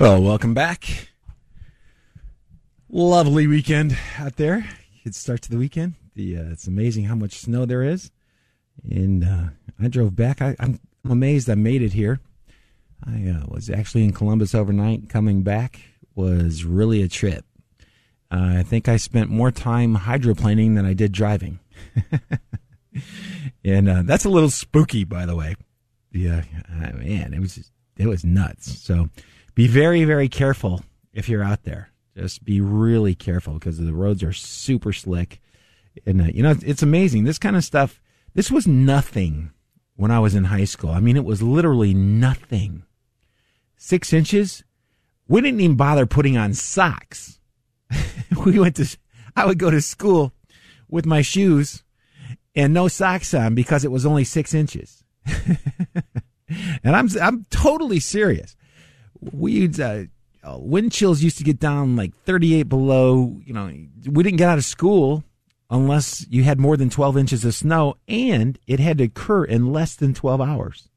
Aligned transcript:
Well, 0.00 0.22
welcome 0.22 0.54
back. 0.54 1.10
Lovely 2.88 3.46
weekend 3.46 3.98
out 4.18 4.36
there. 4.36 4.66
Good 5.04 5.14
start 5.14 5.42
to 5.42 5.50
the 5.50 5.58
weekend. 5.58 5.92
The 6.14 6.38
uh, 6.38 6.44
it's 6.52 6.66
amazing 6.66 7.04
how 7.04 7.14
much 7.16 7.34
snow 7.34 7.66
there 7.66 7.82
is, 7.82 8.10
and 8.90 9.22
uh, 9.22 9.48
I 9.78 9.88
drove 9.88 10.16
back. 10.16 10.40
I, 10.40 10.56
am 10.58 10.80
amazed 11.04 11.50
I 11.50 11.54
made 11.54 11.82
it 11.82 11.92
here. 11.92 12.18
I 13.06 13.28
uh, 13.28 13.44
was 13.48 13.68
actually 13.68 14.04
in 14.04 14.14
Columbus 14.14 14.54
overnight. 14.54 15.10
Coming 15.10 15.42
back 15.42 15.80
was 16.14 16.64
really 16.64 17.02
a 17.02 17.08
trip. 17.08 17.44
I 18.30 18.62
think 18.62 18.88
I 18.88 18.96
spent 18.96 19.28
more 19.28 19.50
time 19.50 19.98
hydroplaning 19.98 20.76
than 20.76 20.86
I 20.86 20.94
did 20.94 21.12
driving, 21.12 21.58
and 23.62 23.86
uh, 23.86 24.02
that's 24.06 24.24
a 24.24 24.30
little 24.30 24.48
spooky, 24.48 25.04
by 25.04 25.26
the 25.26 25.36
way. 25.36 25.56
Yeah, 26.10 26.44
uh, 26.72 26.92
man, 26.94 27.34
it 27.34 27.40
was 27.40 27.70
it 27.98 28.06
was 28.06 28.24
nuts. 28.24 28.80
So 28.80 29.10
be 29.60 29.66
very, 29.66 30.04
very 30.04 30.30
careful 30.30 30.82
if 31.12 31.28
you're 31.28 31.44
out 31.44 31.64
there. 31.64 31.90
Just 32.16 32.46
be 32.46 32.62
really 32.62 33.14
careful 33.14 33.52
because 33.52 33.76
the 33.76 33.92
roads 33.92 34.22
are 34.22 34.32
super 34.32 34.90
slick. 34.90 35.38
And, 36.06 36.22
uh, 36.22 36.28
you 36.32 36.42
know, 36.42 36.54
it's 36.62 36.82
amazing. 36.82 37.24
This 37.24 37.38
kind 37.38 37.54
of 37.54 37.62
stuff, 37.62 38.00
this 38.32 38.50
was 38.50 38.66
nothing 38.66 39.50
when 39.96 40.10
I 40.10 40.18
was 40.18 40.34
in 40.34 40.44
high 40.44 40.64
school. 40.64 40.88
I 40.88 41.00
mean, 41.00 41.14
it 41.14 41.26
was 41.26 41.42
literally 41.42 41.92
nothing. 41.92 42.84
Six 43.76 44.14
inches? 44.14 44.64
We 45.28 45.42
didn't 45.42 45.60
even 45.60 45.76
bother 45.76 46.06
putting 46.06 46.38
on 46.38 46.54
socks. 46.54 47.38
we 48.46 48.58
went 48.58 48.76
to, 48.76 48.96
I 49.36 49.44
would 49.44 49.58
go 49.58 49.70
to 49.70 49.82
school 49.82 50.32
with 50.88 51.04
my 51.04 51.20
shoes 51.20 51.82
and 52.54 52.72
no 52.72 52.88
socks 52.88 53.34
on 53.34 53.54
because 53.54 53.84
it 53.84 53.92
was 53.92 54.06
only 54.06 54.24
six 54.24 54.54
inches. 54.54 55.04
and 56.82 56.96
I'm, 56.96 57.10
I'm 57.20 57.44
totally 57.50 58.00
serious 58.00 58.56
we 59.32 59.68
uh, 59.80 60.04
uh, 60.42 60.58
wind 60.58 60.92
chills 60.92 61.22
used 61.22 61.38
to 61.38 61.44
get 61.44 61.58
down 61.58 61.96
like 61.96 62.14
38 62.24 62.64
below. 62.64 63.40
You 63.44 63.52
know, 63.52 63.66
we 64.06 64.22
didn't 64.22 64.38
get 64.38 64.48
out 64.48 64.58
of 64.58 64.64
school 64.64 65.24
unless 65.70 66.26
you 66.28 66.42
had 66.42 66.58
more 66.58 66.76
than 66.76 66.90
12 66.90 67.16
inches 67.16 67.44
of 67.44 67.54
snow, 67.54 67.96
and 68.08 68.58
it 68.66 68.80
had 68.80 68.98
to 68.98 69.04
occur 69.04 69.44
in 69.44 69.72
less 69.72 69.94
than 69.94 70.14
12 70.14 70.40
hours. 70.40 70.88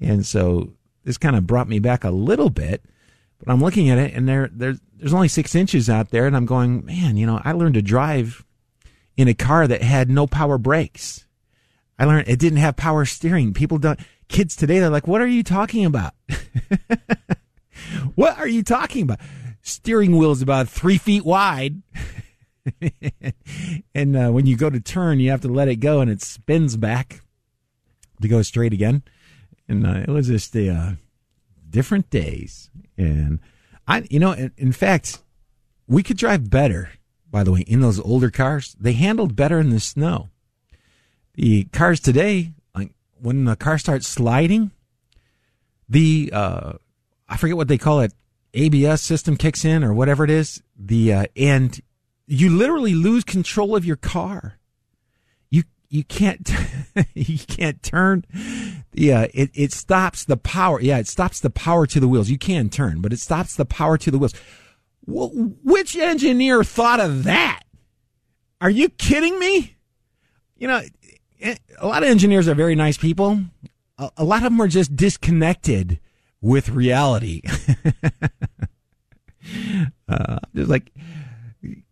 And 0.00 0.26
so 0.26 0.72
this 1.04 1.18
kind 1.18 1.36
of 1.36 1.46
brought 1.46 1.68
me 1.68 1.78
back 1.78 2.04
a 2.04 2.10
little 2.10 2.50
bit. 2.50 2.84
But 3.38 3.52
I'm 3.52 3.60
looking 3.60 3.90
at 3.90 3.98
it, 3.98 4.14
and 4.14 4.28
there, 4.28 4.48
there's 4.52 4.80
there's 4.98 5.14
only 5.14 5.28
six 5.28 5.54
inches 5.54 5.90
out 5.90 6.10
there, 6.10 6.26
and 6.26 6.34
I'm 6.34 6.46
going, 6.46 6.84
man, 6.86 7.18
you 7.18 7.26
know, 7.26 7.40
I 7.44 7.52
learned 7.52 7.74
to 7.74 7.82
drive 7.82 8.44
in 9.16 9.28
a 9.28 9.34
car 9.34 9.66
that 9.66 9.82
had 9.82 10.08
no 10.08 10.26
power 10.26 10.56
brakes. 10.56 11.26
I 11.98 12.04
learned 12.04 12.28
it 12.28 12.38
didn't 12.38 12.58
have 12.58 12.76
power 12.76 13.04
steering. 13.04 13.52
People 13.52 13.78
don't 13.78 14.00
kids 14.28 14.56
today, 14.56 14.78
they're 14.78 14.90
like, 14.90 15.06
what 15.06 15.20
are 15.20 15.26
you 15.26 15.42
talking 15.42 15.84
about? 15.84 16.14
what 18.14 18.38
are 18.38 18.48
you 18.48 18.62
talking 18.62 19.02
about? 19.02 19.20
Steering 19.62 20.16
wheel 20.16 20.32
is 20.32 20.42
about 20.42 20.68
three 20.68 20.98
feet 20.98 21.24
wide. 21.24 21.82
and 23.94 24.16
uh, 24.16 24.30
when 24.30 24.46
you 24.46 24.56
go 24.56 24.70
to 24.70 24.80
turn, 24.80 25.20
you 25.20 25.30
have 25.30 25.40
to 25.42 25.48
let 25.48 25.68
it 25.68 25.76
go 25.76 26.00
and 26.00 26.10
it 26.10 26.22
spins 26.22 26.76
back 26.76 27.22
to 28.20 28.28
go 28.28 28.42
straight 28.42 28.72
again. 28.72 29.02
And 29.68 29.86
uh, 29.86 30.04
it 30.06 30.08
was 30.08 30.28
just 30.28 30.52
the 30.52 30.70
uh, 30.70 30.92
different 31.68 32.10
days. 32.10 32.70
And 32.96 33.40
I, 33.86 34.06
you 34.10 34.18
know, 34.18 34.32
in, 34.32 34.52
in 34.56 34.72
fact, 34.72 35.18
we 35.86 36.02
could 36.02 36.16
drive 36.16 36.50
better, 36.50 36.90
by 37.30 37.44
the 37.44 37.52
way, 37.52 37.60
in 37.60 37.80
those 37.80 38.00
older 38.00 38.30
cars. 38.30 38.76
They 38.78 38.92
handled 38.92 39.36
better 39.36 39.58
in 39.58 39.70
the 39.70 39.80
snow. 39.80 40.30
The 41.34 41.64
cars 41.64 42.00
today, 42.00 42.52
when 43.20 43.44
the 43.44 43.56
car 43.56 43.78
starts 43.78 44.06
sliding, 44.06 44.70
the 45.88 46.30
uh, 46.32 46.72
I 47.28 47.36
forget 47.36 47.56
what 47.56 47.68
they 47.68 47.78
call 47.78 48.00
it, 48.00 48.12
ABS 48.54 49.02
system 49.02 49.36
kicks 49.36 49.64
in 49.64 49.84
or 49.84 49.92
whatever 49.92 50.24
it 50.24 50.30
is. 50.30 50.62
The 50.78 51.12
uh, 51.12 51.24
and 51.36 51.80
you 52.26 52.50
literally 52.50 52.94
lose 52.94 53.24
control 53.24 53.76
of 53.76 53.84
your 53.84 53.96
car. 53.96 54.58
You 55.50 55.64
you 55.88 56.04
can't 56.04 56.50
you 57.14 57.38
can't 57.38 57.82
turn. 57.82 58.24
Yeah, 58.92 59.26
it 59.32 59.50
it 59.54 59.72
stops 59.72 60.24
the 60.24 60.36
power. 60.36 60.80
Yeah, 60.80 60.98
it 60.98 61.08
stops 61.08 61.40
the 61.40 61.50
power 61.50 61.86
to 61.86 62.00
the 62.00 62.08
wheels. 62.08 62.30
You 62.30 62.38
can 62.38 62.68
turn, 62.68 63.00
but 63.00 63.12
it 63.12 63.20
stops 63.20 63.56
the 63.56 63.66
power 63.66 63.98
to 63.98 64.10
the 64.10 64.18
wheels. 64.18 64.34
which 65.06 65.96
engineer 65.96 66.64
thought 66.64 67.00
of 67.00 67.24
that? 67.24 67.62
Are 68.60 68.70
you 68.70 68.88
kidding 68.88 69.38
me? 69.38 69.76
You 70.56 70.68
know, 70.68 70.80
a 71.42 71.86
lot 71.86 72.02
of 72.02 72.08
engineers 72.08 72.48
are 72.48 72.54
very 72.54 72.74
nice 72.74 72.96
people. 72.96 73.40
A, 73.98 74.10
a 74.18 74.24
lot 74.24 74.38
of 74.38 74.44
them 74.44 74.60
are 74.60 74.68
just 74.68 74.96
disconnected 74.96 76.00
with 76.40 76.68
reality. 76.68 77.42
uh, 80.08 80.38
just 80.54 80.70
like, 80.70 80.92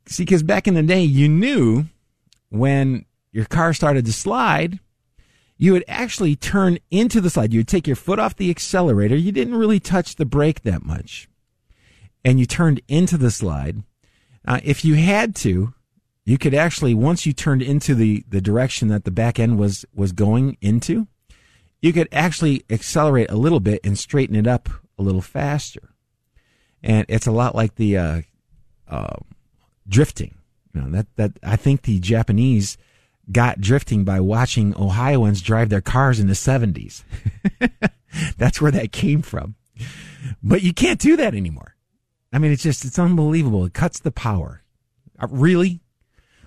see, 0.06 0.24
because 0.24 0.42
back 0.42 0.66
in 0.66 0.74
the 0.74 0.82
day, 0.82 1.02
you 1.02 1.28
knew 1.28 1.84
when 2.50 3.04
your 3.32 3.46
car 3.46 3.74
started 3.74 4.04
to 4.06 4.12
slide, 4.12 4.78
you 5.56 5.72
would 5.72 5.84
actually 5.88 6.36
turn 6.36 6.78
into 6.90 7.20
the 7.20 7.30
slide. 7.30 7.52
You 7.52 7.60
would 7.60 7.68
take 7.68 7.86
your 7.86 7.96
foot 7.96 8.18
off 8.18 8.36
the 8.36 8.50
accelerator. 8.50 9.16
You 9.16 9.32
didn't 9.32 9.56
really 9.56 9.80
touch 9.80 10.16
the 10.16 10.24
brake 10.24 10.62
that 10.62 10.84
much. 10.84 11.28
And 12.24 12.40
you 12.40 12.46
turned 12.46 12.80
into 12.88 13.16
the 13.16 13.30
slide. 13.30 13.82
Uh, 14.46 14.60
if 14.62 14.84
you 14.84 14.94
had 14.94 15.34
to, 15.36 15.74
you 16.24 16.38
could 16.38 16.54
actually 16.54 16.94
once 16.94 17.26
you 17.26 17.32
turned 17.32 17.62
into 17.62 17.94
the 17.94 18.24
the 18.28 18.40
direction 18.40 18.88
that 18.88 19.04
the 19.04 19.10
back 19.10 19.38
end 19.38 19.58
was 19.58 19.84
was 19.94 20.12
going 20.12 20.56
into 20.60 21.06
you 21.80 21.92
could 21.92 22.08
actually 22.12 22.64
accelerate 22.70 23.30
a 23.30 23.36
little 23.36 23.60
bit 23.60 23.78
and 23.84 23.98
straighten 23.98 24.36
it 24.36 24.46
up 24.46 24.70
a 24.98 25.02
little 25.02 25.20
faster. 25.20 25.90
And 26.82 27.04
it's 27.10 27.26
a 27.26 27.30
lot 27.30 27.54
like 27.54 27.74
the 27.74 27.98
uh, 27.98 28.22
uh, 28.88 29.16
drifting. 29.86 30.38
You 30.72 30.80
know 30.80 30.90
that 30.90 31.06
that 31.14 31.32
i 31.44 31.54
think 31.54 31.82
the 31.82 32.00
japanese 32.00 32.76
got 33.30 33.60
drifting 33.60 34.02
by 34.02 34.18
watching 34.18 34.76
ohioans 34.76 35.40
drive 35.40 35.68
their 35.68 35.80
cars 35.80 36.18
in 36.18 36.26
the 36.26 36.32
70s 36.32 37.04
that's 38.36 38.60
where 38.60 38.72
that 38.72 38.90
came 38.90 39.22
from. 39.22 39.54
But 40.42 40.62
you 40.62 40.72
can't 40.72 41.00
do 41.00 41.16
that 41.16 41.34
anymore. 41.34 41.76
I 42.32 42.38
mean 42.38 42.50
it's 42.50 42.62
just 42.62 42.84
it's 42.84 42.98
unbelievable. 42.98 43.64
It 43.64 43.74
cuts 43.74 44.00
the 44.00 44.10
power. 44.10 44.62
Uh, 45.20 45.28
really 45.30 45.80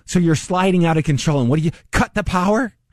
so 0.08 0.18
you're 0.18 0.34
sliding 0.34 0.86
out 0.86 0.96
of 0.96 1.04
control. 1.04 1.40
And 1.40 1.50
what 1.50 1.58
do 1.58 1.64
you 1.64 1.70
cut 1.92 2.14
the 2.14 2.24
power? 2.24 2.72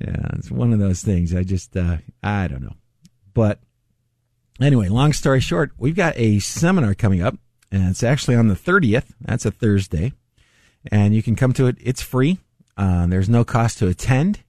yeah, 0.00 0.26
it's 0.32 0.50
one 0.50 0.72
of 0.72 0.78
those 0.78 1.02
things. 1.02 1.34
I 1.34 1.42
just, 1.42 1.76
uh, 1.76 1.98
I 2.22 2.48
don't 2.48 2.62
know. 2.62 2.76
But 3.34 3.60
anyway, 4.58 4.88
long 4.88 5.12
story 5.12 5.40
short, 5.40 5.72
we've 5.76 5.94
got 5.94 6.14
a 6.16 6.38
seminar 6.38 6.94
coming 6.94 7.22
up, 7.22 7.36
and 7.70 7.90
it's 7.90 8.02
actually 8.02 8.36
on 8.36 8.48
the 8.48 8.54
30th. 8.54 9.12
That's 9.20 9.44
a 9.44 9.50
Thursday. 9.50 10.14
And 10.90 11.14
you 11.14 11.22
can 11.22 11.36
come 11.36 11.52
to 11.52 11.66
it. 11.66 11.76
It's 11.78 12.00
free. 12.02 12.38
Uh, 12.78 13.06
there's 13.06 13.28
no 13.28 13.44
cost 13.44 13.78
to 13.78 13.88
attend. 13.88 14.40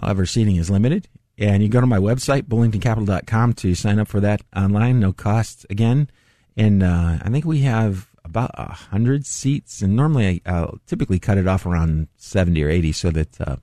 However, 0.00 0.24
seating 0.24 0.56
is 0.56 0.70
limited. 0.70 1.08
And 1.36 1.62
you 1.62 1.68
go 1.68 1.80
to 1.80 1.86
my 1.86 1.98
website, 1.98 2.42
bullingtoncapital.com, 2.44 3.52
to 3.52 3.74
sign 3.74 3.98
up 3.98 4.08
for 4.08 4.20
that 4.20 4.40
online. 4.56 4.98
No 4.98 5.12
cost 5.12 5.66
again. 5.68 6.08
And 6.56 6.82
uh, 6.82 7.18
I 7.22 7.28
think 7.28 7.44
we 7.44 7.60
have 7.60 8.09
about 8.30 8.52
a 8.54 8.72
hundred 8.72 9.26
seats, 9.26 9.82
and 9.82 9.94
normally 9.94 10.40
I, 10.46 10.60
will 10.62 10.78
typically 10.86 11.18
cut 11.18 11.36
it 11.36 11.46
off 11.46 11.66
around 11.66 12.08
seventy 12.16 12.62
or 12.62 12.70
eighty, 12.70 12.92
so 12.92 13.10
that 13.10 13.40
uh, 13.40 13.56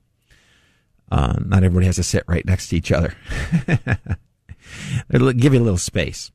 uh, 1.11 1.35
not 1.43 1.63
everybody 1.63 1.85
has 1.87 1.95
to 1.95 2.03
sit 2.03 2.23
right 2.27 2.45
next 2.45 2.69
to 2.69 2.77
each 2.77 2.91
other. 2.91 3.15
It'll 5.09 5.31
give 5.33 5.53
you 5.53 5.59
a 5.59 5.63
little 5.63 5.77
space, 5.77 6.31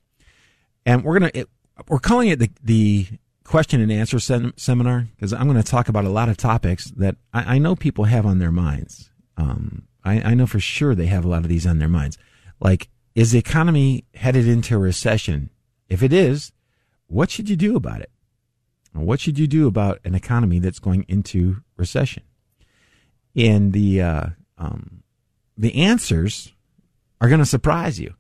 and 0.85 1.05
we're 1.05 1.19
gonna 1.19 1.31
it, 1.35 1.49
we're 1.89 1.99
calling 1.99 2.29
it 2.29 2.39
the 2.39 2.51
the 2.63 3.07
question 3.45 3.81
and 3.81 3.93
answer 3.93 4.19
sem- 4.19 4.55
seminar 4.57 5.09
because 5.15 5.33
I'm 5.33 5.45
going 5.45 5.63
to 5.63 5.69
talk 5.69 5.89
about 5.89 6.05
a 6.05 6.11
lot 6.11 6.29
of 6.29 6.37
topics 6.37 6.87
that 6.97 7.17
I, 7.35 7.57
I 7.57 7.59
know 7.59 7.77
people 7.77 8.05
have 8.05 8.25
on 8.25 8.39
their 8.39 8.53
minds. 8.53 9.11
Um, 9.37 9.83
I, 10.05 10.21
I 10.21 10.35
know 10.35 10.47
for 10.47 10.61
sure 10.61 10.95
they 10.95 11.07
have 11.07 11.25
a 11.25 11.29
lot 11.29 11.43
of 11.43 11.49
these 11.49 11.67
on 11.67 11.79
their 11.79 11.89
minds, 11.89 12.17
like 12.61 12.89
is 13.15 13.33
the 13.33 13.39
economy 13.39 14.05
headed 14.15 14.49
into 14.49 14.75
a 14.75 14.79
recession? 14.79 15.51
If 15.89 16.03
it 16.03 16.13
is, 16.13 16.53
what 17.09 17.31
should 17.31 17.51
you 17.51 17.57
do 17.57 17.77
about 17.77 18.01
it? 18.01 18.11
What 18.95 19.21
should 19.21 19.39
you 19.39 19.47
do 19.47 19.67
about 19.67 20.01
an 20.05 20.15
economy 20.15 20.59
that's 20.59 20.79
going 20.79 21.05
into 21.09 21.63
recession? 21.77 22.23
And 23.35 23.73
the 23.73 24.03
uh, 24.03 24.27
um, 24.59 25.03
the 25.57 25.75
answers 25.77 26.53
are 27.21 27.29
going 27.29 27.41
to 27.41 27.47
surprise 27.47 27.99
you. 27.99 28.15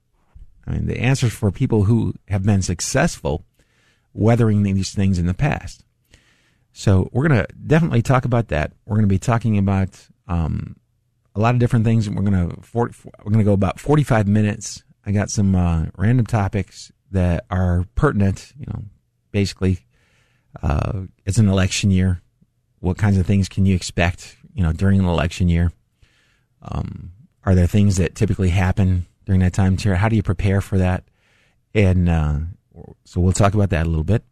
I 0.66 0.72
mean, 0.72 0.86
the 0.86 0.98
answers 0.98 1.32
for 1.32 1.50
people 1.50 1.84
who 1.84 2.14
have 2.28 2.44
been 2.44 2.62
successful 2.62 3.44
weathering 4.14 4.62
these 4.62 4.92
things 4.92 5.19
in 5.19 5.26
the 5.26 5.34
past. 5.34 5.84
So 6.72 7.10
we're 7.12 7.28
going 7.28 7.42
to 7.42 7.48
definitely 7.66 8.02
talk 8.02 8.24
about 8.24 8.48
that. 8.48 8.72
We're 8.86 8.96
going 8.96 9.08
to 9.08 9.14
be 9.14 9.19
talking 9.19 9.58
about 9.58 10.08
um, 10.26 10.76
a 11.34 11.40
lot 11.40 11.54
of 11.54 11.60
different 11.60 11.84
things. 11.84 12.08
We're 12.08 12.22
going 12.22 12.48
to 12.48 12.56
we're 12.72 12.90
going 13.24 13.38
to 13.38 13.44
go 13.44 13.52
about 13.52 13.78
45 13.78 14.26
minutes. 14.26 14.82
I 15.04 15.12
got 15.12 15.30
some 15.30 15.54
uh, 15.54 15.86
random 15.96 16.26
topics 16.26 16.92
that 17.10 17.44
are 17.50 17.86
pertinent. 17.94 18.52
You 18.58 18.66
know, 18.69 18.84
basically, 19.32 19.80
uh, 20.62 21.02
it's 21.25 21.38
an 21.38 21.49
election 21.49 21.90
year. 21.90 22.20
What 22.81 22.99
kinds 22.99 23.16
of 23.16 23.26
things 23.26 23.49
can 23.49 23.64
you 23.64 23.75
expect? 23.75 24.37
You 24.54 24.62
know, 24.62 24.72
during 24.72 24.99
an 24.99 25.06
election 25.06 25.49
year, 25.49 25.72
um, 26.62 27.12
are 27.44 27.54
there 27.54 27.66
things 27.66 27.96
that 27.96 28.14
typically 28.14 28.50
happen 28.50 29.06
during 29.25 29.40
that 29.40 29.52
time? 29.52 29.76
Tara, 29.76 29.96
how 29.96 30.08
do 30.08 30.16
you 30.16 30.22
prepare 30.22 30.60
for 30.60 30.78
that? 30.78 31.04
And 31.75 32.08
uh, 32.08 32.38
so 33.04 33.20
we'll 33.20 33.32
talk 33.32 33.54
about 33.54 33.70
that 33.70 33.87
a 33.87 33.88
little 33.88 34.04
bit. 34.04 34.22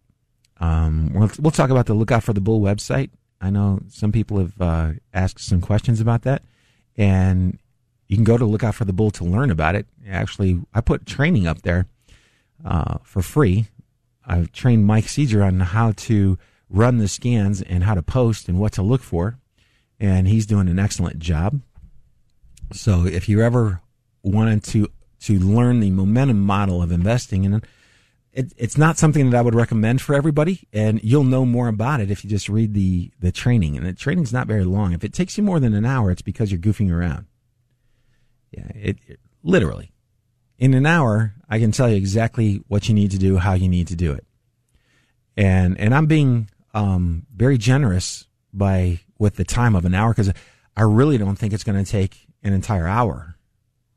Um, 0.59 1.13
we'll, 1.15 1.31
we'll 1.39 1.51
talk 1.51 1.71
about 1.71 1.87
the 1.87 1.95
Lookout 1.95 2.23
for 2.23 2.33
the 2.33 2.41
Bull 2.41 2.61
website. 2.61 3.11
I 3.41 3.49
know 3.51 3.81
some 3.89 4.13
people 4.13 4.39
have 4.39 4.61
uh, 4.61 4.93
asked 5.15 5.41
some 5.41 5.61
questions 5.61 6.01
about 6.01 6.23
that, 6.23 6.43
and 6.97 7.59
you 8.09 8.17
can 8.17 8.25
go 8.25 8.37
to 8.37 8.45
Lookout 8.45 8.75
for 8.75 8.85
the 8.85 8.93
Bull 8.93 9.11
to 9.13 9.25
learn 9.25 9.51
about 9.51 9.75
it. 9.75 9.87
Actually, 10.09 10.61
I 10.75 10.83
put 10.83 11.07
training 11.07 11.47
up 11.47 11.63
there 11.63 11.87
uh, 12.65 12.99
for 13.03 13.23
free. 13.23 13.67
I've 14.31 14.53
trained 14.53 14.87
Mike 14.87 15.09
Seeger 15.09 15.43
on 15.43 15.59
how 15.59 15.91
to 15.93 16.39
run 16.69 16.99
the 16.99 17.09
scans 17.09 17.63
and 17.63 17.83
how 17.83 17.95
to 17.95 18.03
post 18.03 18.49
and 18.49 18.61
what 18.61 18.73
to 18.75 18.83
look 18.83 19.03
for, 19.03 19.39
and 19.99 20.29
he's 20.29 20.47
doing 20.47 20.69
an 20.69 20.79
excellent 20.79 21.19
job. 21.19 21.61
So 22.73 23.05
if 23.07 23.29
you 23.29 23.43
ever 23.43 23.81
wanted 24.23 24.63
to 24.65 24.89
to 25.23 25.39
learn 25.39 25.81
the 25.81 25.91
momentum 25.91 26.41
model 26.41 26.81
of 26.81 26.93
investing, 26.93 27.45
and 27.45 27.67
it, 28.33 28.53
it's 28.57 28.79
not 28.79 28.99
something 28.99 29.31
that 29.31 29.37
I 29.37 29.43
would 29.43 29.57
recommend 29.57 30.01
for 30.01 30.15
everybody, 30.15 30.69
and 30.73 31.03
you'll 31.03 31.25
know 31.25 31.45
more 31.45 31.67
about 31.67 32.01
it 32.01 32.09
if 32.09 32.23
you 32.23 32.31
just 32.31 32.49
read 32.49 32.73
the 32.73 33.11
the 33.19 33.33
training. 33.33 33.77
And 33.77 33.85
the 33.85 33.95
training's 33.95 34.33
not 34.33 34.47
very 34.47 34.65
long. 34.65 34.93
If 34.93 35.03
it 35.03 35.13
takes 35.13 35.37
you 35.37 35.43
more 35.43 35.59
than 35.59 35.75
an 35.75 35.85
hour, 35.85 36.13
it's 36.13 36.23
because 36.23 36.53
you're 36.53 36.61
goofing 36.61 36.93
around. 36.93 37.27
Yeah, 38.53 38.69
it, 38.77 38.99
it 39.09 39.19
literally 39.43 39.91
in 40.61 40.75
an 40.75 40.87
hour, 40.87 41.35
I 41.49 41.59
can 41.59 41.73
tell 41.73 41.89
you 41.89 41.97
exactly 41.97 42.63
what 42.69 42.89
you 42.89 42.95
need 42.95 43.11
to 43.11 43.19
do, 43.19 43.39
how 43.39 43.55
you 43.55 43.69
need 43.69 43.89
to 43.89 43.97
do 43.97 44.13
it, 44.13 44.25
and 45.37 45.77
and 45.81 45.93
I'm 45.95 46.07
being 46.07 46.49
um, 46.75 47.27
very 47.35 47.59
generous 47.59 48.27
by 48.53 49.01
with 49.19 49.37
the 49.37 49.45
time 49.45 49.75
of 49.75 49.85
an 49.85 49.95
hour 49.95 50.13
because 50.13 50.33
I 50.77 50.83
really 50.83 51.19
don't 51.19 51.37
think 51.37 51.53
it's 51.53 51.65
going 51.65 51.83
to 51.83 51.91
take 51.91 52.27
an 52.43 52.53
entire 52.53 52.87
hour. 52.87 53.37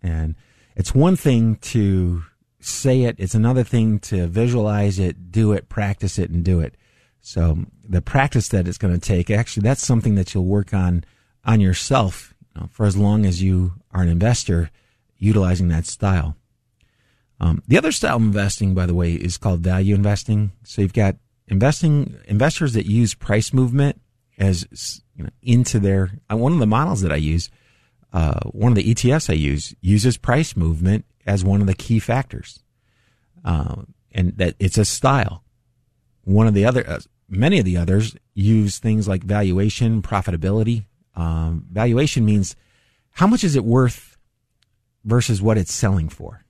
And 0.02 0.36
it's 0.76 0.96
one 0.96 1.16
thing 1.16 1.58
to 1.58 2.24
say 2.60 3.04
it, 3.04 3.16
it's 3.20 3.36
another 3.36 3.64
thing 3.64 4.00
to 4.00 4.28
visualize 4.28 5.00
it, 5.00 5.32
do 5.32 5.52
it, 5.52 5.70
practice 5.70 6.18
it, 6.18 6.30
and 6.30 6.44
do 6.44 6.60
it. 6.60 6.76
So 7.22 7.66
the 7.88 8.02
practice 8.02 8.50
that 8.50 8.68
it's 8.68 8.78
going 8.78 8.94
to 8.94 9.00
take, 9.00 9.30
actually, 9.30 9.64
that's 9.64 9.86
something 9.86 10.16
that 10.16 10.34
you'll 10.34 10.46
work 10.46 10.74
on 10.74 11.04
on 11.46 11.60
yourself 11.60 12.34
you 12.56 12.62
know, 12.62 12.70
for 12.72 12.86
as 12.86 12.98
long 12.98 13.26
as 13.26 13.42
you 13.42 13.74
are 13.92 14.02
an 14.02 14.10
investor 14.10 14.72
utilizing 15.18 15.68
that 15.70 15.86
style. 15.86 16.36
Um, 17.44 17.62
the 17.68 17.78
other 17.78 17.92
style 17.92 18.16
of 18.16 18.22
investing, 18.22 18.74
by 18.74 18.86
the 18.86 18.94
way, 18.94 19.14
is 19.14 19.38
called 19.38 19.60
value 19.60 19.96
investing. 19.96 20.52
So 20.64 20.82
you've 20.82 20.94
got 20.94 21.18
investing 21.48 22.18
investors 22.26 22.74
that 22.74 22.86
use 22.86 23.14
price 23.14 23.52
movement 23.54 24.00
as 24.38 25.02
you 25.16 25.26
know, 25.26 25.30
into 25.42 25.80
their. 25.80 26.12
Uh, 26.32 26.38
one 26.38 26.54
of 26.54 26.60
the 26.60 26.68
models 26.68 27.02
that 27.02 27.12
I 27.12 27.18
use 27.18 27.50
uh, 28.14 28.40
one 28.52 28.72
of 28.72 28.76
the 28.76 28.94
ETFs 28.94 29.30
I 29.30 29.34
use 29.34 29.74
uses 29.82 30.18
price 30.18 30.56
movement 30.56 31.06
as 31.26 31.44
one 31.44 31.62
of 31.62 31.68
the 31.68 31.74
key 31.74 32.00
factors, 32.00 32.60
uh, 33.44 33.82
and 34.12 34.38
that 34.38 34.56
it's 34.60 34.78
a 34.78 34.86
style. 34.86 35.44
One 36.24 36.48
of 36.48 36.54
the 36.54 36.66
other, 36.66 36.88
uh, 36.88 37.00
many 37.28 37.58
of 37.58 37.66
the 37.66 37.78
others 37.78 38.16
use 38.36 38.78
things 38.78 39.08
like 39.08 39.24
valuation, 39.24 40.04
profitability. 40.04 40.86
Um, 41.16 41.66
valuation 41.72 42.24
means 42.24 42.56
how 43.12 43.26
much 43.26 43.44
is 43.44 43.56
it 43.56 43.66
worth 43.66 44.16
versus 45.04 45.42
what 45.42 45.58
it's 45.58 45.74
selling 45.74 46.08
for. 46.08 46.46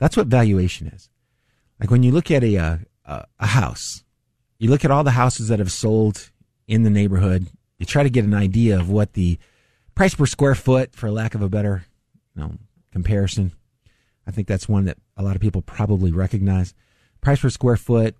That's 0.00 0.16
what 0.16 0.26
valuation 0.26 0.88
is. 0.88 1.10
Like 1.78 1.90
when 1.90 2.02
you 2.02 2.10
look 2.10 2.30
at 2.30 2.42
a, 2.42 2.56
uh, 2.56 2.78
a, 3.04 3.24
a 3.38 3.46
house, 3.46 4.02
you 4.58 4.70
look 4.70 4.84
at 4.84 4.90
all 4.90 5.04
the 5.04 5.12
houses 5.12 5.48
that 5.48 5.58
have 5.58 5.70
sold 5.70 6.30
in 6.66 6.82
the 6.82 6.90
neighborhood. 6.90 7.46
You 7.78 7.86
try 7.86 8.02
to 8.02 8.10
get 8.10 8.24
an 8.24 8.34
idea 8.34 8.78
of 8.78 8.90
what 8.90 9.12
the 9.12 9.38
price 9.94 10.14
per 10.14 10.26
square 10.26 10.54
foot, 10.54 10.94
for 10.94 11.10
lack 11.10 11.34
of 11.34 11.42
a 11.42 11.48
better 11.48 11.84
you 12.34 12.42
know, 12.42 12.52
comparison. 12.92 13.52
I 14.26 14.30
think 14.30 14.48
that's 14.48 14.68
one 14.68 14.86
that 14.86 14.96
a 15.16 15.22
lot 15.22 15.36
of 15.36 15.42
people 15.42 15.62
probably 15.62 16.12
recognize. 16.12 16.74
Price 17.20 17.40
per 17.40 17.50
square 17.50 17.76
foot. 17.76 18.16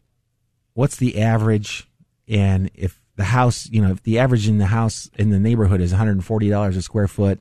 What's 0.74 0.96
the 0.96 1.20
average? 1.20 1.88
And 2.28 2.70
if 2.74 3.00
the 3.16 3.24
house, 3.24 3.68
you 3.70 3.80
know, 3.80 3.92
if 3.92 4.02
the 4.02 4.18
average 4.18 4.48
in 4.48 4.58
the 4.58 4.66
house 4.66 5.10
in 5.16 5.30
the 5.30 5.38
neighborhood 5.38 5.80
is 5.80 5.94
$140 5.94 6.76
a 6.76 6.82
square 6.82 7.08
foot, 7.08 7.40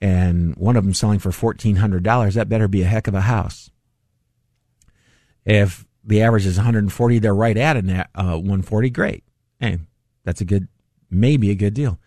and 0.00 0.54
one 0.56 0.76
of 0.76 0.84
them 0.84 0.94
selling 0.94 1.18
for 1.18 1.30
$1,400, 1.30 2.34
that 2.34 2.48
better 2.48 2.68
be 2.68 2.82
a 2.82 2.86
heck 2.86 3.06
of 3.06 3.14
a 3.14 3.22
house. 3.22 3.70
If 5.46 5.86
the 6.04 6.22
average 6.22 6.44
is 6.44 6.56
140, 6.56 7.18
they're 7.20 7.34
right 7.34 7.56
at 7.56 7.76
an, 7.76 7.90
uh, 7.90 8.04
140. 8.14 8.90
Great. 8.90 9.24
Hey, 9.58 9.78
that's 10.24 10.40
a 10.40 10.44
good, 10.44 10.68
maybe 11.08 11.50
a 11.50 11.54
good 11.54 11.72
deal. 11.72 11.98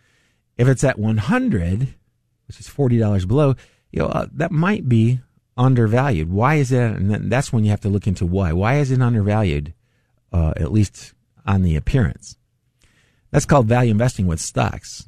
If 0.57 0.67
it's 0.67 0.83
at 0.83 0.99
100, 0.99 1.95
which 2.47 2.59
is 2.59 2.67
$40 2.67 3.25
below, 3.25 3.55
you 3.91 3.99
know, 3.99 4.07
uh, 4.07 4.27
that 4.33 4.51
might 4.51 4.87
be 4.89 5.21
undervalued. 5.57 6.31
Why 6.31 6.55
is 6.55 6.69
that? 6.69 6.95
And 6.95 7.31
that's 7.31 7.51
when 7.51 7.63
you 7.63 7.69
have 7.71 7.81
to 7.81 7.89
look 7.89 8.07
into 8.07 8.25
why. 8.25 8.53
Why 8.53 8.75
is 8.75 8.91
it 8.91 9.01
undervalued, 9.01 9.73
uh, 10.31 10.53
at 10.57 10.71
least 10.71 11.13
on 11.45 11.63
the 11.63 11.75
appearance? 11.75 12.37
That's 13.31 13.45
called 13.45 13.67
value 13.67 13.91
investing 13.91 14.27
with 14.27 14.39
stocks. 14.39 15.07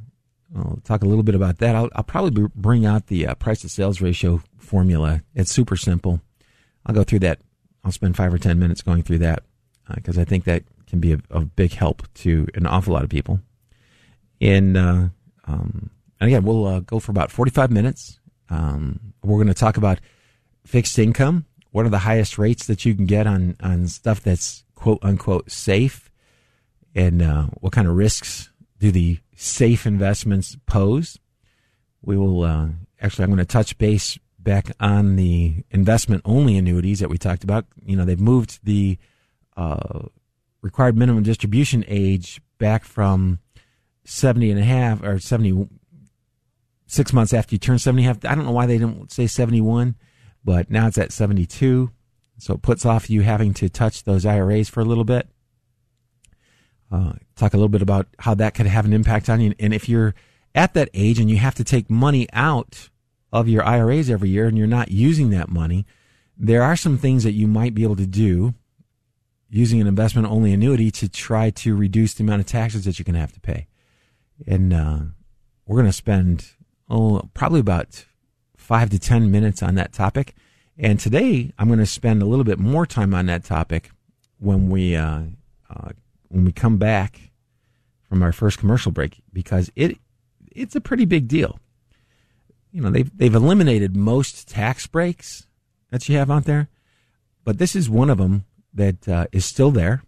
I'll 0.55 0.81
talk 0.83 1.01
a 1.01 1.07
little 1.07 1.23
bit 1.23 1.35
about 1.35 1.59
that. 1.59 1.75
I'll, 1.75 1.89
I'll 1.95 2.03
probably 2.03 2.47
bring 2.55 2.85
out 2.85 3.07
the 3.07 3.27
uh, 3.27 3.35
price 3.35 3.61
to 3.61 3.69
sales 3.69 4.01
ratio 4.01 4.41
formula. 4.57 5.21
It's 5.33 5.51
super 5.51 5.77
simple. 5.77 6.21
I'll 6.85 6.95
go 6.95 7.03
through 7.03 7.19
that. 7.19 7.39
I'll 7.83 7.91
spend 7.91 8.15
five 8.15 8.33
or 8.33 8.37
10 8.37 8.59
minutes 8.59 8.81
going 8.81 9.03
through 9.03 9.19
that 9.19 9.43
because 9.95 10.17
uh, 10.17 10.21
I 10.21 10.25
think 10.25 10.43
that 10.45 10.63
can 10.87 10.99
be 10.99 11.17
of 11.29 11.55
big 11.55 11.73
help 11.73 12.07
to 12.15 12.47
an 12.53 12.65
awful 12.65 12.93
lot 12.93 13.03
of 13.03 13.09
people. 13.09 13.39
In 14.39 14.75
uh, 14.77 15.09
um, 15.45 15.89
and 16.19 16.27
again, 16.27 16.43
we'll 16.43 16.65
uh, 16.67 16.79
go 16.81 16.99
for 16.99 17.11
about 17.11 17.31
45 17.31 17.71
minutes. 17.71 18.19
Um, 18.49 19.13
we're 19.23 19.37
going 19.37 19.47
to 19.47 19.53
talk 19.53 19.77
about 19.77 19.99
fixed 20.65 20.99
income. 20.99 21.45
What 21.71 21.85
are 21.85 21.89
the 21.89 21.99
highest 21.99 22.37
rates 22.37 22.67
that 22.67 22.85
you 22.85 22.93
can 22.93 23.05
get 23.05 23.25
on, 23.25 23.55
on 23.61 23.87
stuff 23.87 24.21
that's 24.21 24.63
quote 24.75 24.99
unquote 25.01 25.49
safe? 25.49 26.11
And 26.93 27.21
uh, 27.21 27.45
what 27.61 27.73
kind 27.73 27.87
of 27.87 27.95
risks 27.95 28.49
do 28.77 28.91
the 28.91 29.19
safe 29.35 29.85
investments 29.87 30.57
pose? 30.65 31.17
We 32.03 32.17
will 32.17 32.43
uh, 32.43 32.67
actually, 32.99 33.23
I'm 33.23 33.29
going 33.29 33.39
to 33.39 33.45
touch 33.45 33.77
base 33.77 34.19
back 34.43 34.71
on 34.79 35.15
the 35.15 35.63
investment 35.71 36.21
only 36.25 36.57
annuities 36.57 36.99
that 36.99 37.09
we 37.09 37.17
talked 37.17 37.43
about. 37.43 37.65
You 37.85 37.95
know, 37.95 38.05
they've 38.05 38.19
moved 38.19 38.59
the 38.63 38.97
uh, 39.55 40.07
required 40.61 40.97
minimum 40.97 41.23
distribution 41.23 41.83
age 41.87 42.41
back 42.57 42.83
from 42.83 43.39
70 44.05 44.51
and 44.51 44.59
a 44.59 44.63
half 44.63 45.03
or 45.03 45.19
70 45.19 45.67
six 46.87 47.13
months 47.13 47.33
after 47.33 47.55
you 47.55 47.59
turn 47.59 47.79
70 47.79 48.03
half 48.03 48.25
i 48.25 48.35
don't 48.35 48.43
know 48.43 48.51
why 48.51 48.65
they 48.65 48.77
didn't 48.77 49.11
say 49.13 49.25
71 49.25 49.95
but 50.43 50.69
now 50.69 50.87
it's 50.87 50.97
at 50.97 51.13
72 51.13 51.89
so 52.41 52.55
it 52.55 52.63
puts 52.63 52.87
off 52.87 53.07
you 53.07 53.21
having 53.21 53.53
to 53.55 53.69
touch 53.69 54.03
those 54.03 54.25
iras 54.25 54.67
for 54.67 54.79
a 54.79 54.85
little 54.85 55.03
bit. 55.03 55.29
Uh, 56.91 57.13
talk 57.35 57.53
a 57.53 57.57
little 57.57 57.69
bit 57.69 57.83
about 57.83 58.07
how 58.17 58.33
that 58.33 58.55
could 58.55 58.65
have 58.65 58.83
an 58.83 58.93
impact 58.93 59.29
on 59.29 59.39
you. 59.39 59.53
And 59.59 59.75
if 59.75 59.87
you're 59.87 60.15
at 60.55 60.73
that 60.73 60.89
age 60.95 61.19
and 61.19 61.29
you 61.29 61.37
have 61.37 61.53
to 61.55 61.63
take 61.63 61.91
money 61.91 62.27
out 62.33 62.89
of 63.31 63.47
your 63.47 63.63
iras 63.63 64.09
every 64.09 64.29
year 64.29 64.47
and 64.47 64.57
you're 64.57 64.67
not 64.67 64.91
using 64.91 65.29
that 65.29 65.49
money 65.49 65.85
there 66.37 66.63
are 66.63 66.75
some 66.75 66.97
things 66.97 67.23
that 67.23 67.33
you 67.33 67.47
might 67.47 67.75
be 67.75 67.83
able 67.83 67.95
to 67.95 68.07
do 68.07 68.53
using 69.49 69.81
an 69.81 69.87
investment 69.87 70.27
only 70.27 70.53
annuity 70.53 70.89
to 70.89 71.09
try 71.09 71.49
to 71.49 71.75
reduce 71.75 72.13
the 72.13 72.23
amount 72.23 72.39
of 72.39 72.47
taxes 72.47 72.85
that 72.85 72.97
you're 72.97 73.03
going 73.03 73.13
to 73.13 73.19
have 73.19 73.33
to 73.33 73.39
pay 73.41 73.67
and 74.47 74.73
uh, 74.73 74.99
we're 75.65 75.77
going 75.77 75.85
to 75.85 75.93
spend 75.93 76.51
oh 76.89 77.29
probably 77.33 77.59
about 77.59 78.05
five 78.57 78.89
to 78.89 78.99
ten 78.99 79.31
minutes 79.31 79.61
on 79.63 79.75
that 79.75 79.93
topic. 79.93 80.35
And 80.77 80.99
today 80.99 81.51
I'm 81.57 81.67
going 81.67 81.79
to 81.79 81.85
spend 81.85 82.21
a 82.21 82.25
little 82.25 82.45
bit 82.45 82.59
more 82.59 82.85
time 82.85 83.13
on 83.13 83.25
that 83.27 83.43
topic 83.43 83.91
when 84.39 84.69
we 84.69 84.95
uh, 84.95 85.23
uh, 85.69 85.89
when 86.29 86.45
we 86.45 86.51
come 86.51 86.77
back 86.77 87.31
from 88.07 88.23
our 88.23 88.31
first 88.31 88.57
commercial 88.57 88.91
break 88.91 89.21
because 89.33 89.71
it 89.75 89.97
it's 90.51 90.75
a 90.75 90.81
pretty 90.81 91.05
big 91.05 91.27
deal. 91.27 91.59
You 92.71 92.81
know 92.81 92.89
they've 92.89 93.17
they've 93.17 93.35
eliminated 93.35 93.95
most 93.95 94.47
tax 94.47 94.87
breaks 94.87 95.45
that 95.89 96.07
you 96.07 96.17
have 96.17 96.31
out 96.31 96.45
there, 96.45 96.69
but 97.43 97.57
this 97.57 97.75
is 97.75 97.89
one 97.89 98.09
of 98.09 98.17
them 98.17 98.45
that 98.73 99.07
uh, 99.07 99.27
is 99.31 99.45
still 99.45 99.71
there, 99.71 100.03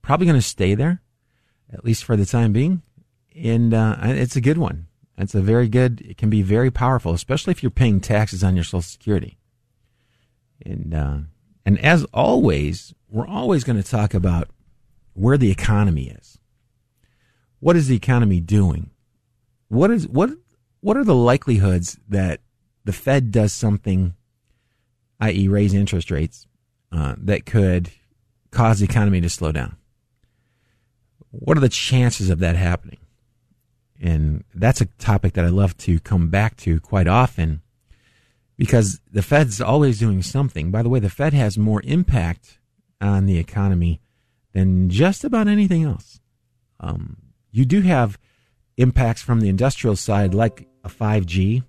probably 0.00 0.26
going 0.26 0.38
to 0.38 0.42
stay 0.42 0.74
there, 0.74 1.02
at 1.72 1.84
least 1.84 2.04
for 2.04 2.16
the 2.16 2.26
time 2.26 2.52
being 2.52 2.82
and 3.34 3.74
uh, 3.74 3.96
it's 4.02 4.36
a 4.36 4.40
good 4.40 4.58
one. 4.58 4.86
It's 5.18 5.34
a 5.34 5.40
very 5.40 5.68
good, 5.68 6.00
it 6.02 6.16
can 6.16 6.30
be 6.30 6.42
very 6.42 6.70
powerful, 6.70 7.12
especially 7.12 7.52
if 7.52 7.62
you're 7.62 7.70
paying 7.70 8.00
taxes 8.00 8.42
on 8.42 8.54
your 8.54 8.64
Social 8.64 8.82
Security. 8.82 9.38
And, 10.64 10.94
uh, 10.94 11.18
and 11.64 11.78
as 11.80 12.04
always, 12.12 12.94
we're 13.08 13.26
always 13.26 13.64
going 13.64 13.80
to 13.80 13.88
talk 13.88 14.14
about 14.14 14.48
where 15.14 15.38
the 15.38 15.50
economy 15.50 16.08
is. 16.08 16.38
What 17.60 17.76
is 17.76 17.88
the 17.88 17.96
economy 17.96 18.40
doing? 18.40 18.90
What 19.68 19.90
is, 19.90 20.08
what, 20.08 20.30
what 20.84 20.98
are 20.98 21.04
the 21.04 21.14
likelihoods 21.14 21.98
that 22.10 22.40
the 22.84 22.92
Fed 22.92 23.32
does 23.32 23.54
something, 23.54 24.14
i.e., 25.18 25.48
raise 25.48 25.72
interest 25.72 26.10
rates, 26.10 26.46
uh, 26.92 27.14
that 27.16 27.46
could 27.46 27.90
cause 28.50 28.80
the 28.80 28.84
economy 28.84 29.18
to 29.22 29.30
slow 29.30 29.50
down? 29.50 29.76
What 31.30 31.56
are 31.56 31.62
the 31.62 31.70
chances 31.70 32.28
of 32.28 32.38
that 32.40 32.56
happening? 32.56 32.98
And 33.98 34.44
that's 34.54 34.82
a 34.82 34.86
topic 34.98 35.32
that 35.32 35.46
I 35.46 35.48
love 35.48 35.74
to 35.78 35.98
come 36.00 36.28
back 36.28 36.54
to 36.58 36.80
quite 36.80 37.08
often 37.08 37.62
because 38.58 39.00
the 39.10 39.22
Fed's 39.22 39.62
always 39.62 39.98
doing 39.98 40.20
something. 40.20 40.70
By 40.70 40.82
the 40.82 40.90
way, 40.90 40.98
the 40.98 41.08
Fed 41.08 41.32
has 41.32 41.56
more 41.56 41.80
impact 41.84 42.58
on 43.00 43.24
the 43.24 43.38
economy 43.38 44.02
than 44.52 44.90
just 44.90 45.24
about 45.24 45.48
anything 45.48 45.82
else. 45.82 46.20
Um, 46.78 47.16
you 47.50 47.64
do 47.64 47.80
have 47.80 48.18
impacts 48.76 49.22
from 49.22 49.40
the 49.40 49.48
industrial 49.48 49.96
side, 49.96 50.34
like 50.34 50.68
a 50.84 50.88
5G, 50.88 51.64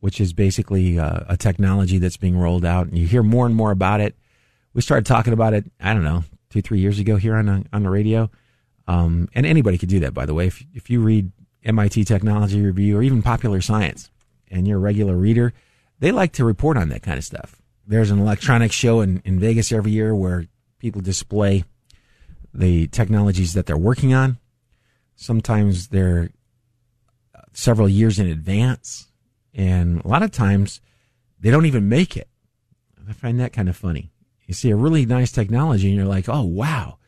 which 0.00 0.20
is 0.20 0.32
basically 0.32 0.98
uh, 0.98 1.20
a 1.28 1.36
technology 1.36 1.98
that's 1.98 2.16
being 2.16 2.36
rolled 2.36 2.64
out, 2.64 2.88
and 2.88 2.98
you 2.98 3.06
hear 3.06 3.22
more 3.22 3.46
and 3.46 3.54
more 3.54 3.70
about 3.70 4.00
it. 4.00 4.14
We 4.74 4.82
started 4.82 5.06
talking 5.06 5.32
about 5.32 5.54
it, 5.54 5.64
I 5.80 5.94
don't 5.94 6.04
know, 6.04 6.24
two, 6.50 6.60
three 6.60 6.80
years 6.80 6.98
ago 6.98 7.16
here 7.16 7.36
on, 7.36 7.68
on 7.72 7.82
the 7.82 7.90
radio. 7.90 8.30
Um, 8.86 9.28
and 9.34 9.44
anybody 9.44 9.78
could 9.78 9.88
do 9.88 10.00
that, 10.00 10.14
by 10.14 10.26
the 10.26 10.34
way. 10.34 10.46
If, 10.46 10.64
if 10.74 10.90
you 10.90 11.00
read 11.00 11.30
MIT 11.64 12.04
Technology 12.04 12.60
Review 12.60 12.98
or 12.98 13.02
even 13.02 13.22
Popular 13.22 13.60
Science 13.60 14.10
and 14.50 14.66
you're 14.66 14.78
a 14.78 14.80
regular 14.80 15.16
reader, 15.16 15.52
they 15.98 16.10
like 16.10 16.32
to 16.32 16.44
report 16.44 16.76
on 16.76 16.88
that 16.88 17.02
kind 17.02 17.18
of 17.18 17.24
stuff. 17.24 17.60
There's 17.86 18.10
an 18.10 18.18
electronics 18.18 18.74
show 18.74 19.00
in, 19.00 19.22
in 19.24 19.38
Vegas 19.40 19.72
every 19.72 19.92
year 19.92 20.14
where 20.14 20.46
people 20.78 21.00
display 21.00 21.64
the 22.54 22.86
technologies 22.88 23.54
that 23.54 23.66
they're 23.66 23.76
working 23.76 24.14
on. 24.14 24.38
Sometimes 25.16 25.88
they're 25.88 26.30
several 27.58 27.88
years 27.88 28.20
in 28.20 28.28
advance, 28.28 29.08
and 29.52 30.00
a 30.04 30.08
lot 30.08 30.22
of 30.22 30.30
times 30.30 30.80
they 31.40 31.50
don't 31.50 31.66
even 31.66 31.88
make 31.88 32.16
it. 32.16 32.28
I 33.08 33.12
find 33.12 33.40
that 33.40 33.52
kind 33.52 33.68
of 33.68 33.76
funny. 33.76 34.12
You 34.46 34.54
see 34.54 34.70
a 34.70 34.76
really 34.76 35.04
nice 35.04 35.32
technology, 35.32 35.88
and 35.88 35.96
you're 35.96 36.06
like, 36.06 36.28
oh, 36.28 36.44
wow, 36.44 36.98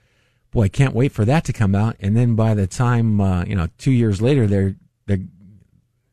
boy, 0.51 0.65
I 0.65 0.69
can't 0.69 0.95
wait 0.95 1.13
for 1.13 1.25
that 1.25 1.45
to 1.45 1.53
come 1.53 1.77
out. 1.77 1.95
And 2.01 2.17
then 2.17 2.35
by 2.35 2.55
the 2.55 2.67
time, 2.67 3.21
uh, 3.21 3.45
you 3.45 3.55
know, 3.55 3.69
two 3.79 3.93
years 3.93 4.21
later, 4.21 4.49
their, 4.49 4.75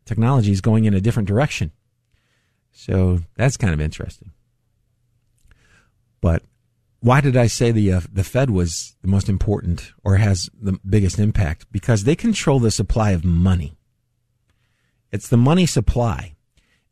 technology 0.06 0.54
is 0.54 0.62
going 0.62 0.86
in 0.86 0.94
a 0.94 1.02
different 1.02 1.28
direction. 1.28 1.72
So 2.72 3.20
that's 3.36 3.58
kind 3.58 3.74
of 3.74 3.82
interesting. 3.82 4.32
But 6.22 6.44
why 7.02 7.20
did 7.22 7.36
I 7.36 7.48
say 7.48 7.72
the 7.72 7.92
uh, 7.92 8.02
the 8.12 8.24
Fed 8.24 8.50
was 8.50 8.96
the 9.02 9.10
most 9.10 9.28
important 9.28 9.92
or 10.04 10.16
has 10.16 10.50
the 10.60 10.80
biggest 10.88 11.20
impact? 11.20 11.66
Because 11.72 12.06
they 12.06 12.16
control 12.16 12.60
the 12.60 12.72
supply 12.72 13.12
of 13.12 13.26
money. 13.26 13.77
It's 15.12 15.30
the 15.30 15.38
money 15.38 15.66
supply. 15.66 16.36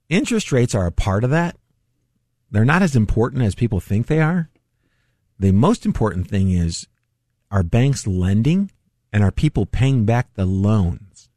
Interest 0.09 0.51
rates 0.51 0.75
are 0.75 0.85
a 0.85 0.91
part 0.91 1.23
of 1.23 1.29
that. 1.31 1.57
They're 2.51 2.65
not 2.65 2.81
as 2.81 2.95
important 2.95 3.43
as 3.43 3.55
people 3.55 3.79
think 3.79 4.07
they 4.07 4.21
are. 4.21 4.49
The 5.39 5.51
most 5.51 5.85
important 5.85 6.27
thing 6.27 6.51
is 6.51 6.87
are 7.51 7.63
banks 7.63 8.07
lending 8.07 8.71
and 9.11 9.23
are 9.23 9.31
people 9.31 9.65
paying 9.65 10.05
back 10.05 10.33
the 10.33 10.45
loans? 10.45 11.29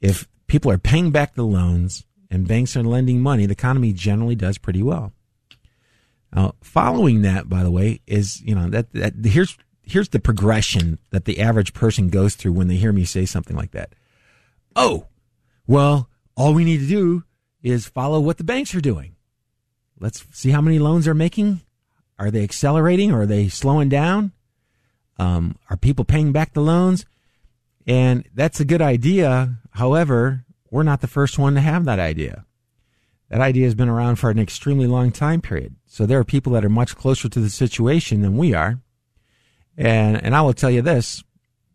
If 0.00 0.28
people 0.46 0.70
are 0.70 0.78
paying 0.78 1.10
back 1.10 1.34
the 1.34 1.44
loans 1.44 2.04
and 2.30 2.46
banks 2.46 2.76
are 2.76 2.82
lending 2.82 3.20
money, 3.20 3.46
the 3.46 3.52
economy 3.52 3.92
generally 3.92 4.34
does 4.34 4.58
pretty 4.58 4.82
well. 4.82 5.12
Now, 6.34 6.54
following 6.62 7.22
that, 7.22 7.48
by 7.48 7.62
the 7.64 7.70
way, 7.70 8.00
is, 8.06 8.40
you 8.42 8.54
know, 8.54 8.68
that, 8.70 8.92
that 8.92 9.14
here's, 9.24 9.58
here's 9.82 10.10
the 10.10 10.20
progression 10.20 10.98
that 11.10 11.24
the 11.24 11.40
average 11.40 11.74
person 11.74 12.08
goes 12.08 12.36
through 12.36 12.52
when 12.52 12.68
they 12.68 12.76
hear 12.76 12.92
me 12.92 13.04
say 13.04 13.26
something 13.26 13.56
like 13.56 13.72
that. 13.72 13.94
Oh, 14.76 15.06
well, 15.70 16.08
all 16.36 16.52
we 16.52 16.64
need 16.64 16.80
to 16.80 16.88
do 16.88 17.22
is 17.62 17.86
follow 17.86 18.18
what 18.18 18.38
the 18.38 18.44
banks 18.44 18.74
are 18.74 18.80
doing. 18.80 19.14
Let's 20.00 20.24
see 20.32 20.50
how 20.50 20.60
many 20.60 20.80
loans 20.80 21.04
they're 21.04 21.14
making. 21.14 21.60
Are 22.18 22.28
they 22.28 22.42
accelerating 22.42 23.12
or 23.12 23.20
are 23.20 23.26
they 23.26 23.48
slowing 23.48 23.88
down? 23.88 24.32
Um, 25.16 25.54
are 25.68 25.76
people 25.76 26.04
paying 26.04 26.32
back 26.32 26.54
the 26.54 26.60
loans? 26.60 27.06
And 27.86 28.28
that's 28.34 28.58
a 28.58 28.64
good 28.64 28.82
idea. 28.82 29.58
However, 29.70 30.44
we're 30.72 30.82
not 30.82 31.02
the 31.02 31.06
first 31.06 31.38
one 31.38 31.54
to 31.54 31.60
have 31.60 31.84
that 31.84 32.00
idea. 32.00 32.46
That 33.28 33.40
idea 33.40 33.66
has 33.66 33.76
been 33.76 33.88
around 33.88 34.16
for 34.16 34.28
an 34.28 34.40
extremely 34.40 34.88
long 34.88 35.12
time 35.12 35.40
period. 35.40 35.76
So 35.86 36.04
there 36.04 36.18
are 36.18 36.24
people 36.24 36.52
that 36.54 36.64
are 36.64 36.68
much 36.68 36.96
closer 36.96 37.28
to 37.28 37.38
the 37.38 37.48
situation 37.48 38.22
than 38.22 38.36
we 38.36 38.54
are. 38.54 38.80
And, 39.76 40.20
and 40.20 40.34
I 40.34 40.42
will 40.42 40.52
tell 40.52 40.70
you 40.70 40.82
this, 40.82 41.22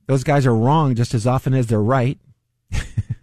those 0.07 0.25
guys 0.25 0.45
are 0.45 0.53
wrong 0.53 0.95
just 0.95 1.13
as 1.13 1.25
often 1.25 1.53
as 1.53 1.67
they're 1.67 1.81
right. 1.81 2.19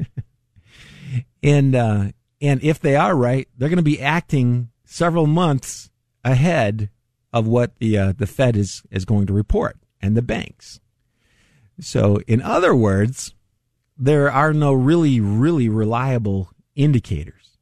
and, 1.43 1.75
uh, 1.75 2.05
and 2.41 2.63
if 2.63 2.81
they 2.81 2.97
are 2.97 3.17
right, 3.17 3.49
they're 3.57 3.69
going 3.69 3.77
to 3.77 3.83
be 3.83 4.01
acting 4.01 4.71
several 4.85 5.27
months 5.27 5.91
ahead 6.25 6.91
of 7.33 7.47
what 7.47 7.79
the, 7.79 7.99
uh, 7.99 8.13
the 8.17 8.27
Fed 8.27 8.57
is, 8.57 8.83
is 8.91 9.05
going 9.05 9.27
to 9.27 9.33
report 9.33 9.79
and 10.01 10.17
the 10.17 10.23
banks. 10.23 10.81
So 11.81 12.21
in 12.27 12.43
other 12.43 12.75
words, 12.75 13.35
there 13.97 14.31
are 14.31 14.53
no 14.53 14.73
really, 14.73 15.21
really 15.21 15.69
reliable 15.69 16.51
indicators. 16.75 17.59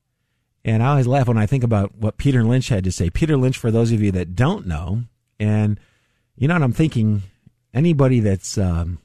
And 0.64 0.82
I 0.82 0.88
always 0.88 1.06
laugh 1.06 1.28
when 1.28 1.38
I 1.38 1.46
think 1.46 1.64
about 1.64 1.96
what 1.96 2.18
Peter 2.18 2.44
Lynch 2.44 2.68
had 2.68 2.84
to 2.84 2.92
say. 2.92 3.10
Peter 3.10 3.36
Lynch, 3.36 3.56
for 3.56 3.70
those 3.70 3.92
of 3.92 4.02
you 4.02 4.12
that 4.12 4.34
don't 4.34 4.66
know, 4.66 5.04
and 5.38 5.80
you 6.36 6.48
know 6.48 6.54
what 6.54 6.62
I'm 6.62 6.72
thinking, 6.72 7.22
anybody 7.72 8.20
that's, 8.20 8.58
um, 8.58 8.98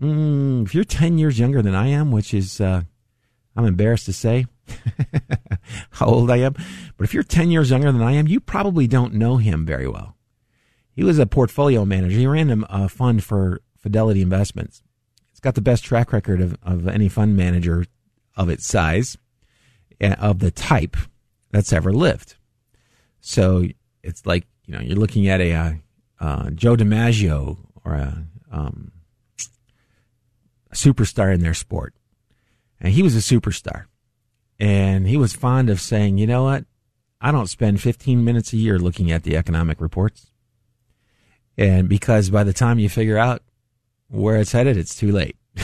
mm, 0.00 0.64
if 0.64 0.74
you're 0.74 0.84
10 0.84 1.18
years 1.18 1.38
younger 1.38 1.62
than 1.62 1.74
I 1.74 1.88
am, 1.88 2.12
which 2.12 2.32
is, 2.32 2.60
uh, 2.60 2.82
I'm 3.58 3.66
embarrassed 3.66 4.06
to 4.06 4.12
say 4.12 4.46
how 5.90 6.06
old 6.06 6.30
I 6.30 6.36
am, 6.36 6.54
but 6.96 7.02
if 7.02 7.12
you're 7.12 7.24
10 7.24 7.50
years 7.50 7.70
younger 7.70 7.90
than 7.90 8.00
I 8.00 8.12
am, 8.12 8.28
you 8.28 8.38
probably 8.38 8.86
don't 8.86 9.14
know 9.14 9.38
him 9.38 9.66
very 9.66 9.88
well. 9.88 10.16
He 10.92 11.02
was 11.02 11.18
a 11.18 11.26
portfolio 11.26 11.84
manager. 11.84 12.16
He 12.16 12.26
ran 12.28 12.64
a 12.70 12.88
fund 12.88 13.24
for 13.24 13.60
Fidelity 13.76 14.22
Investments. 14.22 14.84
It's 15.32 15.40
got 15.40 15.56
the 15.56 15.60
best 15.60 15.82
track 15.82 16.12
record 16.12 16.40
of, 16.40 16.56
of 16.62 16.86
any 16.86 17.08
fund 17.08 17.36
manager 17.36 17.84
of 18.36 18.48
its 18.48 18.64
size, 18.64 19.18
eh, 20.00 20.14
of 20.20 20.38
the 20.38 20.52
type 20.52 20.96
that's 21.50 21.72
ever 21.72 21.92
lived. 21.92 22.36
So 23.20 23.64
it's 24.04 24.24
like, 24.24 24.46
you 24.66 24.74
know, 24.74 24.80
you're 24.80 24.96
looking 24.96 25.26
at 25.26 25.40
a 25.40 25.52
uh, 25.52 25.72
uh, 26.20 26.50
Joe 26.50 26.76
DiMaggio 26.76 27.56
or 27.84 27.94
a, 27.94 28.24
um, 28.52 28.92
a 30.70 30.74
superstar 30.74 31.34
in 31.34 31.40
their 31.40 31.54
sport. 31.54 31.94
And 32.80 32.92
he 32.92 33.02
was 33.02 33.14
a 33.14 33.18
superstar. 33.18 33.84
And 34.58 35.06
he 35.06 35.16
was 35.16 35.32
fond 35.32 35.70
of 35.70 35.80
saying, 35.80 36.18
you 36.18 36.26
know 36.26 36.44
what? 36.44 36.64
I 37.20 37.32
don't 37.32 37.48
spend 37.48 37.80
15 37.80 38.24
minutes 38.24 38.52
a 38.52 38.56
year 38.56 38.78
looking 38.78 39.10
at 39.10 39.24
the 39.24 39.36
economic 39.36 39.80
reports. 39.80 40.30
And 41.56 41.88
because 41.88 42.30
by 42.30 42.44
the 42.44 42.52
time 42.52 42.78
you 42.78 42.88
figure 42.88 43.18
out 43.18 43.42
where 44.08 44.36
it's 44.36 44.52
headed, 44.52 44.76
it's 44.76 44.94
too 44.94 45.10
late. 45.10 45.36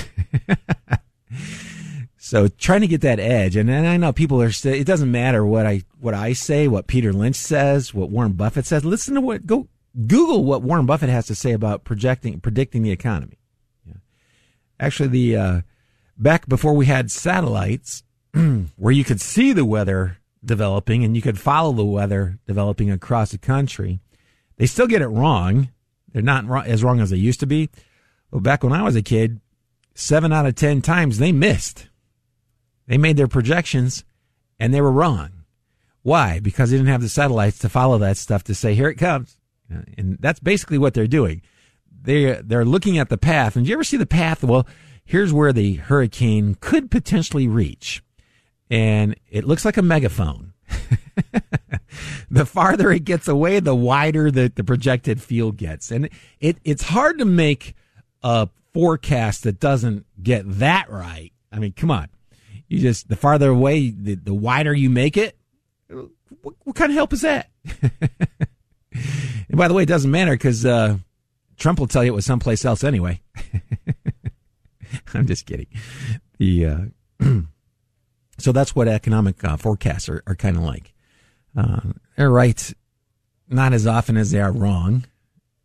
so 2.18 2.48
trying 2.48 2.80
to 2.80 2.88
get 2.88 3.02
that 3.02 3.20
edge, 3.20 3.54
and, 3.54 3.70
I 3.70 3.96
know 3.96 4.12
people 4.12 4.42
are. 4.42 4.50
Still, 4.50 4.74
it 4.74 4.86
doesn't 4.86 5.10
matter 5.10 5.46
what 5.46 5.66
I 5.66 5.82
what 6.00 6.14
I 6.14 6.32
say, 6.32 6.66
what 6.66 6.88
Peter 6.88 7.12
Lynch 7.12 7.36
says, 7.36 7.94
what 7.94 8.10
Warren 8.10 8.32
Buffett 8.32 8.66
says. 8.66 8.84
Listen 8.84 9.14
to 9.14 9.20
what 9.20 9.46
go 9.46 9.68
Google 10.06 10.44
what 10.44 10.62
Warren 10.62 10.86
Buffett 10.86 11.10
has 11.10 11.26
to 11.26 11.36
say 11.36 11.52
about 11.52 11.84
projecting 11.84 12.40
predicting 12.40 12.82
the 12.82 12.90
economy. 12.90 13.38
Yeah. 13.86 13.98
Actually, 14.80 15.10
the 15.10 15.36
uh, 15.36 15.60
back 16.16 16.48
before 16.48 16.74
we 16.74 16.86
had 16.86 17.10
satellites, 17.10 18.02
where 18.76 18.92
you 18.92 19.04
could 19.04 19.20
see 19.20 19.52
the 19.52 19.64
weather 19.64 20.18
developing 20.44 21.04
and 21.04 21.16
you 21.16 21.22
could 21.22 21.38
follow 21.38 21.72
the 21.72 21.84
weather 21.84 22.38
developing 22.46 22.90
across 22.90 23.30
the 23.30 23.38
country, 23.38 24.00
they 24.56 24.66
still 24.66 24.86
get 24.86 25.02
it 25.02 25.08
wrong. 25.08 25.70
They're 26.12 26.22
not 26.22 26.66
as 26.66 26.84
wrong 26.84 27.00
as 27.00 27.10
they 27.10 27.16
used 27.16 27.40
to 27.40 27.46
be. 27.46 27.70
Well, 28.30 28.40
back 28.40 28.62
when 28.62 28.72
I 28.72 28.82
was 28.82 28.96
a 28.96 29.02
kid, 29.02 29.40
seven 29.94 30.32
out 30.32 30.46
of 30.46 30.54
10 30.54 30.82
times 30.82 31.18
they 31.18 31.32
missed. 31.32 31.88
They 32.86 32.98
made 32.98 33.16
their 33.16 33.28
projections 33.28 34.04
and 34.58 34.72
they 34.72 34.80
were 34.80 34.92
wrong. 34.92 35.30
Why? 36.02 36.38
Because 36.38 36.70
they 36.70 36.76
didn't 36.76 36.92
have 36.92 37.00
the 37.00 37.08
satellites 37.08 37.58
to 37.60 37.68
follow 37.68 37.98
that 37.98 38.18
stuff 38.18 38.44
to 38.44 38.54
say, 38.54 38.74
here 38.74 38.88
it 38.88 38.96
comes. 38.96 39.38
And 39.96 40.18
that's 40.20 40.40
basically 40.40 40.78
what 40.78 40.92
they're 40.92 41.06
doing. 41.06 41.40
They, 42.02 42.40
they're 42.42 42.66
looking 42.66 42.98
at 42.98 43.08
the 43.08 43.16
path. 43.16 43.56
And 43.56 43.64
do 43.64 43.70
you 43.70 43.76
ever 43.76 43.84
see 43.84 43.96
the 43.96 44.04
path? 44.04 44.44
Well, 44.44 44.66
here's 45.04 45.32
where 45.32 45.52
the 45.52 45.74
hurricane 45.74 46.56
could 46.60 46.90
potentially 46.90 47.48
reach. 47.48 48.02
And 48.70 49.14
it 49.30 49.44
looks 49.44 49.64
like 49.64 49.76
a 49.76 49.82
megaphone. 49.82 50.52
the 52.30 52.46
farther 52.46 52.90
it 52.90 53.04
gets 53.04 53.28
away, 53.28 53.60
the 53.60 53.74
wider 53.74 54.30
the, 54.30 54.50
the 54.54 54.64
projected 54.64 55.22
field 55.22 55.56
gets. 55.56 55.90
And 55.90 56.08
it, 56.40 56.56
it's 56.64 56.84
hard 56.84 57.18
to 57.18 57.24
make 57.24 57.74
a 58.22 58.48
forecast 58.72 59.44
that 59.44 59.60
doesn't 59.60 60.06
get 60.22 60.42
that 60.58 60.90
right. 60.90 61.32
I 61.52 61.58
mean, 61.58 61.72
come 61.72 61.90
on. 61.90 62.08
You 62.68 62.80
just 62.80 63.08
the 63.08 63.16
farther 63.16 63.50
away, 63.50 63.90
the, 63.90 64.14
the 64.14 64.34
wider 64.34 64.72
you 64.72 64.90
make 64.90 65.16
it. 65.16 65.36
What, 65.88 66.54
what 66.64 66.74
kind 66.74 66.90
of 66.90 66.96
help 66.96 67.12
is 67.12 67.20
that? 67.20 67.50
and 67.82 69.56
by 69.56 69.68
the 69.68 69.74
way, 69.74 69.84
it 69.84 69.88
doesn't 69.88 70.10
matter 70.10 70.32
because 70.32 70.64
uh, 70.64 70.96
Trump 71.56 71.78
will 71.78 71.86
tell 71.86 72.02
you 72.02 72.12
it 72.12 72.16
was 72.16 72.26
someplace 72.26 72.64
else 72.64 72.82
anyway. 72.82 73.20
I'm 75.14 75.26
just 75.26 75.46
kidding. 75.46 75.66
The 76.38 76.66
uh, 76.66 76.80
so 78.38 78.52
that's 78.52 78.74
what 78.74 78.88
economic 78.88 79.42
uh, 79.44 79.56
forecasts 79.56 80.08
are, 80.08 80.22
are 80.26 80.34
kind 80.34 80.56
of 80.56 80.62
like. 80.62 80.92
Uh, 81.56 81.80
they're 82.16 82.30
right, 82.30 82.72
not 83.48 83.72
as 83.72 83.86
often 83.86 84.16
as 84.16 84.30
they 84.30 84.40
are 84.40 84.52
wrong, 84.52 85.04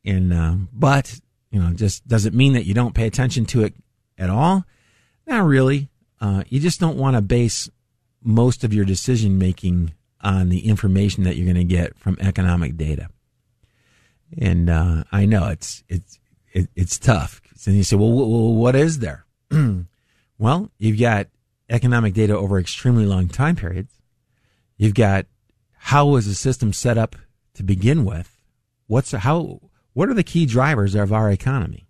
and 0.05 0.33
uh, 0.33 0.55
but 0.71 1.19
you 1.51 1.59
know, 1.59 1.71
just 1.73 2.07
does 2.07 2.25
it 2.25 2.33
mean 2.33 2.53
that 2.53 2.65
you 2.65 2.73
don't 2.73 2.93
pay 2.93 3.07
attention 3.07 3.45
to 3.45 3.63
it 3.63 3.73
at 4.17 4.29
all? 4.29 4.65
Not 5.25 5.45
really. 5.45 5.89
Uh, 6.21 6.43
you 6.49 6.59
just 6.59 6.79
don't 6.79 6.97
want 6.97 7.15
to 7.15 7.21
base 7.21 7.69
most 8.21 8.63
of 8.63 8.73
your 8.73 8.85
decision 8.85 9.37
making 9.37 9.93
on 10.21 10.49
the 10.49 10.67
information 10.67 11.23
that 11.23 11.37
you're 11.37 11.45
going 11.45 11.55
to 11.55 11.63
get 11.63 11.97
from 11.97 12.17
economic 12.19 12.75
data. 12.75 13.07
And 14.37 14.69
uh, 14.69 15.03
I 15.11 15.25
know 15.25 15.47
it's 15.47 15.83
it's 15.87 16.19
it, 16.51 16.69
it's 16.75 16.99
tough. 16.99 17.41
And 17.67 17.75
you 17.75 17.83
say, 17.83 17.95
well, 17.95 18.11
what 18.11 18.75
is 18.75 18.99
there? 18.99 19.25
well, 20.37 20.71
you've 20.77 20.99
got 20.99 21.27
economic 21.69 22.13
data 22.13 22.37
over 22.37 22.59
extremely 22.59 23.05
long 23.05 23.27
time 23.27 23.55
periods. 23.55 23.93
You've 24.77 24.95
got 24.95 25.25
how 25.73 26.07
was 26.07 26.27
the 26.27 26.35
system 26.35 26.73
set 26.73 26.97
up 26.97 27.15
to 27.55 27.63
begin 27.63 28.05
with? 28.05 28.37
What's 28.87 29.11
how? 29.11 29.61
What 29.93 30.09
are 30.09 30.13
the 30.13 30.23
key 30.23 30.45
drivers 30.45 30.95
of 30.95 31.11
our 31.11 31.31
economy? 31.31 31.87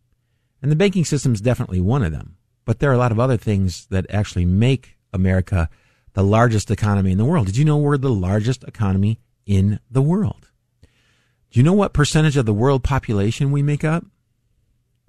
And 0.61 0.71
the 0.71 0.75
banking 0.75 1.05
system 1.05 1.33
is 1.33 1.41
definitely 1.41 1.81
one 1.81 2.03
of 2.03 2.11
them. 2.11 2.37
But 2.65 2.79
there 2.79 2.89
are 2.91 2.95
a 2.95 2.97
lot 2.97 3.11
of 3.11 3.19
other 3.19 3.37
things 3.37 3.87
that 3.87 4.05
actually 4.09 4.45
make 4.45 4.97
America 5.13 5.69
the 6.13 6.23
largest 6.23 6.69
economy 6.69 7.11
in 7.11 7.17
the 7.17 7.25
world. 7.25 7.47
Did 7.47 7.57
you 7.57 7.65
know 7.65 7.77
we're 7.77 7.97
the 7.97 8.09
largest 8.09 8.63
economy 8.63 9.19
in 9.45 9.79
the 9.89 10.01
world? 10.01 10.49
Do 11.51 11.59
you 11.59 11.63
know 11.63 11.73
what 11.73 11.93
percentage 11.93 12.37
of 12.37 12.45
the 12.45 12.53
world 12.53 12.83
population 12.83 13.51
we 13.51 13.63
make 13.63 13.83
up? 13.83 14.05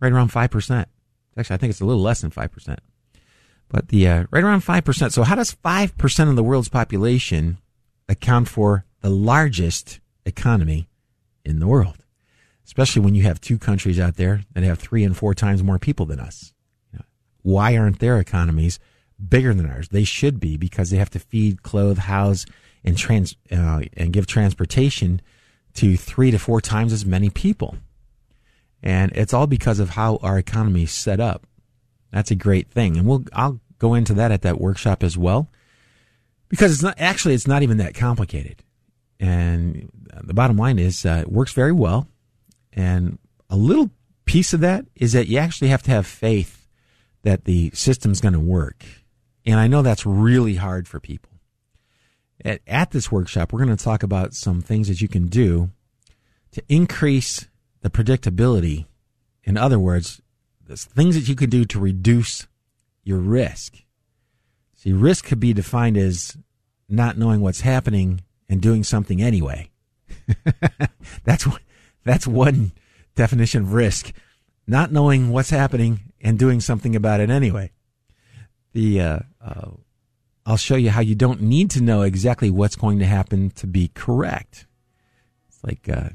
Right 0.00 0.12
around 0.12 0.30
5%. 0.30 0.86
Actually, 1.36 1.54
I 1.54 1.56
think 1.58 1.70
it's 1.70 1.80
a 1.80 1.84
little 1.84 2.02
less 2.02 2.20
than 2.20 2.30
5%. 2.30 2.78
But 3.68 3.88
the, 3.88 4.08
uh, 4.08 4.24
right 4.30 4.42
around 4.42 4.62
5%. 4.62 5.12
So 5.12 5.22
how 5.22 5.34
does 5.34 5.54
5% 5.54 6.28
of 6.28 6.36
the 6.36 6.42
world's 6.42 6.68
population 6.68 7.58
account 8.08 8.48
for 8.48 8.84
the 9.00 9.10
largest 9.10 10.00
economy 10.24 10.88
in 11.44 11.60
the 11.60 11.68
world? 11.68 12.04
Especially 12.66 13.02
when 13.02 13.14
you 13.14 13.22
have 13.22 13.40
two 13.40 13.58
countries 13.58 14.00
out 14.00 14.16
there 14.16 14.44
that 14.54 14.64
have 14.64 14.78
three 14.78 15.04
and 15.04 15.16
four 15.16 15.34
times 15.34 15.62
more 15.62 15.78
people 15.78 16.06
than 16.06 16.20
us. 16.20 16.52
Why 17.42 17.76
aren't 17.76 18.00
their 18.00 18.18
economies 18.18 18.78
bigger 19.28 19.54
than 19.54 19.68
ours? 19.68 19.88
They 19.88 20.04
should 20.04 20.40
be 20.40 20.56
because 20.56 20.90
they 20.90 20.98
have 20.98 21.10
to 21.10 21.18
feed, 21.18 21.62
clothe, 21.62 21.98
house, 21.98 22.46
and 22.84 22.96
trans, 22.96 23.36
uh, 23.50 23.82
and 23.96 24.12
give 24.12 24.26
transportation 24.26 25.20
to 25.74 25.96
three 25.96 26.30
to 26.30 26.38
four 26.38 26.60
times 26.60 26.92
as 26.92 27.06
many 27.06 27.30
people. 27.30 27.76
And 28.82 29.12
it's 29.14 29.34
all 29.34 29.46
because 29.46 29.78
of 29.78 29.90
how 29.90 30.16
our 30.22 30.38
economy 30.38 30.84
is 30.84 30.92
set 30.92 31.20
up. 31.20 31.46
That's 32.12 32.30
a 32.30 32.36
great 32.36 32.70
thing. 32.70 32.96
And 32.96 33.06
we'll, 33.06 33.24
I'll 33.32 33.60
go 33.78 33.94
into 33.94 34.14
that 34.14 34.32
at 34.32 34.42
that 34.42 34.60
workshop 34.60 35.02
as 35.02 35.16
well. 35.18 35.50
Because 36.48 36.72
it's 36.72 36.82
not, 36.82 36.94
actually, 36.98 37.34
it's 37.34 37.46
not 37.46 37.62
even 37.62 37.76
that 37.76 37.94
complicated. 37.94 38.64
And 39.20 39.90
the 40.22 40.34
bottom 40.34 40.56
line 40.56 40.78
is, 40.78 41.04
uh, 41.04 41.22
it 41.22 41.32
works 41.32 41.52
very 41.52 41.72
well. 41.72 42.08
And 42.72 43.18
a 43.48 43.56
little 43.56 43.90
piece 44.24 44.52
of 44.52 44.60
that 44.60 44.86
is 44.94 45.12
that 45.12 45.28
you 45.28 45.38
actually 45.38 45.68
have 45.68 45.82
to 45.82 45.90
have 45.90 46.06
faith 46.06 46.68
that 47.22 47.44
the 47.44 47.70
system's 47.74 48.20
going 48.20 48.32
to 48.32 48.40
work. 48.40 48.84
And 49.44 49.60
I 49.60 49.66
know 49.66 49.82
that's 49.82 50.06
really 50.06 50.56
hard 50.56 50.88
for 50.88 51.00
people. 51.00 51.30
At, 52.44 52.60
at 52.66 52.90
this 52.92 53.12
workshop, 53.12 53.52
we're 53.52 53.64
going 53.64 53.76
to 53.76 53.84
talk 53.84 54.02
about 54.02 54.34
some 54.34 54.62
things 54.62 54.88
that 54.88 55.00
you 55.00 55.08
can 55.08 55.26
do 55.26 55.70
to 56.52 56.62
increase 56.68 57.46
the 57.82 57.90
predictability. 57.90 58.86
In 59.44 59.56
other 59.56 59.78
words, 59.78 60.20
the 60.66 60.76
things 60.76 61.14
that 61.14 61.28
you 61.28 61.34
could 61.34 61.50
do 61.50 61.64
to 61.64 61.80
reduce 61.80 62.46
your 63.02 63.18
risk. 63.18 63.82
See, 64.74 64.92
risk 64.92 65.24
could 65.26 65.40
be 65.40 65.52
defined 65.52 65.96
as 65.96 66.36
not 66.88 67.18
knowing 67.18 67.40
what's 67.40 67.62
happening 67.62 68.22
and 68.48 68.60
doing 68.60 68.82
something 68.84 69.20
anyway. 69.22 69.70
that's 71.24 71.46
what, 71.46 71.60
that's 72.04 72.26
one 72.26 72.72
definition 73.14 73.62
of 73.62 73.72
risk. 73.72 74.12
Not 74.66 74.92
knowing 74.92 75.30
what's 75.30 75.50
happening 75.50 76.12
and 76.20 76.38
doing 76.38 76.60
something 76.60 76.94
about 76.94 77.20
it 77.20 77.30
anyway. 77.30 77.72
The 78.72 79.00
uh, 79.00 79.18
uh, 79.44 79.70
I'll 80.46 80.56
show 80.56 80.76
you 80.76 80.90
how 80.90 81.00
you 81.00 81.14
don't 81.14 81.42
need 81.42 81.70
to 81.72 81.82
know 81.82 82.02
exactly 82.02 82.50
what's 82.50 82.76
going 82.76 82.98
to 83.00 83.06
happen 83.06 83.50
to 83.50 83.66
be 83.66 83.88
correct. 83.88 84.66
It's 85.48 85.62
like 85.64 85.88
uh, 85.88 86.10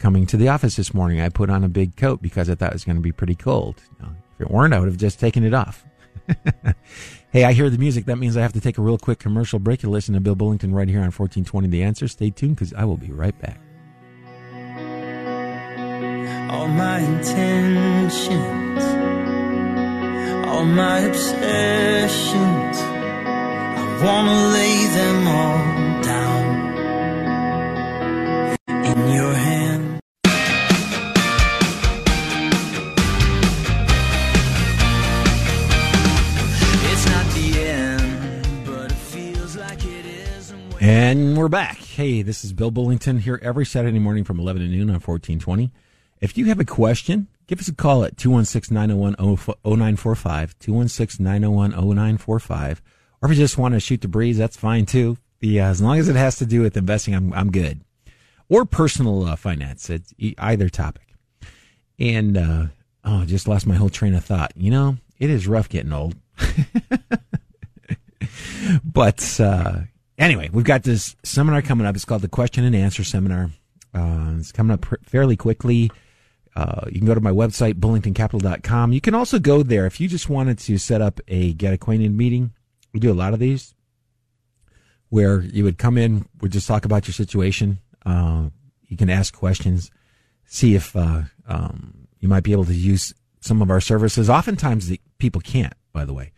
coming 0.00 0.26
to 0.26 0.36
the 0.36 0.48
office 0.48 0.74
this 0.74 0.92
morning. 0.92 1.20
I 1.20 1.28
put 1.28 1.50
on 1.50 1.62
a 1.62 1.68
big 1.68 1.94
coat 1.96 2.20
because 2.20 2.50
I 2.50 2.56
thought 2.56 2.70
it 2.70 2.72
was 2.72 2.84
going 2.84 2.96
to 2.96 3.02
be 3.02 3.12
pretty 3.12 3.36
cold. 3.36 3.80
Now, 4.00 4.16
if 4.34 4.40
it 4.40 4.50
weren't, 4.50 4.74
I 4.74 4.80
would 4.80 4.88
have 4.88 4.96
just 4.96 5.20
taken 5.20 5.44
it 5.44 5.54
off. 5.54 5.84
hey, 7.32 7.44
I 7.44 7.52
hear 7.52 7.70
the 7.70 7.78
music. 7.78 8.06
That 8.06 8.16
means 8.16 8.36
I 8.36 8.40
have 8.42 8.54
to 8.54 8.60
take 8.60 8.78
a 8.78 8.82
real 8.82 8.98
quick 8.98 9.20
commercial 9.20 9.58
break 9.58 9.80
to 9.80 9.90
listen 9.90 10.14
to 10.14 10.20
Bill 10.20 10.34
Bullington 10.34 10.72
right 10.74 10.88
here 10.88 10.98
on 10.98 11.12
1420 11.12 11.68
The 11.68 11.82
Answer. 11.82 12.08
Stay 12.08 12.30
tuned 12.30 12.56
because 12.56 12.72
I 12.74 12.84
will 12.84 12.96
be 12.96 13.12
right 13.12 13.38
back. 13.40 13.60
All 16.50 16.66
my 16.66 16.98
intentions, 16.98 18.82
all 20.48 20.64
my 20.64 20.98
obsessions, 21.00 22.78
I 22.80 24.00
wanna 24.02 24.48
lay 24.48 24.86
them 24.88 25.28
all 25.28 26.02
down 26.02 26.49
in 28.98 29.12
your 29.12 29.34
hand. 29.34 30.00
And 40.82 41.36
we're 41.36 41.48
back. 41.48 41.76
Hey, 41.76 42.22
this 42.22 42.42
is 42.44 42.54
Bill 42.54 42.72
Bullington 42.72 43.20
here 43.20 43.38
every 43.42 43.66
Saturday 43.66 43.98
morning 43.98 44.24
from 44.24 44.40
11 44.40 44.62
to 44.62 44.68
noon 44.68 44.88
on 44.88 44.94
1420. 44.94 45.70
If 46.20 46.38
you 46.38 46.46
have 46.46 46.58
a 46.58 46.64
question, 46.64 47.28
give 47.46 47.60
us 47.60 47.68
a 47.68 47.74
call 47.74 48.02
at 48.04 48.16
216-901-0945, 48.16 50.54
216-901-0945. 50.58 52.80
Or 53.22 53.30
if 53.30 53.30
you 53.30 53.36
just 53.42 53.58
want 53.58 53.74
to 53.74 53.80
shoot 53.80 54.00
the 54.00 54.08
breeze, 54.08 54.38
that's 54.38 54.56
fine 54.56 54.86
too. 54.86 55.18
As 55.42 55.82
long 55.82 55.98
as 55.98 56.08
it 56.08 56.16
has 56.16 56.36
to 56.36 56.46
do 56.46 56.62
with 56.62 56.74
investing, 56.76 57.14
I'm, 57.14 57.34
I'm 57.34 57.50
good. 57.50 57.82
Or 58.50 58.66
personal 58.66 59.24
uh, 59.24 59.36
finance, 59.36 59.88
it's 59.88 60.12
either 60.18 60.68
topic. 60.68 61.14
And, 61.98 62.36
uh, 62.36 62.66
oh, 63.04 63.24
just 63.24 63.48
lost 63.48 63.66
my 63.66 63.76
whole 63.76 63.88
train 63.88 64.14
of 64.14 64.24
thought. 64.24 64.52
You 64.56 64.70
know, 64.70 64.98
it 65.18 65.30
is 65.30 65.48
rough 65.48 65.70
getting 65.70 65.92
old. 65.92 66.16
but, 68.84 69.40
uh, 69.40 69.80
Anyway, 70.20 70.50
we've 70.52 70.66
got 70.66 70.82
this 70.82 71.16
seminar 71.24 71.62
coming 71.62 71.86
up. 71.86 71.96
It's 71.96 72.04
called 72.04 72.20
the 72.20 72.28
Question 72.28 72.62
and 72.64 72.76
Answer 72.76 73.02
Seminar. 73.02 73.50
Uh, 73.94 74.34
it's 74.38 74.52
coming 74.52 74.74
up 74.74 74.82
pr- 74.82 74.96
fairly 75.02 75.34
quickly. 75.34 75.90
Uh, 76.54 76.82
you 76.88 76.98
can 76.98 77.06
go 77.06 77.14
to 77.14 77.22
my 77.22 77.30
website, 77.30 77.74
bullingtoncapital.com. 77.74 78.92
You 78.92 79.00
can 79.00 79.14
also 79.14 79.38
go 79.38 79.62
there 79.62 79.86
if 79.86 79.98
you 79.98 80.08
just 80.08 80.28
wanted 80.28 80.58
to 80.58 80.76
set 80.76 81.00
up 81.00 81.20
a 81.26 81.54
get 81.54 81.72
acquainted 81.72 82.14
meeting. 82.14 82.52
We 82.92 83.00
do 83.00 83.10
a 83.10 83.14
lot 83.14 83.32
of 83.32 83.38
these 83.38 83.74
where 85.08 85.40
you 85.40 85.64
would 85.64 85.78
come 85.78 85.96
in, 85.96 86.26
we 86.42 86.50
just 86.50 86.68
talk 86.68 86.84
about 86.84 87.08
your 87.08 87.14
situation. 87.14 87.78
Uh, 88.04 88.48
you 88.86 88.96
can 88.96 89.10
ask 89.10 89.34
questions, 89.34 89.90
see 90.44 90.74
if 90.74 90.96
uh, 90.96 91.22
um, 91.46 92.08
you 92.18 92.28
might 92.28 92.42
be 92.42 92.52
able 92.52 92.64
to 92.64 92.74
use 92.74 93.14
some 93.40 93.62
of 93.62 93.70
our 93.70 93.80
services. 93.80 94.28
Oftentimes, 94.28 94.88
the 94.88 95.00
people 95.18 95.40
can't, 95.40 95.74
by 95.92 96.04
the 96.04 96.14
way. 96.14 96.32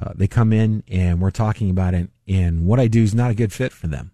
Uh, 0.00 0.12
they 0.14 0.28
come 0.28 0.52
in 0.52 0.84
and 0.88 1.20
we're 1.20 1.30
talking 1.30 1.70
about 1.70 1.94
it, 1.94 2.08
and 2.26 2.66
what 2.66 2.78
I 2.78 2.86
do 2.86 3.02
is 3.02 3.14
not 3.14 3.30
a 3.30 3.34
good 3.34 3.52
fit 3.52 3.72
for 3.72 3.88
them. 3.88 4.12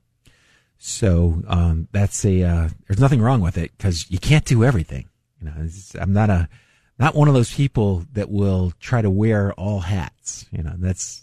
So 0.79 1.43
um, 1.47 1.89
that's 1.93 2.25
a 2.25 2.43
uh, 2.43 2.69
there's 2.87 3.01
nothing 3.01 3.21
wrong 3.21 3.41
with 3.41 3.57
it 3.57 3.73
because 3.77 4.11
you 4.11 4.19
can't 4.19 4.45
do 4.45 4.65
everything. 4.65 5.09
You 5.41 5.47
know, 5.47 5.69
I'm 6.01 6.13
not 6.13 6.31
a 6.31 6.49
not 6.99 7.15
one 7.15 7.29
of 7.29 7.35
those 7.35 7.55
people 7.55 8.05
that 8.13 8.31
will 8.31 8.73
try 8.81 9.03
to 9.03 9.11
wear 9.11 9.53
all 9.55 9.81
hats. 9.81 10.47
You 10.51 10.63
know, 10.63 10.75
that's 10.77 11.23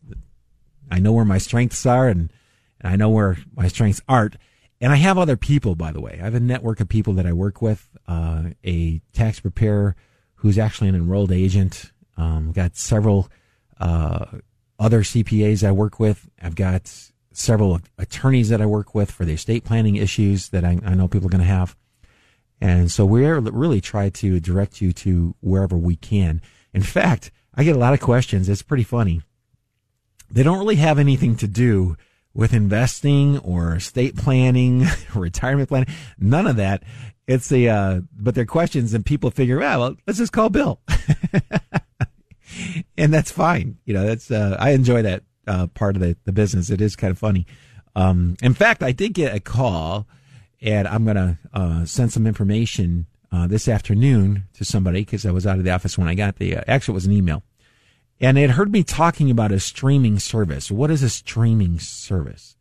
I 0.89 1.00
know 1.00 1.13
where 1.13 1.26
my 1.26 1.38
strengths 1.38 1.86
are 1.86 2.08
and, 2.08 2.32
and 2.80 2.94
I 2.94 2.96
know 2.96 3.10
where 3.10 3.38
my 3.56 3.67
strengths 3.67 4.02
aren't. 4.08 4.36
And 4.82 4.91
I 4.91 4.96
have 4.96 5.20
other 5.20 5.38
people, 5.38 5.76
by 5.76 5.91
the 5.91 6.02
way. 6.02 6.17
I 6.20 6.24
have 6.24 6.34
a 6.34 6.39
network 6.39 6.80
of 6.80 6.89
people 6.89 7.13
that 7.13 7.28
I 7.28 7.34
work 7.34 7.62
with. 7.62 7.88
Uh, 8.08 8.46
a 8.65 9.00
tax 9.13 9.39
preparer 9.39 9.96
who's 10.36 10.58
actually 10.58 10.89
an 10.89 10.96
enrolled 10.96 11.32
agent. 11.32 11.91
Um, 12.17 12.52
got 12.52 12.76
several 12.76 13.30
uh, 13.80 14.26
other 14.80 15.04
CPAs 15.04 15.65
I 15.65 15.72
work 15.72 16.00
with. 16.00 16.28
I've 16.41 16.56
got 16.56 16.91
several 17.32 17.80
attorneys 18.00 18.50
that 18.50 18.60
I 18.60 18.65
work 18.65 18.96
with 18.96 19.12
for 19.12 19.24
the 19.24 19.34
estate 19.34 19.63
planning 19.63 19.98
issues 19.98 20.50
that 20.50 20.65
I, 20.65 20.80
I 20.84 20.96
know 20.96 21.08
people 21.08 21.28
are 21.28 21.32
going 21.32 21.41
to 21.41 21.48
have. 21.48 21.76
And 22.60 22.91
so 22.91 23.06
we 23.06 23.26
really 23.26 23.82
try 23.82 24.10
to 24.10 24.39
direct 24.39 24.82
you 24.82 24.91
to 24.94 25.36
wherever 25.41 25.78
we 25.78 25.96
can. 25.96 26.41
In 26.74 26.82
fact, 26.82 27.32
I 27.54 27.63
get 27.63 27.76
a 27.76 27.80
lot 27.80 27.94
of 27.94 28.00
questions. 28.00 28.50
It's 28.50 28.62
pretty 28.62 28.84
funny. 28.84 29.22
they 30.30 30.44
don't 30.44 30.60
really 30.60 30.76
have 30.78 30.98
anything 30.98 31.36
to 31.38 31.48
do 31.48 31.98
with 32.34 32.54
investing 32.54 33.38
or 33.39 33.76
estate 33.76 34.15
planning, 34.15 34.86
retirement 35.15 35.70
planning, 35.70 35.94
none 36.17 36.48
of 36.48 36.56
that. 36.58 36.84
It's 37.28 37.52
a, 37.52 37.67
uh, 37.67 38.02
but 38.17 38.36
they're 38.36 38.46
questions 38.46 38.94
and 38.94 39.06
people 39.06 39.32
figure, 39.32 39.62
ah, 39.62 39.78
well, 39.78 39.96
let's 40.08 40.20
just 40.20 40.34
call 40.34 40.50
Bill. 40.50 40.82
and 42.98 43.13
that's 43.13 43.32
fine. 43.32 43.78
You 43.86 43.94
know, 43.94 44.06
that's, 44.06 44.32
uh, 44.32 44.58
I 44.60 44.72
enjoy 44.72 45.02
that, 45.04 45.24
uh, 45.48 45.67
part 45.67 45.96
of 45.96 46.02
the, 46.02 46.17
the 46.26 46.32
business. 46.32 46.70
It 46.70 46.82
is 46.82 46.96
kind 46.96 47.12
of 47.12 47.17
funny. 47.17 47.46
Um, 47.96 48.38
in 48.41 48.54
fact, 48.54 48.84
I 48.84 48.91
did 48.91 49.13
get 49.13 49.36
a 49.36 49.39
call 49.39 50.08
and 50.62 50.88
I'm 50.88 51.04
going 51.04 51.15
to, 51.15 51.38
uh, 51.54 51.86
send 51.86 52.12
some 52.12 52.28
information, 52.28 53.08
uh, 53.32 53.48
this 53.48 53.67
afternoon 53.67 54.44
to 54.54 54.65
somebody 54.65 55.02
because 55.02 55.26
I 55.26 55.32
was 55.32 55.48
out 55.48 55.58
of 55.58 55.63
the 55.63 55.72
office 55.72 55.98
when 55.98 56.08
I 56.08 56.15
got 56.15 56.38
the, 56.38 56.58
uh, 56.58 56.63
actually 56.67 56.94
it 56.94 56.96
was 56.96 57.06
an 57.06 57.13
email 57.13 57.44
and 58.22 58.38
had 58.38 58.52
heard 58.52 58.72
me 58.72 58.84
talking 58.84 59.32
about 59.32 59.52
a 59.52 59.60
streaming 59.60 60.20
service. 60.20 60.70
What 60.70 60.92
is 60.92 61.02
a 61.02 61.10
streaming 61.10 61.80
service? 61.80 62.56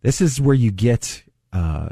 This 0.00 0.22
is 0.22 0.40
where 0.40 0.54
you 0.54 0.70
get, 0.72 1.22
uh, 1.52 1.90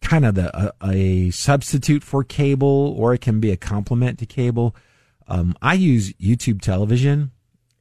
kind 0.00 0.26
of 0.26 0.34
the, 0.34 0.54
a, 0.58 0.72
a, 0.84 1.30
substitute 1.30 2.02
for 2.02 2.24
cable 2.24 2.94
or 2.98 3.14
it 3.14 3.20
can 3.20 3.38
be 3.38 3.52
a 3.52 3.56
complement 3.56 4.18
to 4.18 4.26
cable. 4.26 4.74
Um, 5.28 5.56
I 5.62 5.74
use 5.74 6.12
YouTube 6.14 6.60
television. 6.60 7.30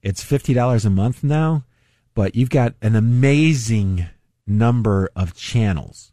It's 0.04 0.24
$50 0.24 0.86
a 0.86 0.90
month 0.92 1.24
now, 1.24 1.66
but 2.14 2.36
you've 2.36 2.52
got 2.52 2.76
an 2.82 2.96
amazing 2.96 4.06
number 4.46 5.10
of 5.16 5.36
channels. 5.36 6.12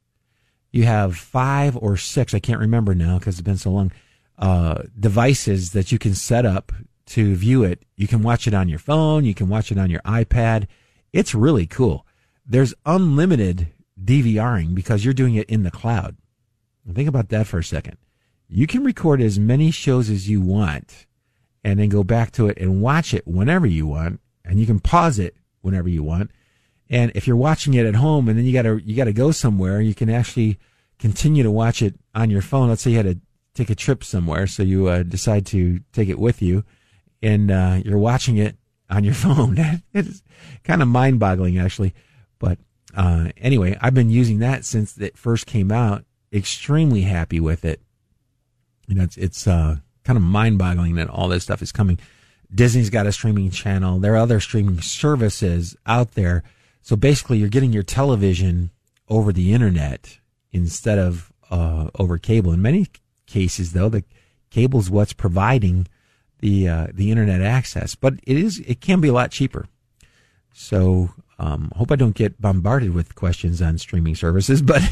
You 0.72 0.84
have 0.84 1.16
five 1.16 1.76
or 1.76 1.98
six, 1.98 2.32
I 2.32 2.40
can't 2.40 2.60
remember 2.60 2.94
now 2.94 3.18
because 3.18 3.34
it's 3.34 3.44
been 3.44 3.58
so 3.58 3.70
long, 3.70 3.92
uh, 4.38 4.84
devices 4.98 5.72
that 5.72 5.92
you 5.92 5.98
can 5.98 6.14
set 6.14 6.46
up 6.46 6.72
to 7.06 7.34
view 7.34 7.62
it. 7.64 7.84
You 7.96 8.06
can 8.06 8.22
watch 8.22 8.46
it 8.46 8.54
on 8.54 8.68
your 8.68 8.78
phone. 8.78 9.24
You 9.24 9.34
can 9.34 9.48
watch 9.48 9.70
it 9.70 9.78
on 9.78 9.90
your 9.90 10.00
iPad. 10.00 10.66
It's 11.12 11.34
really 11.34 11.66
cool. 11.66 12.06
There's 12.46 12.74
unlimited 12.84 13.68
DVRing 14.02 14.74
because 14.74 15.04
you're 15.04 15.14
doing 15.14 15.34
it 15.34 15.48
in 15.48 15.62
the 15.62 15.70
cloud. 15.70 16.16
Think 16.92 17.08
about 17.08 17.28
that 17.30 17.46
for 17.46 17.58
a 17.58 17.64
second. 17.64 17.96
You 18.48 18.66
can 18.66 18.84
record 18.84 19.22
as 19.22 19.38
many 19.38 19.70
shows 19.70 20.10
as 20.10 20.28
you 20.28 20.40
want 20.40 21.06
and 21.62 21.78
then 21.78 21.88
go 21.88 22.04
back 22.04 22.30
to 22.32 22.46
it 22.48 22.58
and 22.58 22.82
watch 22.82 23.14
it 23.14 23.26
whenever 23.26 23.66
you 23.66 23.86
want. 23.86 24.20
And 24.44 24.60
you 24.60 24.66
can 24.66 24.80
pause 24.80 25.18
it 25.18 25.36
whenever 25.62 25.88
you 25.88 26.02
want. 26.02 26.30
And 26.90 27.10
if 27.14 27.26
you're 27.26 27.36
watching 27.36 27.72
it 27.74 27.86
at 27.86 27.94
home 27.94 28.28
and 28.28 28.38
then 28.38 28.44
you 28.44 28.52
gotta, 28.52 28.80
you 28.84 28.94
gotta 28.94 29.14
go 29.14 29.30
somewhere, 29.30 29.80
you 29.80 29.94
can 29.94 30.10
actually 30.10 30.58
continue 30.98 31.42
to 31.42 31.50
watch 31.50 31.80
it 31.80 31.94
on 32.14 32.28
your 32.28 32.42
phone. 32.42 32.68
Let's 32.68 32.82
say 32.82 32.90
you 32.90 32.98
had 32.98 33.06
to 33.06 33.20
take 33.54 33.70
a 33.70 33.74
trip 33.74 34.04
somewhere. 34.04 34.46
So 34.46 34.62
you 34.62 34.88
uh, 34.88 35.02
decide 35.02 35.46
to 35.46 35.80
take 35.92 36.10
it 36.10 36.18
with 36.18 36.42
you 36.42 36.64
and 37.24 37.50
uh, 37.50 37.80
you're 37.84 37.98
watching 37.98 38.36
it 38.36 38.56
on 38.90 39.02
your 39.02 39.14
phone. 39.24 39.56
it's 39.92 40.22
kind 40.62 40.82
of 40.82 40.88
mind 40.88 41.18
boggling, 41.18 41.58
actually. 41.58 41.94
But 42.38 42.58
uh, 42.94 43.30
anyway, 43.38 43.76
I've 43.80 43.94
been 43.94 44.10
using 44.10 44.38
that 44.40 44.64
since 44.64 44.96
it 44.98 45.16
first 45.16 45.46
came 45.46 45.72
out. 45.72 46.04
Extremely 46.32 47.02
happy 47.02 47.40
with 47.40 47.64
it. 47.64 47.80
You 48.86 48.96
know, 48.96 49.04
it's, 49.04 49.16
it's 49.16 49.46
uh, 49.46 49.76
kind 50.04 50.16
of 50.16 50.22
mind 50.22 50.58
boggling 50.58 50.96
that 50.96 51.08
all 51.08 51.28
this 51.28 51.44
stuff 51.44 51.62
is 51.62 51.72
coming. 51.72 51.98
Disney's 52.54 52.90
got 52.90 53.06
a 53.06 53.12
streaming 53.12 53.50
channel. 53.50 53.98
There 53.98 54.12
are 54.12 54.18
other 54.18 54.40
streaming 54.40 54.80
services 54.82 55.74
out 55.86 56.12
there. 56.12 56.42
So 56.82 56.94
basically, 56.96 57.38
you're 57.38 57.48
getting 57.48 57.72
your 57.72 57.82
television 57.82 58.70
over 59.08 59.32
the 59.32 59.54
internet 59.54 60.18
instead 60.52 60.98
of 60.98 61.32
uh, 61.50 61.88
over 61.98 62.18
cable. 62.18 62.52
In 62.52 62.60
many 62.60 62.86
cases, 63.26 63.72
though, 63.72 63.88
the 63.88 64.04
cable 64.50 64.80
is 64.80 64.90
what's 64.90 65.14
providing 65.14 65.86
the 66.44 66.68
uh, 66.68 66.86
the 66.92 67.10
internet 67.10 67.40
access, 67.40 67.94
but 67.94 68.14
it 68.24 68.36
is 68.36 68.58
it 68.66 68.82
can 68.82 69.00
be 69.00 69.08
a 69.08 69.14
lot 69.14 69.30
cheaper. 69.30 69.66
So 70.52 71.08
um, 71.38 71.72
hope 71.74 71.90
I 71.90 71.96
don't 71.96 72.14
get 72.14 72.38
bombarded 72.38 72.92
with 72.92 73.14
questions 73.14 73.62
on 73.62 73.78
streaming 73.78 74.14
services, 74.14 74.60
but 74.62 74.82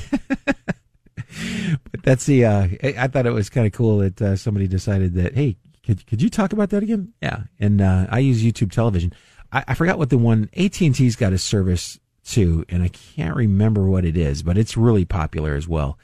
but 1.91 2.03
that's 2.03 2.25
the 2.25 2.47
uh, 2.47 2.69
I 2.83 3.07
thought 3.07 3.27
it 3.27 3.35
was 3.35 3.51
kind 3.51 3.67
of 3.67 3.75
cool 3.75 3.99
that 3.99 4.23
uh, 4.23 4.37
somebody 4.37 4.67
decided 4.67 5.13
that 5.15 5.35
hey 5.35 5.59
could 5.85 6.07
could 6.07 6.23
you 6.23 6.31
talk 6.31 6.55
about 6.55 6.71
that 6.71 6.83
again? 6.83 7.13
Yeah, 7.21 7.43
and 7.61 7.83
uh, 7.83 8.07
I 8.09 8.21
use 8.21 8.43
YouTube 8.43 8.73
television. 8.73 9.13
I, 9.53 9.63
I 9.69 9.75
forgot 9.75 9.99
what 9.99 10.09
the 10.09 10.17
one 10.17 10.49
AT 10.57 10.81
and 10.81 10.95
T's 10.95 11.17
got 11.17 11.35
a 11.35 11.39
service 11.39 12.01
too, 12.25 12.65
and 12.71 12.83
I 12.83 12.89
can't 12.89 13.37
remember 13.37 13.85
what 13.85 14.07
it 14.07 14.17
is, 14.17 14.43
but 14.43 14.57
it's 14.57 14.75
really 14.75 15.05
popular 15.05 15.55
as 15.55 15.69
well. 15.69 15.99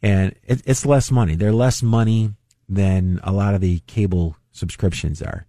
And 0.00 0.34
it, 0.44 0.62
it's 0.64 0.86
less 0.86 1.10
money. 1.10 1.34
They're 1.34 1.52
less 1.52 1.82
money 1.82 2.32
than 2.66 3.20
a 3.22 3.32
lot 3.32 3.54
of 3.54 3.60
the 3.60 3.80
cable 3.80 4.36
subscriptions 4.56 5.22
are. 5.22 5.46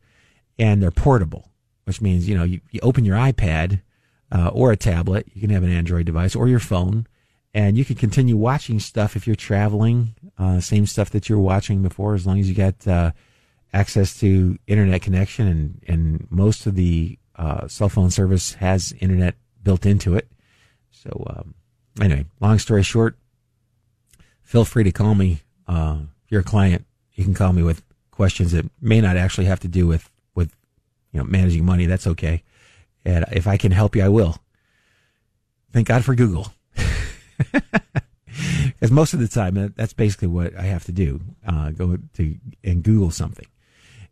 And 0.60 0.82
they're 0.82 0.92
portable, 0.92 1.50
which 1.86 2.02
means, 2.02 2.28
you 2.28 2.38
know, 2.38 2.44
you, 2.44 2.62
you 2.72 2.80
open 2.82 3.06
your 3.06 3.18
iPad 3.18 3.82
uh, 4.32 4.50
or 4.50 4.72
a 4.72 4.78
tablet, 4.78 5.28
you 5.34 5.42
can 5.42 5.50
have 5.52 5.64
an 5.64 5.72
Android 5.72 6.06
device 6.06 6.36
or 6.36 6.48
your 6.48 6.60
phone, 6.60 7.08
and 7.54 7.78
you 7.78 7.86
can 7.86 7.96
continue 7.96 8.36
watching 8.36 8.80
stuff 8.80 9.16
if 9.16 9.26
you're 9.26 9.36
traveling, 9.36 10.14
uh, 10.38 10.60
same 10.60 10.86
stuff 10.86 11.10
that 11.12 11.30
you 11.30 11.36
were 11.36 11.42
watching 11.42 11.82
before, 11.82 12.14
as 12.14 12.28
long 12.28 12.40
as 12.40 12.50
you 12.50 12.56
got 12.56 12.88
uh, 12.88 13.12
access 13.74 14.20
to 14.20 14.58
internet 14.68 15.02
connection. 15.02 15.48
And, 15.48 15.84
and 15.88 16.28
most 16.30 16.66
of 16.66 16.76
the 16.76 17.18
uh, 17.36 17.68
cell 17.68 17.90
phone 17.90 18.12
service 18.12 18.56
has 18.56 18.94
internet 19.00 19.36
built 19.64 19.86
into 19.86 20.16
it. 20.16 20.28
So, 20.92 21.24
um, 21.30 21.54
anyway, 22.02 22.26
long 22.40 22.60
story 22.60 22.84
short, 22.84 23.18
feel 24.42 24.66
free 24.66 24.84
to 24.84 24.92
call 24.92 25.16
me. 25.16 25.42
Uh, 25.68 26.00
if 26.26 26.32
you're 26.32 26.42
a 26.42 26.44
client, 26.44 26.86
you 27.14 27.24
can 27.24 27.34
call 27.34 27.54
me 27.54 27.64
with 27.64 27.82
questions 28.18 28.52
that 28.52 28.66
may 28.82 29.00
not 29.00 29.16
actually 29.16 29.46
have 29.46 29.60
to 29.62 29.68
do 29.68 29.86
with 29.86 30.10
with 30.34 30.52
you 31.14 31.20
know 31.20 31.24
managing 31.24 31.64
money. 31.64 31.86
That's 31.86 32.08
okay. 32.08 32.44
And 33.06 33.24
if 33.32 33.48
I 33.48 33.58
can 33.58 33.72
help 33.72 33.96
you, 33.96 34.04
I 34.04 34.10
will. 34.10 34.38
Thank 35.72 35.88
God 35.88 36.04
for 36.04 36.16
Google. 36.16 36.52
Because 38.68 38.92
most 38.92 39.14
of 39.16 39.20
the 39.20 39.28
time, 39.28 39.74
that's 39.76 39.94
basically 39.94 40.28
what 40.28 40.56
I 40.56 40.64
have 40.64 40.84
to 40.86 40.92
do: 40.92 41.20
uh, 41.48 41.72
go 41.72 41.98
to 42.14 42.36
and 42.64 42.84
Google 42.84 43.10
something. 43.10 43.48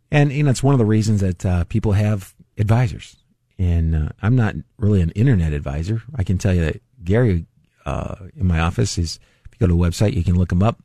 And 0.09 0.31
you 0.31 0.43
know, 0.43 0.49
it's 0.49 0.63
one 0.63 0.73
of 0.73 0.79
the 0.79 0.85
reasons 0.85 1.21
that 1.21 1.45
uh, 1.45 1.63
people 1.65 1.91
have 1.91 2.33
advisors. 2.57 3.17
And 3.59 3.95
uh, 3.95 4.09
I'm 4.21 4.35
not 4.35 4.55
really 4.77 5.01
an 5.01 5.11
internet 5.11 5.53
advisor. 5.53 6.01
I 6.15 6.23
can 6.23 6.37
tell 6.37 6.53
you 6.53 6.65
that 6.65 6.81
Gary 7.03 7.45
uh, 7.85 8.15
in 8.35 8.47
my 8.47 8.59
office 8.59 8.97
is. 8.97 9.19
If 9.45 9.61
you 9.61 9.67
go 9.67 9.73
to 9.73 9.83
a 9.83 9.87
website, 9.87 10.15
you 10.15 10.23
can 10.23 10.35
look 10.35 10.51
him 10.51 10.63
up. 10.63 10.79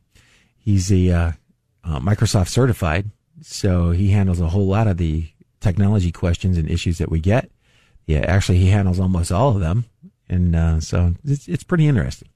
He's 0.57 0.91
a 0.91 1.35
uh, 1.83 1.99
Microsoft 1.99 2.49
certified, 2.49 3.09
so 3.41 3.91
he 3.91 4.11
handles 4.11 4.39
a 4.39 4.49
whole 4.49 4.67
lot 4.67 4.87
of 4.87 4.97
the 4.97 5.29
technology 5.59 6.11
questions 6.11 6.57
and 6.57 6.69
issues 6.69 6.97
that 6.97 7.09
we 7.09 7.19
get. 7.19 7.49
Yeah, 8.05 8.19
actually, 8.19 8.57
he 8.57 8.67
handles 8.67 8.99
almost 8.99 9.31
all 9.31 9.49
of 9.49 9.61
them, 9.61 9.85
and 10.27 10.55
uh, 10.55 10.79
so 10.79 11.15
it's, 11.23 11.47
it's 11.47 11.63
pretty 11.63 11.87
interesting. 11.87 12.29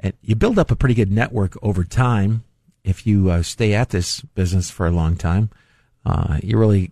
And 0.00 0.14
you 0.22 0.34
build 0.34 0.58
up 0.58 0.70
a 0.70 0.76
pretty 0.76 0.94
good 0.94 1.12
network 1.12 1.56
over 1.62 1.84
time 1.84 2.44
if 2.82 3.06
you 3.06 3.30
uh, 3.30 3.42
stay 3.42 3.74
at 3.74 3.90
this 3.90 4.20
business 4.20 4.70
for 4.70 4.86
a 4.86 4.90
long 4.90 5.16
time. 5.16 5.50
Uh, 6.04 6.38
you 6.42 6.58
really, 6.58 6.90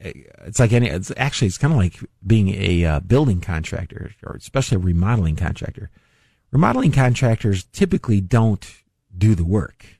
it's 0.00 0.58
like 0.58 0.72
any. 0.72 0.88
It's 0.88 1.12
actually 1.16 1.48
it's 1.48 1.58
kind 1.58 1.72
of 1.72 1.78
like 1.78 1.98
being 2.26 2.48
a 2.50 2.84
uh, 2.84 3.00
building 3.00 3.40
contractor, 3.40 4.12
or 4.24 4.36
especially 4.36 4.76
a 4.76 4.80
remodeling 4.80 5.36
contractor. 5.36 5.90
Remodeling 6.50 6.92
contractors 6.92 7.64
typically 7.64 8.22
don't 8.22 8.66
do 9.16 9.34
the 9.34 9.44
work 9.44 9.97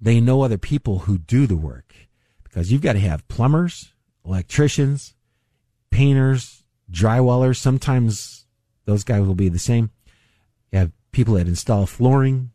they 0.00 0.20
know 0.20 0.42
other 0.42 0.58
people 0.58 1.00
who 1.00 1.18
do 1.18 1.46
the 1.46 1.56
work 1.56 1.94
because 2.42 2.72
you've 2.72 2.82
got 2.82 2.94
to 2.94 3.00
have 3.00 3.28
plumbers, 3.28 3.92
electricians, 4.24 5.14
painters, 5.90 6.64
drywallers. 6.90 7.56
Sometimes 7.56 8.46
those 8.86 9.04
guys 9.04 9.22
will 9.22 9.34
be 9.34 9.48
the 9.48 9.58
same. 9.58 9.90
You 10.72 10.80
have 10.80 10.92
people 11.12 11.34
that 11.34 11.48
install 11.48 11.86
flooring, 11.86 12.50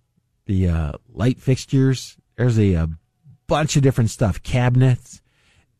the 0.46 0.70
uh, 0.70 0.92
light 1.14 1.40
fixtures. 1.40 2.18
There's 2.36 2.58
a, 2.58 2.74
a, 2.74 2.90
bunch 3.48 3.76
of 3.76 3.84
different 3.84 4.10
stuff, 4.10 4.42
cabinets. 4.42 5.22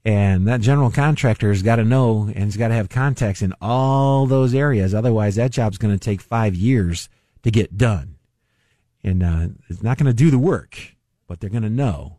And 0.04 0.48
that 0.48 0.62
general 0.62 0.92
contractor 0.92 1.50
has 1.50 1.64
got 1.64 1.78
to 1.78 1.84
know 1.84 2.24
and 2.28 2.44
has 2.44 2.58
got 2.58 2.68
to 2.68 2.76
have 2.76 2.90
contacts 2.90 3.42
in 3.42 3.56
all 3.60 4.28
those 4.28 4.54
areas. 4.54 4.94
Otherwise, 4.94 5.36
that 5.36 5.50
job's 5.50 5.80
going 5.80 5.96
to 5.96 6.00
take 6.00 6.22
five 6.22 6.54
years 6.54 7.10
to 7.42 7.50
get 7.50 7.76
done. 7.76 8.18
And 9.04 9.24
uh, 9.24 9.48
it's 9.68 9.82
not 9.82 9.98
going 9.98 10.06
to 10.06 10.14
do 10.14 10.30
the 10.30 10.38
work 10.38 10.95
but 11.28 11.40
they're 11.40 11.50
going 11.50 11.64
to 11.64 11.70
know. 11.70 12.18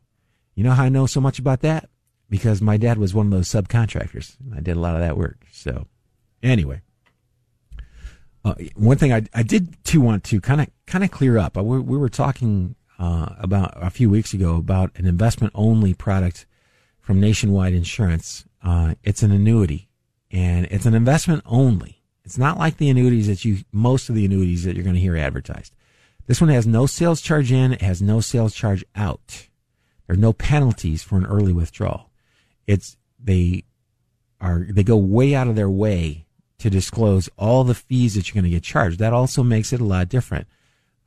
You 0.55 0.65
know 0.65 0.73
how 0.73 0.85
I 0.85 0.89
know 0.89 1.07
so 1.07 1.21
much 1.21 1.39
about 1.39 1.61
that? 1.61 1.89
Because 2.29 2.61
my 2.61 2.77
dad 2.77 2.99
was 2.99 3.15
one 3.15 3.27
of 3.27 3.33
those 3.33 3.49
subcontractors. 3.49 4.37
I 4.57 4.61
did 4.61 4.77
a 4.77 4.81
lot 4.81 4.95
of 4.95 5.01
that 5.01 5.17
work. 5.17 5.45
So, 5.53 5.87
anyway, 6.43 6.83
uh, 8.45 8.55
one 8.75 8.97
thing 8.97 9.13
I, 9.13 9.23
I 9.35 9.43
did 9.43 9.83
too 9.85 10.01
want 10.01 10.25
to 10.25 10.41
kind 10.41 10.61
of 10.61 10.69
kind 10.87 11.05
of 11.05 11.11
clear 11.11 11.39
up. 11.39 11.57
We, 11.57 11.79
we 11.79 11.99
were 11.99 12.09
talking 12.09 12.75
uh, 12.99 13.31
about 13.39 13.73
a 13.77 13.91
few 13.91 14.09
weeks 14.09 14.33
ago 14.33 14.57
about 14.57 14.91
an 14.97 15.07
investment 15.07 15.53
only 15.55 15.95
product 15.95 16.47
from 17.01 17.21
Nationwide 17.21 17.75
Insurance. 17.75 18.45
Uh, 18.63 18.95
it's 19.05 19.23
an 19.23 19.31
annuity, 19.31 19.89
and 20.31 20.67
it's 20.71 20.87
an 20.87 20.95
investment 20.95 21.43
only. 21.47 22.03
It's 22.25 22.39
not 22.39 22.59
like 22.59 22.79
the 22.79 22.91
annuities 22.91 23.29
that 23.29 23.45
you 23.45 23.59
most 23.71 24.09
of 24.09 24.17
the 24.17 24.25
annuities 24.25 24.65
that 24.65 24.75
you're 24.75 24.85
going 24.85 24.97
to 24.97 25.01
hear 25.01 25.17
advertised. 25.17 25.75
This 26.27 26.41
one 26.41 26.51
has 26.51 26.67
no 26.67 26.87
sales 26.87 27.21
charge 27.21 27.53
in, 27.53 27.73
it 27.73 27.83
has 27.83 28.03
no 28.03 28.21
sales 28.21 28.55
charge 28.55 28.85
out. 28.95 29.49
There 30.07 30.15
are 30.15 30.19
no 30.19 30.33
penalties 30.33 31.03
for 31.03 31.17
an 31.17 31.27
early 31.27 31.53
withdrawal. 31.53 32.11
It's, 32.67 32.97
they 33.23 33.65
are, 34.41 34.67
they 34.69 34.83
go 34.83 34.97
way 34.97 35.35
out 35.35 35.49
of 35.49 35.57
their 35.57 35.71
way 35.71 36.27
to 36.59 36.71
disclose 36.71 37.29
all 37.37 37.65
the 37.65 37.75
fees 37.75 38.15
that 38.15 38.29
you're 38.29 38.41
going 38.41 38.51
to 38.51 38.57
get 38.57 38.63
charged. 38.63 38.99
That 38.99 39.13
also 39.13 39.43
makes 39.43 39.73
it 39.73 39.81
a 39.81 39.85
lot 39.85 40.09
different. 40.09 40.47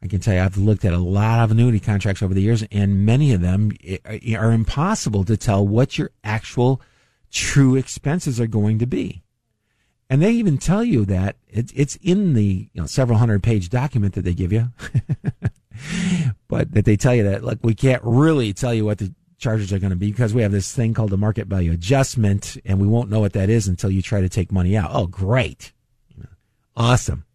I 0.01 0.07
can 0.07 0.21
tell 0.21 0.33
you, 0.33 0.41
I've 0.41 0.57
looked 0.57 0.85
at 0.85 0.93
a 0.93 0.99
lot 0.99 1.43
of 1.43 1.51
annuity 1.51 1.79
contracts 1.79 2.21
over 2.21 2.33
the 2.33 2.41
years, 2.41 2.63
and 2.71 3.05
many 3.05 3.33
of 3.33 3.41
them 3.41 3.71
eh, 3.83 3.97
are 4.35 4.51
impossible 4.51 5.25
to 5.25 5.35
tell 5.35 5.67
what 5.67 5.97
your 5.97 6.11
actual 6.23 6.81
true 7.31 7.75
expenses 7.75 8.39
are 8.39 8.47
going 8.47 8.79
to 8.79 8.87
be. 8.87 9.23
And 10.09 10.21
they 10.21 10.31
even 10.31 10.57
tell 10.57 10.83
you 10.83 11.05
that 11.05 11.35
it's 11.47 11.71
it's 11.75 11.95
in 11.97 12.33
the 12.33 12.69
you 12.73 12.81
know 12.81 12.87
several 12.87 13.19
hundred 13.19 13.43
page 13.43 13.69
document 13.69 14.15
that 14.15 14.23
they 14.23 14.33
give 14.33 14.51
you, 14.51 14.69
but 16.47 16.71
that 16.73 16.85
they 16.85 16.97
tell 16.97 17.13
you 17.13 17.23
that 17.23 17.43
like 17.43 17.59
we 17.61 17.75
can't 17.75 18.01
really 18.03 18.51
tell 18.51 18.73
you 18.73 18.85
what 18.85 18.97
the 18.97 19.13
charges 19.37 19.71
are 19.71 19.77
going 19.77 19.91
to 19.91 19.95
be 19.95 20.11
because 20.11 20.33
we 20.33 20.41
have 20.41 20.51
this 20.51 20.73
thing 20.73 20.95
called 20.95 21.11
the 21.11 21.17
market 21.17 21.45
value 21.45 21.71
adjustment, 21.71 22.57
and 22.65 22.79
we 22.79 22.87
won't 22.87 23.11
know 23.11 23.19
what 23.19 23.33
that 23.33 23.51
is 23.51 23.67
until 23.67 23.91
you 23.91 24.01
try 24.01 24.19
to 24.19 24.29
take 24.29 24.51
money 24.51 24.75
out. 24.75 24.89
Oh, 24.91 25.05
great, 25.05 25.73
awesome! 26.75 27.25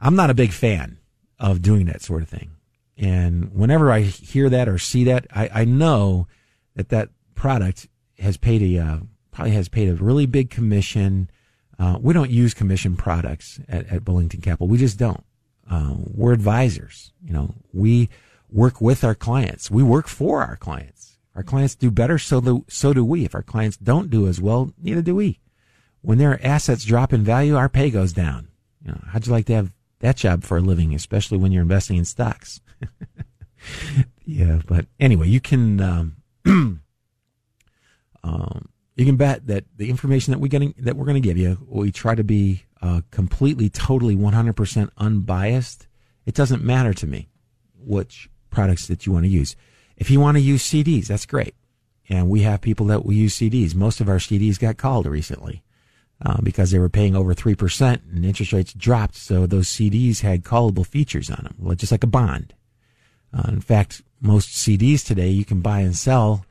I'm 0.00 0.14
not 0.14 0.30
a 0.30 0.34
big 0.34 0.52
fan 0.52 0.98
of 1.40 1.60
doing 1.60 1.86
that 1.86 2.02
sort 2.02 2.22
of 2.22 2.28
thing, 2.28 2.52
and 2.96 3.52
whenever 3.52 3.90
I 3.90 4.02
hear 4.02 4.48
that 4.48 4.68
or 4.68 4.78
see 4.78 5.02
that, 5.04 5.26
I, 5.34 5.50
I 5.52 5.64
know 5.64 6.28
that 6.76 6.90
that 6.90 7.08
product 7.34 7.88
has 8.20 8.36
paid 8.36 8.62
a 8.62 8.80
uh, 8.80 8.98
probably 9.32 9.54
has 9.54 9.68
paid 9.68 9.88
a 9.88 9.96
really 9.96 10.26
big 10.26 10.50
commission 10.50 11.30
uh, 11.78 11.98
we 12.00 12.14
don't 12.14 12.30
use 12.30 12.54
commission 12.54 12.96
products 12.96 13.60
at, 13.68 13.86
at 13.88 14.04
Bullington 14.04 14.42
Capital. 14.42 14.68
We 14.68 14.78
just 14.78 14.98
don't. 14.98 15.24
Uh, 15.70 15.94
we're 15.98 16.32
advisors. 16.32 17.12
You 17.24 17.32
know, 17.32 17.54
we 17.72 18.08
work 18.50 18.80
with 18.80 19.04
our 19.04 19.14
clients. 19.14 19.70
We 19.70 19.82
work 19.82 20.08
for 20.08 20.42
our 20.42 20.56
clients. 20.56 21.18
Our 21.34 21.42
clients 21.42 21.74
do 21.74 21.90
better, 21.90 22.18
so 22.18 22.40
do, 22.40 22.64
so 22.68 22.94
do 22.94 23.04
we. 23.04 23.24
If 23.24 23.34
our 23.34 23.42
clients 23.42 23.76
don't 23.76 24.08
do 24.08 24.26
as 24.26 24.40
well, 24.40 24.72
neither 24.82 25.02
do 25.02 25.16
we. 25.16 25.40
When 26.00 26.18
their 26.18 26.44
assets 26.44 26.84
drop 26.84 27.12
in 27.12 27.24
value, 27.24 27.56
our 27.56 27.68
pay 27.68 27.90
goes 27.90 28.12
down. 28.12 28.48
You 28.82 28.92
know, 28.92 29.00
how'd 29.08 29.26
you 29.26 29.32
like 29.32 29.46
to 29.46 29.54
have 29.54 29.72
that 29.98 30.16
job 30.16 30.44
for 30.44 30.56
a 30.56 30.62
living, 30.62 30.94
especially 30.94 31.36
when 31.36 31.52
you're 31.52 31.62
investing 31.62 31.96
in 31.98 32.04
stocks? 32.04 32.60
yeah, 34.24 34.60
but 34.66 34.86
anyway, 34.98 35.28
you 35.28 35.40
can 35.40 35.80
um, 35.80 36.16
um, 38.24 38.68
you 38.96 39.04
can 39.04 39.16
bet 39.16 39.46
that 39.46 39.64
the 39.76 39.90
information 39.90 40.32
that 40.32 40.38
we 40.38 40.48
getting 40.48 40.74
that 40.78 40.96
we're 40.96 41.04
going 41.04 41.20
to 41.22 41.26
give 41.26 41.36
you, 41.36 41.58
we 41.68 41.92
try 41.92 42.14
to 42.14 42.24
be 42.24 42.64
uh, 42.82 43.02
completely, 43.10 43.68
totally, 43.68 44.16
100% 44.16 44.90
unbiased. 44.96 45.86
It 46.24 46.34
doesn't 46.34 46.64
matter 46.64 46.94
to 46.94 47.06
me 47.06 47.28
which 47.78 48.28
products 48.50 48.86
that 48.86 49.06
you 49.06 49.12
want 49.12 49.24
to 49.24 49.30
use. 49.30 49.54
If 49.96 50.10
you 50.10 50.18
want 50.18 50.36
to 50.36 50.42
use 50.42 50.62
CDs, 50.62 51.06
that's 51.06 51.26
great. 51.26 51.54
And 52.08 52.28
we 52.28 52.42
have 52.42 52.60
people 52.60 52.86
that 52.86 53.04
will 53.04 53.12
use 53.12 53.36
CDs. 53.36 53.74
Most 53.74 54.00
of 54.00 54.08
our 54.08 54.16
CDs 54.16 54.58
got 54.58 54.76
called 54.76 55.06
recently 55.06 55.62
uh, 56.24 56.40
because 56.42 56.70
they 56.70 56.78
were 56.78 56.88
paying 56.88 57.14
over 57.14 57.34
3% 57.34 58.00
and 58.12 58.24
interest 58.24 58.52
rates 58.52 58.72
dropped. 58.72 59.16
So 59.16 59.46
those 59.46 59.68
CDs 59.68 60.20
had 60.20 60.44
callable 60.44 60.86
features 60.86 61.30
on 61.30 61.44
them, 61.44 61.76
just 61.76 61.92
like 61.92 62.04
a 62.04 62.08
bond. 62.08 62.54
Uh, 63.36 63.48
in 63.48 63.60
fact, 63.60 64.02
most 64.20 64.50
CDs 64.50 65.04
today 65.04 65.28
you 65.28 65.44
can 65.44 65.60
buy 65.60 65.80
and 65.80 65.96
sell 65.96 66.46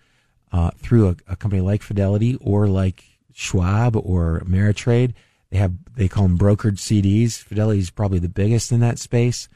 uh, 0.52 0.72
through 0.78 1.10
a, 1.10 1.16
a, 1.34 1.36
company 1.36 1.62
like 1.62 1.82
Fidelity 1.82 2.36
or 2.42 2.68
like 2.68 3.04
Schwab 3.34 3.96
or 3.96 4.42
Ameritrade. 4.46 5.14
They 5.50 5.58
have 5.58 5.74
they 5.96 6.08
call 6.08 6.24
them 6.24 6.38
brokered 6.38 6.78
CDs. 6.78 7.38
Fidelity 7.38 7.80
is 7.80 7.90
probably 7.90 8.20
the 8.20 8.30
biggest 8.30 8.72
in 8.72 8.80
that 8.80 9.00
space, 9.00 9.50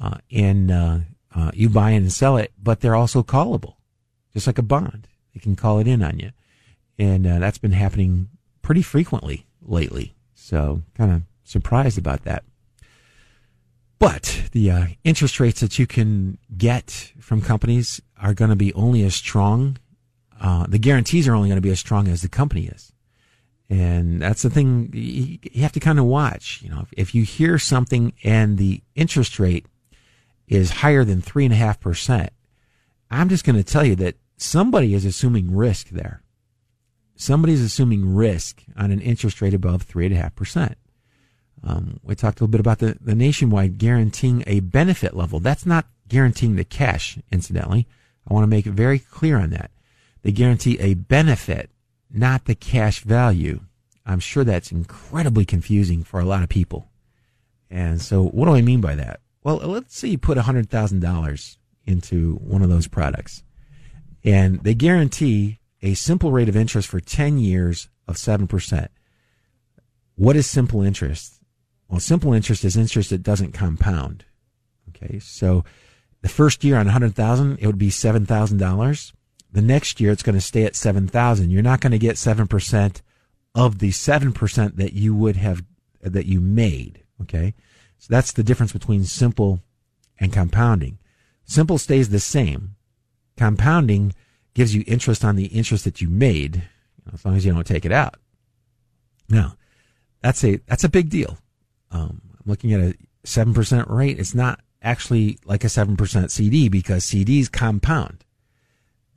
uh, 0.00 0.18
and 0.30 0.70
uh, 0.70 0.98
uh, 1.34 1.50
you 1.54 1.68
buy 1.68 1.90
and 1.90 2.12
sell 2.12 2.36
it, 2.36 2.52
but 2.62 2.80
they're 2.80 2.96
also 2.96 3.22
callable, 3.22 3.74
just 4.32 4.46
like 4.46 4.58
a 4.58 4.62
bond. 4.62 5.06
They 5.34 5.40
can 5.40 5.56
call 5.56 5.78
it 5.78 5.86
in 5.86 6.02
on 6.02 6.18
you, 6.18 6.32
and 6.98 7.26
uh, 7.26 7.38
that's 7.38 7.58
been 7.58 7.72
happening 7.72 8.28
pretty 8.62 8.82
frequently 8.82 9.46
lately. 9.62 10.14
So, 10.34 10.82
kind 10.96 11.12
of 11.12 11.22
surprised 11.44 11.98
about 11.98 12.24
that. 12.24 12.44
But 13.98 14.44
the 14.52 14.70
uh, 14.70 14.86
interest 15.04 15.40
rates 15.40 15.60
that 15.60 15.78
you 15.78 15.86
can 15.86 16.38
get 16.56 17.12
from 17.20 17.42
companies 17.42 18.00
are 18.20 18.34
going 18.34 18.50
to 18.50 18.56
be 18.56 18.72
only 18.74 19.02
as 19.02 19.14
strong 19.14 19.76
uh, 20.40 20.66
the 20.66 20.78
guarantees 20.78 21.26
are 21.26 21.34
only 21.34 21.48
going 21.48 21.56
to 21.56 21.62
be 21.62 21.70
as 21.70 21.80
strong 21.80 22.08
as 22.08 22.22
the 22.22 22.28
company 22.28 22.66
is. 22.66 22.92
And 23.70 24.22
that's 24.22 24.42
the 24.42 24.50
thing 24.50 24.90
you, 24.94 25.38
have 25.60 25.72
to 25.72 25.80
kind 25.80 25.98
of 25.98 26.06
watch. 26.06 26.60
You 26.62 26.70
know, 26.70 26.80
if, 26.80 27.08
if 27.08 27.14
you 27.14 27.24
hear 27.24 27.58
something 27.58 28.14
and 28.24 28.56
the 28.56 28.82
interest 28.94 29.38
rate 29.38 29.66
is 30.46 30.70
higher 30.70 31.04
than 31.04 31.20
three 31.20 31.44
and 31.44 31.52
a 31.52 31.56
half 31.58 31.78
percent, 31.78 32.30
I'm 33.10 33.28
just 33.28 33.44
going 33.44 33.56
to 33.56 33.64
tell 33.64 33.84
you 33.84 33.94
that 33.96 34.16
somebody 34.36 34.94
is 34.94 35.04
assuming 35.04 35.54
risk 35.54 35.90
there. 35.90 36.22
Somebody's 37.14 37.62
assuming 37.62 38.14
risk 38.14 38.62
on 38.76 38.90
an 38.90 39.00
interest 39.00 39.42
rate 39.42 39.54
above 39.54 39.82
three 39.82 40.06
and 40.06 40.14
a 40.14 40.18
half 40.18 40.34
percent. 40.34 40.78
Um, 41.64 41.98
we 42.04 42.14
talked 42.14 42.40
a 42.40 42.44
little 42.44 42.52
bit 42.52 42.60
about 42.60 42.78
the, 42.78 42.96
the 43.00 43.16
nationwide 43.16 43.78
guaranteeing 43.78 44.44
a 44.46 44.60
benefit 44.60 45.14
level. 45.14 45.40
That's 45.40 45.66
not 45.66 45.86
guaranteeing 46.08 46.56
the 46.56 46.64
cash, 46.64 47.18
incidentally. 47.32 47.86
I 48.28 48.32
want 48.32 48.44
to 48.44 48.48
make 48.48 48.66
it 48.66 48.72
very 48.72 48.98
clear 48.98 49.38
on 49.38 49.50
that. 49.50 49.72
They 50.28 50.32
guarantee 50.32 50.78
a 50.78 50.92
benefit, 50.92 51.70
not 52.10 52.44
the 52.44 52.54
cash 52.54 53.00
value. 53.00 53.60
I'm 54.04 54.20
sure 54.20 54.44
that's 54.44 54.70
incredibly 54.70 55.46
confusing 55.46 56.04
for 56.04 56.20
a 56.20 56.26
lot 56.26 56.42
of 56.42 56.50
people. 56.50 56.90
And 57.70 57.98
so, 57.98 58.24
what 58.24 58.44
do 58.44 58.52
I 58.52 58.60
mean 58.60 58.82
by 58.82 58.94
that? 58.94 59.20
Well, 59.42 59.56
let's 59.56 59.96
say 59.96 60.08
you 60.08 60.18
put 60.18 60.36
$100,000 60.36 61.56
into 61.86 62.34
one 62.34 62.60
of 62.60 62.68
those 62.68 62.88
products, 62.88 63.42
and 64.22 64.62
they 64.64 64.74
guarantee 64.74 65.60
a 65.80 65.94
simple 65.94 66.30
rate 66.30 66.50
of 66.50 66.56
interest 66.58 66.88
for 66.88 67.00
10 67.00 67.38
years 67.38 67.88
of 68.06 68.16
7%. 68.16 68.88
What 70.16 70.36
is 70.36 70.46
simple 70.46 70.82
interest? 70.82 71.40
Well, 71.88 72.00
simple 72.00 72.34
interest 72.34 72.66
is 72.66 72.76
interest 72.76 73.08
that 73.08 73.22
doesn't 73.22 73.52
compound. 73.52 74.26
Okay, 74.90 75.20
so 75.20 75.64
the 76.20 76.28
first 76.28 76.64
year 76.64 76.76
on 76.76 76.84
100,000, 76.84 77.56
it 77.62 77.66
would 77.66 77.78
be 77.78 77.88
$7,000 77.88 79.12
the 79.50 79.62
next 79.62 80.00
year 80.00 80.12
it's 80.12 80.22
going 80.22 80.34
to 80.34 80.40
stay 80.40 80.64
at 80.64 80.76
7,000. 80.76 81.50
You're 81.50 81.62
not 81.62 81.80
going 81.80 81.92
to 81.92 81.98
get 81.98 82.16
7% 82.16 83.02
of 83.54 83.78
the 83.78 83.90
7% 83.90 84.76
that 84.76 84.92
you 84.92 85.14
would 85.14 85.36
have, 85.36 85.62
that 86.02 86.26
you 86.26 86.40
made. 86.40 87.02
Okay. 87.22 87.54
So 87.98 88.06
that's 88.10 88.32
the 88.32 88.44
difference 88.44 88.72
between 88.72 89.04
simple 89.04 89.60
and 90.18 90.32
compounding. 90.32 90.98
Simple 91.44 91.78
stays 91.78 92.10
the 92.10 92.20
same. 92.20 92.76
Compounding 93.36 94.14
gives 94.54 94.74
you 94.74 94.84
interest 94.86 95.24
on 95.24 95.36
the 95.36 95.46
interest 95.46 95.84
that 95.84 96.00
you 96.00 96.08
made, 96.08 96.62
as 97.12 97.24
long 97.24 97.36
as 97.36 97.44
you 97.44 97.52
don't 97.52 97.66
take 97.66 97.84
it 97.84 97.92
out. 97.92 98.16
Now, 99.28 99.56
that's 100.20 100.44
a, 100.44 100.56
that's 100.66 100.84
a 100.84 100.88
big 100.88 101.10
deal. 101.10 101.38
Um, 101.90 102.20
I'm 102.32 102.44
looking 102.46 102.72
at 102.72 102.80
a 102.80 102.94
7% 103.24 103.88
rate. 103.88 104.18
It's 104.18 104.34
not 104.34 104.60
actually 104.82 105.38
like 105.44 105.64
a 105.64 105.68
7% 105.68 106.30
CD 106.30 106.68
because 106.68 107.04
CDs 107.04 107.50
compound. 107.50 108.24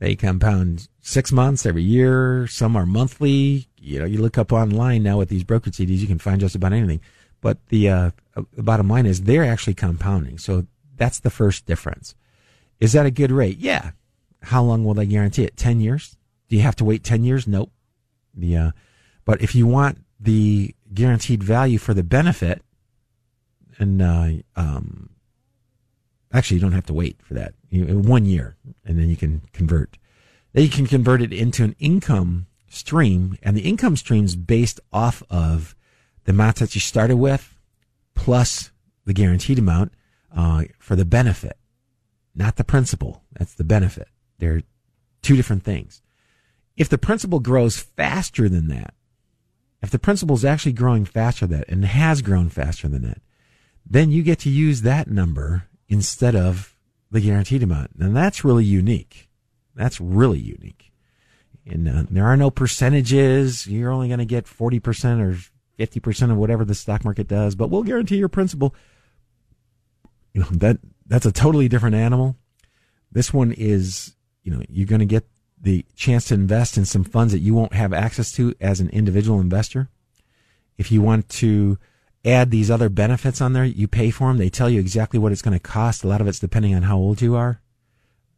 They 0.02 0.16
compound 0.16 0.88
six 1.00 1.30
months 1.30 1.64
every 1.64 1.84
year. 1.84 2.48
Some 2.48 2.74
are 2.74 2.84
monthly. 2.84 3.68
You 3.78 4.00
know, 4.00 4.04
you 4.04 4.20
look 4.20 4.36
up 4.36 4.50
online 4.50 5.04
now 5.04 5.16
with 5.16 5.28
these 5.28 5.44
brokered 5.44 5.74
CDs, 5.74 5.98
you 5.98 6.08
can 6.08 6.18
find 6.18 6.40
just 6.40 6.56
about 6.56 6.72
anything. 6.72 7.00
But 7.40 7.58
the, 7.68 7.88
uh, 7.88 8.10
the 8.52 8.64
bottom 8.64 8.88
line 8.88 9.06
is 9.06 9.22
they're 9.22 9.44
actually 9.44 9.74
compounding. 9.74 10.38
So 10.38 10.66
that's 10.96 11.20
the 11.20 11.30
first 11.30 11.66
difference. 11.66 12.16
Is 12.80 12.94
that 12.94 13.06
a 13.06 13.12
good 13.12 13.30
rate? 13.30 13.58
Yeah. 13.58 13.92
How 14.42 14.64
long 14.64 14.84
will 14.84 14.94
they 14.94 15.06
guarantee 15.06 15.44
it? 15.44 15.56
10 15.56 15.80
years? 15.80 16.16
Do 16.48 16.56
you 16.56 16.62
have 16.62 16.74
to 16.76 16.84
wait 16.84 17.04
10 17.04 17.22
years? 17.22 17.46
Nope. 17.46 17.70
The, 18.34 18.56
uh, 18.56 18.70
but 19.24 19.40
if 19.40 19.54
you 19.54 19.68
want 19.68 19.98
the 20.18 20.74
guaranteed 20.92 21.44
value 21.44 21.78
for 21.78 21.94
the 21.94 22.02
benefit, 22.02 22.60
and, 23.78 24.02
uh, 24.02 24.30
um, 24.56 25.10
Actually, 26.32 26.56
you 26.56 26.62
don't 26.62 26.72
have 26.72 26.86
to 26.86 26.94
wait 26.94 27.20
for 27.22 27.34
that. 27.34 27.54
You, 27.68 27.98
one 27.98 28.24
year, 28.24 28.56
and 28.84 28.98
then 28.98 29.08
you 29.08 29.16
can 29.16 29.42
convert. 29.52 29.98
Then 30.52 30.64
you 30.64 30.70
can 30.70 30.86
convert 30.86 31.20
it 31.20 31.32
into 31.32 31.64
an 31.64 31.76
income 31.78 32.46
stream, 32.68 33.38
and 33.42 33.56
the 33.56 33.62
income 33.62 33.96
stream 33.96 34.24
is 34.24 34.36
based 34.36 34.80
off 34.92 35.22
of 35.28 35.76
the 36.24 36.32
amount 36.32 36.56
that 36.56 36.74
you 36.74 36.80
started 36.80 37.16
with 37.16 37.54
plus 38.14 38.70
the 39.04 39.12
guaranteed 39.12 39.58
amount 39.58 39.92
uh, 40.34 40.64
for 40.78 40.96
the 40.96 41.04
benefit, 41.04 41.58
not 42.34 42.56
the 42.56 42.64
principal. 42.64 43.22
That's 43.32 43.54
the 43.54 43.64
benefit. 43.64 44.08
They're 44.38 44.62
two 45.20 45.36
different 45.36 45.64
things. 45.64 46.02
If 46.76 46.88
the 46.88 46.98
principal 46.98 47.40
grows 47.40 47.78
faster 47.78 48.48
than 48.48 48.68
that, 48.68 48.94
if 49.82 49.90
the 49.90 49.98
principal 49.98 50.36
is 50.36 50.44
actually 50.44 50.72
growing 50.72 51.04
faster 51.04 51.46
than 51.46 51.58
that 51.58 51.68
and 51.68 51.84
has 51.84 52.22
grown 52.22 52.48
faster 52.48 52.88
than 52.88 53.02
that, 53.02 53.20
then 53.84 54.10
you 54.10 54.22
get 54.22 54.38
to 54.40 54.50
use 54.50 54.82
that 54.82 55.08
number 55.08 55.64
instead 55.92 56.34
of 56.34 56.74
the 57.10 57.20
guaranteed 57.20 57.62
amount. 57.62 57.90
And 58.00 58.16
that's 58.16 58.46
really 58.46 58.64
unique. 58.64 59.28
That's 59.74 60.00
really 60.00 60.38
unique. 60.38 60.90
And 61.66 61.86
uh, 61.86 62.04
there 62.10 62.24
are 62.24 62.36
no 62.36 62.50
percentages. 62.50 63.66
You're 63.66 63.92
only 63.92 64.08
going 64.08 64.18
to 64.18 64.24
get 64.24 64.46
40% 64.46 65.20
or 65.20 65.38
50% 65.78 66.30
of 66.30 66.38
whatever 66.38 66.64
the 66.64 66.74
stock 66.74 67.04
market 67.04 67.28
does, 67.28 67.54
but 67.54 67.68
we'll 67.68 67.82
guarantee 67.82 68.16
your 68.16 68.30
principal. 68.30 68.74
You 70.32 70.40
know, 70.40 70.48
that, 70.52 70.78
that's 71.06 71.26
a 71.26 71.32
totally 71.32 71.68
different 71.68 71.94
animal. 71.94 72.36
This 73.10 73.34
one 73.34 73.52
is, 73.52 74.16
you 74.44 74.50
know, 74.50 74.62
you're 74.70 74.86
going 74.86 75.00
to 75.00 75.06
get 75.06 75.28
the 75.60 75.84
chance 75.94 76.24
to 76.28 76.34
invest 76.34 76.78
in 76.78 76.86
some 76.86 77.04
funds 77.04 77.34
that 77.34 77.40
you 77.40 77.52
won't 77.52 77.74
have 77.74 77.92
access 77.92 78.32
to 78.32 78.54
as 78.62 78.80
an 78.80 78.88
individual 78.88 79.40
investor. 79.40 79.90
If 80.78 80.90
you 80.90 81.02
want 81.02 81.28
to 81.28 81.78
add 82.24 82.50
these 82.50 82.70
other 82.70 82.88
benefits 82.88 83.40
on 83.40 83.52
there, 83.52 83.64
you 83.64 83.88
pay 83.88 84.10
for 84.10 84.28
them. 84.28 84.38
They 84.38 84.48
tell 84.48 84.70
you 84.70 84.80
exactly 84.80 85.18
what 85.18 85.32
it's 85.32 85.42
going 85.42 85.58
to 85.58 85.60
cost. 85.60 86.04
A 86.04 86.08
lot 86.08 86.20
of 86.20 86.28
it's 86.28 86.38
depending 86.38 86.74
on 86.74 86.82
how 86.82 86.96
old 86.96 87.20
you 87.20 87.34
are. 87.34 87.60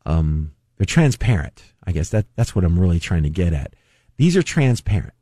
Um, 0.07 0.53
they're 0.77 0.87
transparent. 0.87 1.63
I 1.87 1.93
guess 1.93 2.11
that 2.11 2.27
that's 2.37 2.55
what 2.55 2.65
I'm 2.65 2.79
really 2.79 3.01
trying 3.01 3.23
to 3.25 3.31
get 3.31 3.53
at. 3.53 3.75
These 4.17 4.37
are 4.37 4.43
transparent, 4.43 5.15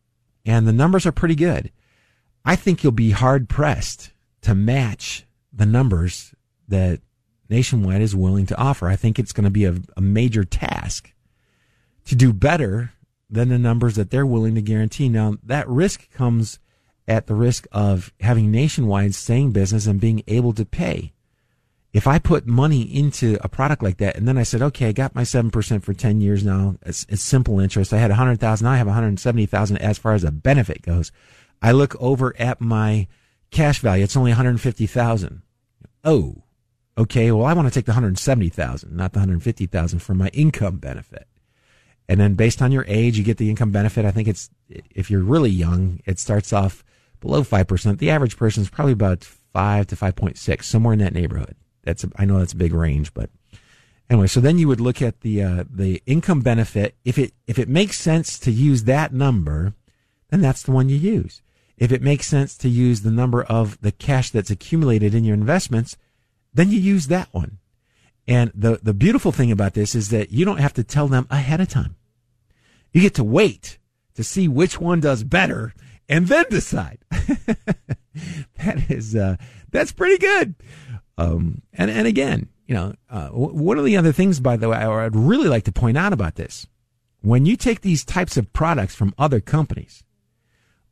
and 0.44 0.66
the 0.66 0.72
numbers 0.72 1.06
are 1.06 1.12
pretty 1.12 1.34
good. 1.34 1.72
I 2.44 2.56
think 2.56 2.82
you'll 2.82 2.92
be 2.92 3.10
hard 3.10 3.48
pressed 3.48 4.10
to 4.42 4.54
match 4.54 5.24
the 5.52 5.66
numbers 5.66 6.34
that 6.68 7.00
Nationwide 7.48 8.02
is 8.02 8.16
willing 8.16 8.46
to 8.46 8.58
offer. 8.58 8.88
I 8.88 8.96
think 8.96 9.18
it's 9.18 9.32
going 9.32 9.44
to 9.44 9.50
be 9.50 9.64
a, 9.64 9.76
a 9.96 10.00
major 10.00 10.44
task 10.44 11.12
to 12.06 12.16
do 12.16 12.32
better 12.32 12.92
than 13.30 13.48
the 13.48 13.58
numbers 13.58 13.96
that 13.96 14.10
they're 14.10 14.26
willing 14.26 14.54
to 14.54 14.62
guarantee. 14.62 15.08
Now, 15.08 15.36
that 15.42 15.68
risk 15.68 16.10
comes 16.10 16.58
at 17.08 17.26
the 17.26 17.34
risk 17.34 17.66
of 17.72 18.12
having 18.20 18.50
Nationwide 18.50 19.14
staying 19.14 19.52
business 19.52 19.86
and 19.86 20.00
being 20.00 20.22
able 20.26 20.52
to 20.54 20.64
pay. 20.64 21.12
If 21.92 22.06
I 22.06 22.18
put 22.18 22.46
money 22.46 22.82
into 22.82 23.38
a 23.42 23.48
product 23.48 23.82
like 23.82 23.98
that 23.98 24.16
and 24.16 24.26
then 24.26 24.38
I 24.38 24.44
said, 24.44 24.62
okay, 24.62 24.88
I 24.88 24.92
got 24.92 25.14
my 25.14 25.22
7% 25.22 25.82
for 25.82 25.92
10 25.92 26.20
years 26.22 26.42
now. 26.42 26.76
It's, 26.86 27.04
it's 27.08 27.22
simple 27.22 27.60
interest. 27.60 27.92
I 27.92 27.98
had 27.98 28.10
100,000. 28.10 28.66
I 28.66 28.76
have 28.76 28.86
170,000 28.86 29.76
as 29.76 29.98
far 29.98 30.14
as 30.14 30.24
a 30.24 30.30
benefit 30.30 30.82
goes. 30.82 31.12
I 31.60 31.72
look 31.72 31.94
over 32.00 32.34
at 32.38 32.60
my 32.60 33.08
cash 33.50 33.80
value. 33.80 34.04
It's 34.04 34.16
only 34.16 34.30
150,000. 34.30 35.42
Oh, 36.02 36.36
okay. 36.96 37.30
Well, 37.30 37.46
I 37.46 37.52
want 37.52 37.68
to 37.68 37.74
take 37.74 37.84
the 37.84 37.92
170,000, 37.92 38.96
not 38.96 39.12
the 39.12 39.18
150,000 39.18 39.98
for 39.98 40.14
my 40.14 40.28
income 40.28 40.78
benefit. 40.78 41.26
And 42.08 42.18
then 42.18 42.34
based 42.34 42.62
on 42.62 42.72
your 42.72 42.84
age, 42.88 43.18
you 43.18 43.24
get 43.24 43.36
the 43.36 43.50
income 43.50 43.70
benefit. 43.70 44.06
I 44.06 44.10
think 44.10 44.28
it's, 44.28 44.48
if 44.68 45.10
you're 45.10 45.22
really 45.22 45.50
young, 45.50 46.00
it 46.06 46.18
starts 46.18 46.52
off 46.52 46.82
below 47.22 47.42
5%. 47.42 47.98
The 47.98 48.10
average 48.10 48.36
person 48.36 48.62
is 48.62 48.68
probably 48.68 48.92
about 48.92 49.24
5 49.24 49.86
to 49.86 49.96
5.6, 49.96 50.64
somewhere 50.64 50.92
in 50.92 50.98
that 50.98 51.14
neighborhood. 51.14 51.56
That's, 51.82 52.04
a, 52.04 52.10
I 52.16 52.26
know 52.26 52.38
that's 52.38 52.52
a 52.52 52.56
big 52.56 52.74
range, 52.74 53.14
but 53.14 53.30
anyway, 54.10 54.26
so 54.26 54.40
then 54.40 54.58
you 54.58 54.68
would 54.68 54.80
look 54.80 55.00
at 55.00 55.22
the, 55.22 55.42
uh, 55.42 55.64
the 55.70 56.02
income 56.04 56.40
benefit. 56.40 56.94
If 57.04 57.18
it, 57.18 57.32
if 57.46 57.58
it 57.58 57.68
makes 57.68 57.98
sense 57.98 58.38
to 58.40 58.50
use 58.52 58.84
that 58.84 59.14
number, 59.14 59.72
then 60.28 60.42
that's 60.42 60.62
the 60.62 60.72
one 60.72 60.90
you 60.90 60.96
use. 60.96 61.40
If 61.78 61.90
it 61.90 62.02
makes 62.02 62.26
sense 62.26 62.56
to 62.58 62.68
use 62.68 63.00
the 63.00 63.10
number 63.10 63.42
of 63.42 63.80
the 63.80 63.92
cash 63.92 64.30
that's 64.30 64.50
accumulated 64.50 65.14
in 65.14 65.24
your 65.24 65.34
investments, 65.34 65.96
then 66.52 66.70
you 66.70 66.78
use 66.78 67.06
that 67.06 67.28
one. 67.32 67.58
And 68.28 68.52
the, 68.54 68.78
the 68.82 68.94
beautiful 68.94 69.32
thing 69.32 69.50
about 69.50 69.74
this 69.74 69.94
is 69.94 70.10
that 70.10 70.30
you 70.30 70.44
don't 70.44 70.60
have 70.60 70.74
to 70.74 70.84
tell 70.84 71.08
them 71.08 71.26
ahead 71.30 71.60
of 71.60 71.68
time. 71.68 71.96
You 72.92 73.00
get 73.00 73.14
to 73.14 73.24
wait 73.24 73.78
to 74.14 74.22
see 74.22 74.46
which 74.46 74.80
one 74.80 75.00
does 75.00 75.24
better 75.24 75.74
and 76.12 76.28
then 76.28 76.44
decide. 76.50 76.98
that 77.10 78.90
is, 78.90 79.16
uh, 79.16 79.36
that's 79.70 79.92
pretty 79.92 80.18
good. 80.18 80.54
Um, 81.16 81.62
and, 81.72 81.90
and 81.90 82.06
again, 82.06 82.50
you 82.66 82.74
know, 82.74 82.94
uh, 83.08 83.28
one 83.28 83.78
of 83.78 83.86
the 83.86 83.96
other 83.96 84.12
things, 84.12 84.38
by 84.38 84.58
the 84.58 84.68
way, 84.68 84.86
or 84.86 85.00
I'd 85.00 85.16
really 85.16 85.48
like 85.48 85.64
to 85.64 85.72
point 85.72 85.96
out 85.96 86.12
about 86.12 86.34
this, 86.34 86.66
when 87.22 87.46
you 87.46 87.56
take 87.56 87.80
these 87.80 88.04
types 88.04 88.36
of 88.36 88.52
products 88.52 88.94
from 88.94 89.14
other 89.16 89.40
companies, 89.40 90.04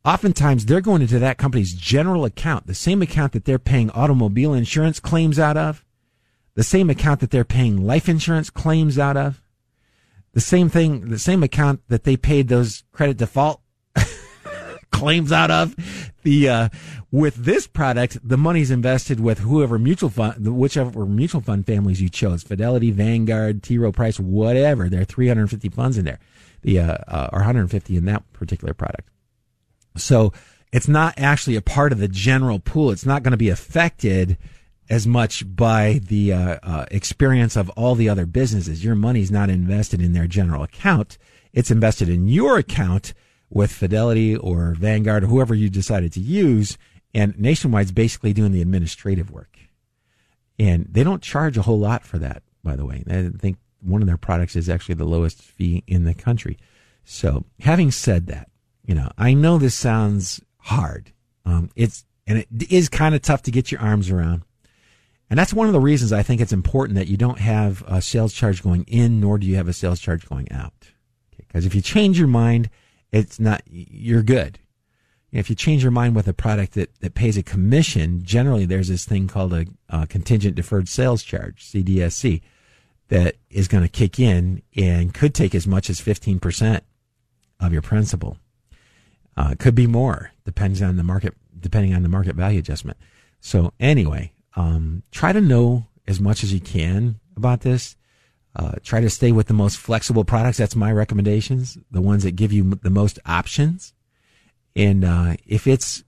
oftentimes 0.03 0.65
they're 0.65 0.81
going 0.81 1.03
into 1.03 1.19
that 1.19 1.37
company's 1.37 1.75
general 1.75 2.25
account, 2.25 2.65
the 2.65 2.73
same 2.73 3.03
account 3.03 3.33
that 3.33 3.45
they're 3.45 3.59
paying 3.59 3.91
automobile 3.91 4.55
insurance 4.55 4.99
claims 4.99 5.37
out 5.37 5.55
of, 5.55 5.85
the 6.55 6.63
same 6.63 6.89
account 6.89 7.19
that 7.19 7.29
they're 7.29 7.45
paying 7.45 7.85
life 7.85 8.09
insurance 8.09 8.49
claims 8.49 8.97
out 8.97 9.17
of, 9.17 9.43
the 10.33 10.41
same 10.41 10.67
thing, 10.67 11.09
the 11.09 11.19
same 11.19 11.43
account 11.43 11.81
that 11.89 12.05
they 12.05 12.17
paid 12.17 12.47
those 12.47 12.83
credit 12.91 13.17
default 13.17 13.60
claims 14.91 15.31
out 15.31 15.51
of. 15.51 15.75
The 16.23 16.49
uh, 16.49 16.69
with 17.11 17.35
this 17.35 17.67
product, 17.67 18.19
the 18.23 18.37
money's 18.37 18.71
invested 18.71 19.19
with 19.19 19.39
whoever 19.39 19.79
mutual 19.79 20.09
fund, 20.09 20.47
whichever 20.55 21.05
mutual 21.05 21.41
fund 21.41 21.65
families 21.65 22.01
you 22.01 22.09
chose, 22.09 22.43
Fidelity, 22.43 22.91
Vanguard, 22.91 23.63
T. 23.63 23.77
Rowe 23.77 23.91
Price, 23.91 24.19
whatever. 24.19 24.87
There 24.87 25.01
are 25.01 25.05
350 25.05 25.69
funds 25.69 25.97
in 25.97 26.05
there, 26.05 26.19
the 26.61 26.79
uh, 26.79 26.97
uh, 27.07 27.29
or 27.33 27.39
150 27.39 27.97
in 27.97 28.05
that 28.05 28.31
particular 28.33 28.73
product. 28.73 29.09
So 29.97 30.31
it's 30.71 30.87
not 30.87 31.15
actually 31.17 31.55
a 31.55 31.61
part 31.61 31.91
of 31.91 31.99
the 31.99 32.07
general 32.07 32.59
pool. 32.59 32.91
It's 32.91 33.05
not 33.05 33.23
going 33.23 33.31
to 33.31 33.37
be 33.37 33.49
affected 33.49 34.37
as 34.89 35.07
much 35.07 35.43
by 35.55 36.01
the 36.03 36.33
uh, 36.33 36.59
uh, 36.63 36.85
experience 36.91 37.55
of 37.55 37.69
all 37.71 37.95
the 37.95 38.09
other 38.09 38.25
businesses. 38.25 38.83
Your 38.83 38.95
money's 38.95 39.31
not 39.31 39.49
invested 39.49 40.01
in 40.01 40.13
their 40.13 40.27
general 40.27 40.63
account. 40.63 41.17
It's 41.53 41.71
invested 41.71 42.09
in 42.09 42.27
your 42.27 42.57
account 42.57 43.13
with 43.51 43.71
Fidelity 43.71 44.35
or 44.35 44.73
Vanguard 44.73 45.25
or 45.25 45.27
whoever 45.27 45.53
you 45.53 45.69
decided 45.69 46.13
to 46.13 46.21
use. 46.21 46.77
And 47.13 47.37
Nationwide's 47.37 47.91
basically 47.91 48.33
doing 48.33 48.53
the 48.53 48.61
administrative 48.61 49.29
work. 49.29 49.59
And 50.57 50.87
they 50.89 51.03
don't 51.03 51.21
charge 51.21 51.57
a 51.57 51.63
whole 51.63 51.79
lot 51.79 52.05
for 52.05 52.17
that, 52.19 52.43
by 52.63 52.75
the 52.75 52.85
way. 52.85 53.03
I 53.09 53.29
think 53.37 53.57
one 53.81 54.01
of 54.01 54.07
their 54.07 54.17
products 54.17 54.55
is 54.55 54.69
actually 54.69 54.95
the 54.95 55.05
lowest 55.05 55.41
fee 55.41 55.83
in 55.85 56.05
the 56.05 56.13
country. 56.13 56.57
So 57.03 57.43
having 57.59 57.91
said 57.91 58.27
that, 58.27 58.49
you 58.85 58.95
know, 58.95 59.09
I 59.17 59.33
know 59.33 59.57
this 59.57 59.75
sounds 59.75 60.39
hard. 60.57 61.11
Um, 61.45 61.69
it's, 61.75 62.05
and 62.25 62.37
it 62.37 62.47
is 62.69 62.87
kind 62.87 63.15
of 63.15 63.21
tough 63.21 63.41
to 63.43 63.51
get 63.51 63.71
your 63.71 63.81
arms 63.81 64.09
around. 64.09 64.43
And 65.29 65.37
that's 65.37 65.53
one 65.53 65.67
of 65.67 65.73
the 65.73 65.79
reasons 65.79 66.13
I 66.13 66.23
think 66.23 66.41
it's 66.41 66.53
important 66.53 66.97
that 66.97 67.07
you 67.07 67.17
don't 67.17 67.39
have 67.39 67.83
a 67.87 68.01
sales 68.01 68.33
charge 68.33 68.61
going 68.61 68.83
in, 68.83 69.19
nor 69.19 69.37
do 69.37 69.47
you 69.47 69.55
have 69.55 69.67
a 69.67 69.73
sales 69.73 69.99
charge 69.99 70.27
going 70.27 70.51
out. 70.51 70.73
Because 71.37 71.63
okay? 71.63 71.67
if 71.67 71.75
you 71.75 71.81
change 71.81 72.19
your 72.19 72.27
mind, 72.27 72.69
it's 73.11 73.39
not, 73.39 73.61
you're 73.65 74.23
good. 74.23 74.59
If 75.31 75.49
you 75.49 75.55
change 75.55 75.81
your 75.81 75.91
mind 75.91 76.15
with 76.15 76.27
a 76.27 76.33
product 76.33 76.73
that, 76.73 76.93
that 76.99 77.13
pays 77.13 77.37
a 77.37 77.43
commission, 77.43 78.21
generally 78.23 78.65
there's 78.65 78.89
this 78.89 79.05
thing 79.05 79.27
called 79.27 79.53
a, 79.53 79.65
a 79.89 80.05
contingent 80.05 80.55
deferred 80.55 80.89
sales 80.89 81.23
charge, 81.23 81.63
CDSC, 81.63 82.41
that 83.07 83.35
is 83.49 83.67
going 83.67 83.83
to 83.83 83.89
kick 83.89 84.19
in 84.19 84.61
and 84.75 85.13
could 85.13 85.33
take 85.33 85.53
as 85.53 85.67
much 85.67 85.89
as 85.89 86.01
15% 86.01 86.81
of 87.59 87.73
your 87.73 87.81
principal. 87.81 88.37
Uh, 89.37 89.49
it 89.51 89.59
could 89.59 89.75
be 89.75 89.87
more, 89.87 90.31
depends 90.45 90.81
on 90.81 90.97
the 90.97 91.03
market, 91.03 91.33
depending 91.59 91.93
on 91.93 92.03
the 92.03 92.09
market 92.09 92.35
value 92.35 92.59
adjustment. 92.59 92.97
So 93.39 93.73
anyway, 93.79 94.33
um, 94.55 95.03
try 95.11 95.31
to 95.33 95.41
know 95.41 95.87
as 96.07 96.19
much 96.19 96.43
as 96.43 96.53
you 96.53 96.59
can 96.59 97.19
about 97.37 97.61
this. 97.61 97.95
Uh, 98.55 98.73
try 98.83 98.99
to 98.99 99.09
stay 99.09 99.31
with 99.31 99.47
the 99.47 99.53
most 99.53 99.77
flexible 99.77 100.25
products. 100.25 100.57
That's 100.57 100.75
my 100.75 100.91
recommendations. 100.91 101.77
The 101.89 102.01
ones 102.01 102.23
that 102.23 102.35
give 102.35 102.51
you 102.51 102.75
the 102.81 102.89
most 102.89 103.17
options. 103.25 103.93
And, 104.75 105.05
uh, 105.05 105.35
if 105.45 105.67
it's 105.67 106.03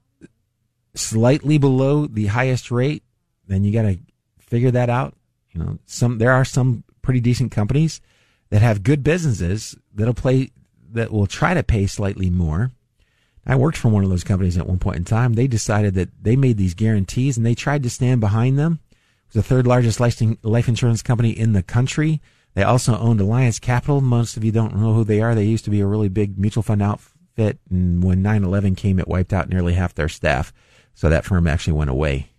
slightly 0.96 1.58
below 1.58 2.06
the 2.08 2.28
highest 2.28 2.70
rate, 2.70 3.04
then 3.48 3.64
you 3.64 3.72
got 3.72 3.84
to 3.84 3.98
figure 4.40 4.72
that 4.72 4.90
out. 4.90 5.16
You 5.52 5.64
know, 5.64 5.80
some, 5.86 6.18
there 6.18 6.32
are 6.32 6.46
some 6.46 6.84
pretty 7.02 7.20
decent 7.20 7.52
companies 7.52 8.02
that 8.50 8.62
have 8.62 8.84
good 8.84 9.04
businesses 9.04 9.76
that'll 9.94 10.14
play, 10.14 10.52
that 10.92 11.12
will 11.12 11.28
try 11.28 11.54
to 11.54 11.64
pay 11.64 11.88
slightly 11.88 12.30
more 12.30 12.72
I 13.46 13.56
worked 13.56 13.78
for 13.78 13.90
one 13.90 14.04
of 14.04 14.10
those 14.10 14.24
companies 14.24 14.58
at 14.58 14.68
one 14.68 14.80
point 14.80 14.98
in 14.98 15.06
time. 15.06 15.34
They 15.34 15.48
decided 15.48 15.96
that 15.96 16.10
they 16.22 16.36
made 16.36 16.58
these 16.58 16.74
guarantees 16.74 17.36
and 17.38 17.46
they 17.46 17.56
tried 17.56 17.84
to 17.84 17.90
stand 17.90 18.22
behind 18.22 18.58
them. 18.58 18.80
The 19.34 19.44
third 19.44 19.66
largest 19.66 20.00
life 20.00 20.68
insurance 20.70 21.02
company 21.02 21.32
in 21.32 21.54
the 21.54 21.64
country. 21.64 22.22
They 22.54 22.64
also 22.64 22.98
owned 22.98 23.20
Alliance 23.20 23.58
Capital. 23.58 24.00
Most 24.00 24.38
of 24.38 24.44
you 24.44 24.52
don't 24.52 24.76
know 24.76 24.94
who 24.94 25.04
they 25.04 25.22
are. 25.22 25.34
They 25.34 25.46
used 25.46 25.66
to 25.66 25.72
be 25.72 25.82
a 25.82 25.88
really 25.88 26.08
big 26.08 26.38
mutual 26.38 26.62
fund 26.62 26.84
outfit. 26.84 27.58
And 27.70 28.04
when 28.04 28.24
9-11 28.24 28.78
came, 28.78 29.00
it 29.00 29.08
wiped 29.08 29.34
out 29.34 29.50
nearly 29.50 29.74
half 29.74 29.96
their 29.96 30.08
staff. 30.10 30.54
So 30.94 31.10
that 31.10 31.26
firm 31.26 31.48
actually 31.48 31.74
went 31.74 31.90
away. 31.90 32.30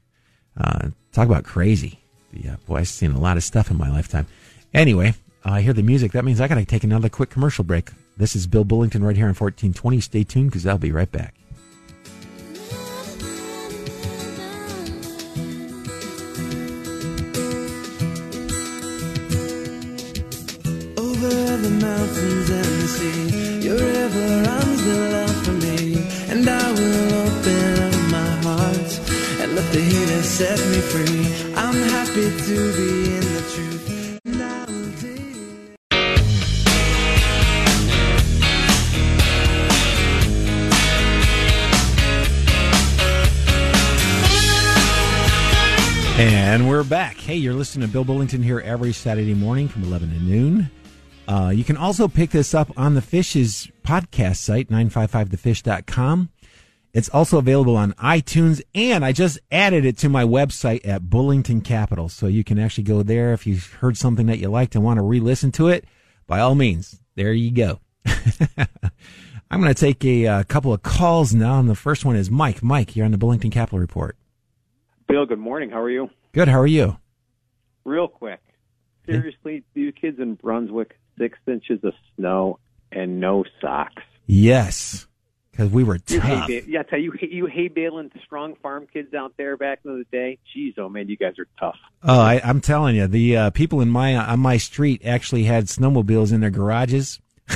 Uh, 0.57 0.91
talk 1.13 1.27
about 1.27 1.43
crazy. 1.43 1.99
Yeah, 2.33 2.57
boy, 2.67 2.79
I've 2.79 2.89
seen 2.89 3.11
a 3.11 3.19
lot 3.19 3.37
of 3.37 3.43
stuff 3.43 3.71
in 3.71 3.77
my 3.77 3.91
lifetime. 3.91 4.29
Anyway, 4.73 5.15
I 5.45 5.63
hear 5.63 5.73
the 5.73 5.83
music. 5.83 6.13
That 6.13 6.25
means 6.25 6.41
I 6.41 6.49
got 6.49 6.57
to 6.57 6.65
take 6.65 6.85
another 6.85 7.09
quick 7.09 7.31
commercial 7.31 7.65
break. 7.65 7.91
This 8.17 8.37
is 8.37 8.47
Bill 8.47 8.65
Bullington 8.65 9.03
right 9.03 9.17
here 9.17 9.27
on 9.27 9.35
1420. 9.35 10.01
Stay 10.01 10.23
tuned 10.23 10.51
because 10.51 10.65
I'll 10.65 10.79
be 10.79 10.93
right 10.93 11.11
back. 11.11 11.35
The 21.65 21.71
mountains 21.71 22.51
and 22.51 22.65
the 22.65 22.89
sea, 22.89 23.61
your 23.67 23.79
river 23.79 24.27
the 24.85 24.97
love 25.17 25.45
for 25.45 25.57
me, 25.65 25.97
and 26.29 26.47
I 26.47 26.71
will 26.73 27.15
open 27.25 27.73
up 27.89 27.97
my 28.11 28.31
heart 28.45 28.91
and 29.41 29.55
let 29.55 29.73
the 29.73 30.23
set 30.23 30.59
me 30.73 30.81
free. 30.93 31.55
I'm 31.57 31.79
happy 31.95 32.29
to 32.49 32.57
be 32.77 33.15
in 33.17 33.25
the 33.35 33.43
truth. 33.55 33.75
And 46.17 46.69
we're 46.69 46.85
back. 46.85 47.17
Hey, 47.17 47.37
you're 47.37 47.55
listening 47.55 47.89
to 47.89 47.93
Bill 47.93 48.05
Bullington 48.05 48.43
here 48.43 48.61
every 48.61 48.93
Saturday 48.93 49.35
morning 49.35 49.67
from 49.67 49.83
11 49.83 50.11
to 50.11 50.21
noon. 50.21 50.71
Uh, 51.27 51.53
you 51.55 51.65
can 51.65 51.77
also 51.77 52.09
pick 52.09 52.31
this 52.31 52.55
up 52.55 52.71
on 52.77 52.95
the 52.95 53.03
Fish's 53.03 53.71
podcast 53.83 54.37
site, 54.37 54.69
955thefish.com. 54.69 56.31
It's 56.93 57.09
also 57.09 57.39
available 57.39 57.77
on 57.77 57.93
iTunes, 57.95 58.63
and 58.73 59.05
I 59.05 59.11
just 59.11 59.41
added 59.51 59.85
it 59.85 59.99
to 59.99 60.09
my 60.09 60.23
website 60.23 60.87
at 60.87 61.03
Bullington 61.03 61.65
Capital. 61.65 62.09
So 62.09 62.29
you 62.29 62.45
can 62.45 62.59
actually 62.59 62.85
go 62.85 63.03
there 63.03 63.33
if 63.33 63.49
you 63.49 63.59
heard 63.81 63.97
something 63.97 64.27
that 64.27 64.39
you 64.39 64.49
liked 64.49 64.77
and 64.77 64.85
want 64.85 64.99
to 64.99 65.03
re 65.03 65.19
listen 65.19 65.51
to 65.53 65.69
it. 65.69 65.87
By 66.29 66.39
all 66.39 66.55
means, 66.55 67.01
there 67.17 67.33
you 67.33 67.51
go. 67.51 67.81
I'm 69.51 69.61
going 69.61 69.75
to 69.75 69.81
take 69.81 70.05
a, 70.05 70.25
a, 70.25 70.45
couple 70.45 70.73
of 70.73 70.83
calls 70.83 71.35
now, 71.35 71.59
and 71.59 71.69
the 71.69 71.75
first 71.75 72.05
one 72.05 72.17
is 72.17 72.31
Mike. 72.31 72.63
Mike, 72.63 72.95
you're 72.95 73.05
on 73.05 73.13
the 73.13 73.19
Bullington 73.19 73.51
Capital 73.51 73.79
Report. 73.79 74.17
Bill, 75.09 75.27
good 75.27 75.39
morning. 75.39 75.71
How 75.71 75.81
are 75.81 75.91
you? 75.91 76.11
Good. 76.33 76.49
How 76.49 76.61
are 76.61 76.67
you? 76.67 76.97
Real 77.85 78.09
quick. 78.09 78.41
Seriously, 79.07 79.65
these 79.75 79.93
kids 80.01 80.19
in 80.19 80.35
Brunswick, 80.35 80.99
six 81.19 81.39
inches 81.47 81.83
of 81.85 81.95
snow 82.17 82.59
and 82.93 83.21
no 83.21 83.45
socks. 83.61 84.03
Yes 84.27 85.07
because 85.55 85.71
we 85.71 85.85
were 85.85 85.99
you 86.09 86.21
tough. 86.21 86.49
Yeah, 86.49 86.83
tell 86.83 86.99
you, 86.99 87.13
you 87.21 87.47
hay 87.47 87.69
baling 87.69 88.11
strong 88.25 88.57
farm 88.57 88.89
kids 88.93 89.15
out 89.15 89.35
there 89.37 89.57
back 89.57 89.81
in 89.85 89.99
the 89.99 90.05
day. 90.17 90.39
Jeez, 90.55 90.77
oh 90.79 90.89
man, 90.89 91.09
you 91.09 91.17
guys 91.17 91.39
are 91.39 91.47
tough. 91.59 91.77
Oh, 92.03 92.21
I, 92.21 92.41
am 92.43 92.61
telling 92.61 92.97
you, 92.97 93.07
the 93.07 93.37
uh, 93.37 93.51
people 93.51 93.81
in 93.81 93.89
my 93.89 94.17
on 94.17 94.41
my 94.41 94.57
street 94.57 95.03
actually 95.05 95.45
had 95.45 95.67
snowmobiles 95.67 96.33
in 96.33 96.41
their 96.41 96.51
garages. 96.51 97.21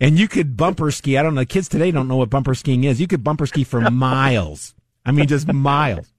and 0.00 0.18
you 0.18 0.28
could 0.28 0.56
bumper 0.56 0.90
ski. 0.90 1.18
I 1.18 1.22
don't 1.22 1.34
know. 1.34 1.44
Kids 1.44 1.68
today 1.68 1.90
don't 1.90 2.08
know 2.08 2.16
what 2.16 2.30
bumper 2.30 2.54
skiing 2.54 2.84
is. 2.84 3.00
You 3.00 3.06
could 3.06 3.22
bumper 3.22 3.46
ski 3.46 3.64
for 3.64 3.80
miles. 3.90 4.74
I 5.04 5.12
mean, 5.12 5.26
just 5.26 5.46
miles. 5.52 6.10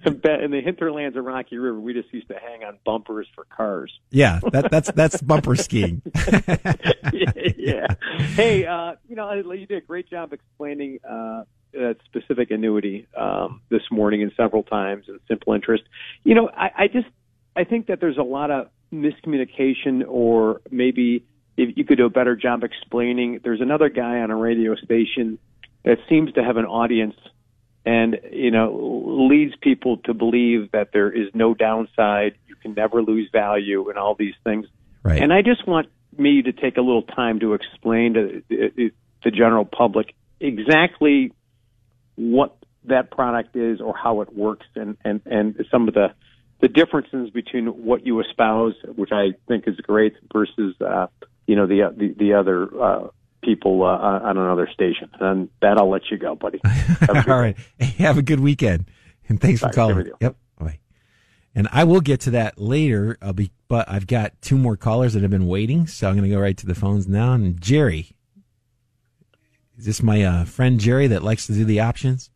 in 0.04 0.50
the 0.50 0.60
hinterlands 0.64 1.16
of 1.16 1.24
Rocky 1.24 1.58
River, 1.58 1.78
we 1.78 1.92
just 1.92 2.12
used 2.12 2.28
to 2.28 2.34
hang 2.34 2.64
on 2.64 2.78
bumpers 2.84 3.26
for 3.34 3.44
cars. 3.44 3.92
Yeah, 4.10 4.40
that, 4.52 4.70
that's 4.70 4.90
that's 4.92 5.20
bumper 5.22 5.56
skiing. 5.56 6.02
yeah. 7.56 7.86
Hey, 8.34 8.66
uh, 8.66 8.94
you 9.08 9.16
know, 9.16 9.32
you 9.32 9.66
did 9.66 9.78
a 9.78 9.86
great 9.86 10.08
job 10.08 10.32
explaining 10.32 11.00
uh, 11.08 11.44
that 11.72 11.96
specific 12.04 12.50
annuity 12.50 13.06
um, 13.16 13.60
this 13.70 13.82
morning 13.90 14.22
and 14.22 14.32
several 14.36 14.62
times 14.62 15.04
and 15.08 15.20
simple 15.28 15.52
interest. 15.52 15.84
You 16.24 16.34
know, 16.34 16.50
I, 16.54 16.70
I 16.76 16.88
just 16.88 17.08
I 17.56 17.64
think 17.64 17.86
that 17.88 18.00
there's 18.00 18.18
a 18.18 18.22
lot 18.22 18.50
of 18.50 18.68
miscommunication, 18.92 20.04
or 20.06 20.60
maybe 20.70 21.24
if 21.56 21.76
you 21.76 21.84
could 21.84 21.98
do 21.98 22.06
a 22.06 22.10
better 22.10 22.36
job 22.36 22.62
explaining. 22.62 23.40
There's 23.42 23.60
another 23.60 23.88
guy 23.88 24.20
on 24.20 24.30
a 24.30 24.36
radio 24.36 24.76
station 24.76 25.38
that 25.84 25.98
seems 26.08 26.32
to 26.34 26.44
have 26.44 26.56
an 26.56 26.64
audience 26.64 27.16
and 27.88 28.18
you 28.30 28.50
know 28.50 29.26
leads 29.30 29.54
people 29.62 29.96
to 29.96 30.12
believe 30.12 30.70
that 30.72 30.90
there 30.92 31.10
is 31.10 31.28
no 31.32 31.54
downside 31.54 32.34
you 32.46 32.54
can 32.54 32.74
never 32.74 33.02
lose 33.02 33.28
value 33.32 33.88
and 33.88 33.98
all 33.98 34.14
these 34.14 34.34
things 34.44 34.66
right. 35.02 35.22
and 35.22 35.32
i 35.32 35.40
just 35.40 35.66
want 35.66 35.88
me 36.18 36.42
to 36.42 36.52
take 36.52 36.76
a 36.76 36.82
little 36.82 37.02
time 37.02 37.40
to 37.40 37.54
explain 37.54 38.12
to 38.12 38.42
the 39.24 39.30
general 39.30 39.64
public 39.64 40.14
exactly 40.38 41.32
what 42.16 42.56
that 42.84 43.10
product 43.10 43.56
is 43.56 43.80
or 43.80 43.96
how 43.96 44.20
it 44.20 44.36
works 44.36 44.66
and 44.74 44.98
and 45.02 45.22
and 45.24 45.64
some 45.70 45.88
of 45.88 45.94
the 45.94 46.08
the 46.60 46.68
differences 46.68 47.30
between 47.30 47.68
what 47.68 48.04
you 48.04 48.20
espouse 48.20 48.74
which 48.96 49.12
i 49.12 49.28
think 49.46 49.66
is 49.66 49.76
great 49.76 50.14
versus 50.30 50.74
uh 50.82 51.06
you 51.46 51.56
know 51.56 51.66
the 51.66 51.80
the, 51.96 52.14
the 52.18 52.34
other 52.34 52.68
uh 52.82 53.08
people 53.42 53.82
uh, 53.82 53.86
on 53.86 54.36
another 54.36 54.68
station. 54.72 55.10
And 55.20 55.48
that 55.62 55.78
I'll 55.78 55.90
let 55.90 56.10
you 56.10 56.18
go, 56.18 56.34
buddy. 56.34 56.60
All 57.08 57.40
right. 57.40 57.56
Hey, 57.78 58.04
have 58.04 58.18
a 58.18 58.22
good 58.22 58.40
weekend. 58.40 58.86
And 59.28 59.40
thanks 59.40 59.60
Bye. 59.60 59.68
for 59.68 59.74
calling. 59.74 60.10
Yep. 60.20 60.36
Bye. 60.58 60.78
And 61.54 61.68
I 61.72 61.84
will 61.84 62.00
get 62.00 62.20
to 62.22 62.30
that 62.32 62.58
later, 62.58 63.18
I'll 63.20 63.32
be, 63.32 63.50
but 63.68 63.88
I've 63.88 64.06
got 64.06 64.40
two 64.40 64.56
more 64.56 64.76
callers 64.76 65.14
that 65.14 65.22
have 65.22 65.30
been 65.30 65.46
waiting. 65.46 65.86
So 65.86 66.08
I'm 66.08 66.14
going 66.14 66.28
to 66.28 66.34
go 66.34 66.40
right 66.40 66.56
to 66.56 66.66
the 66.66 66.74
phones 66.74 67.06
now. 67.06 67.32
And 67.32 67.60
Jerry, 67.60 68.12
is 69.76 69.84
this 69.86 70.02
my 70.02 70.22
uh, 70.22 70.44
friend 70.44 70.80
Jerry 70.80 71.06
that 71.08 71.22
likes 71.22 71.46
to 71.46 71.52
do 71.52 71.64
the 71.64 71.80
options? 71.80 72.30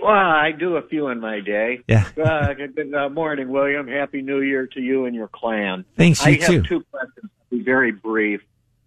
Well, 0.00 0.12
I 0.12 0.52
do 0.52 0.76
a 0.76 0.82
few 0.82 1.08
in 1.08 1.20
my 1.20 1.40
day. 1.40 1.80
Yeah. 1.88 2.06
uh, 2.22 2.52
good 2.52 2.94
uh, 2.94 3.08
morning, 3.08 3.48
William. 3.48 3.88
Happy 3.88 4.20
New 4.20 4.40
Year 4.40 4.66
to 4.66 4.80
you 4.80 5.06
and 5.06 5.14
your 5.14 5.28
clan. 5.28 5.84
Thanks, 5.96 6.24
you 6.26 6.32
I 6.32 6.36
too. 6.36 6.52
have 6.52 6.64
two 6.66 6.84
questions. 6.90 7.30
I'll 7.40 7.58
be 7.58 7.64
very 7.64 7.92
brief. 7.92 8.42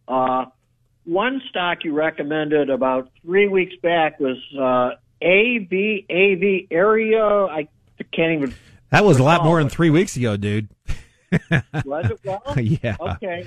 Uh, 0.07 0.45
one 1.07 1.41
stock 1.49 1.83
you 1.83 1.93
recommended 1.93 2.69
about 2.69 3.09
three 3.23 3.47
weeks 3.47 3.75
back 3.81 4.19
was 4.19 4.37
uh, 4.59 4.91
AV 5.23 6.03
AV 6.09 6.67
area. 6.69 7.23
I 7.23 7.67
can't 8.13 8.33
even. 8.33 8.55
That 8.91 9.03
was 9.03 9.19
a 9.19 9.23
lot 9.23 9.43
more 9.43 9.59
than 9.59 9.69
three 9.69 9.89
weeks 9.89 10.15
ago, 10.15 10.37
dude. 10.37 10.69
was 11.85 12.11
it? 12.11 12.19
Well, 12.23 12.41
yeah. 12.57 12.95
Okay. 12.99 13.45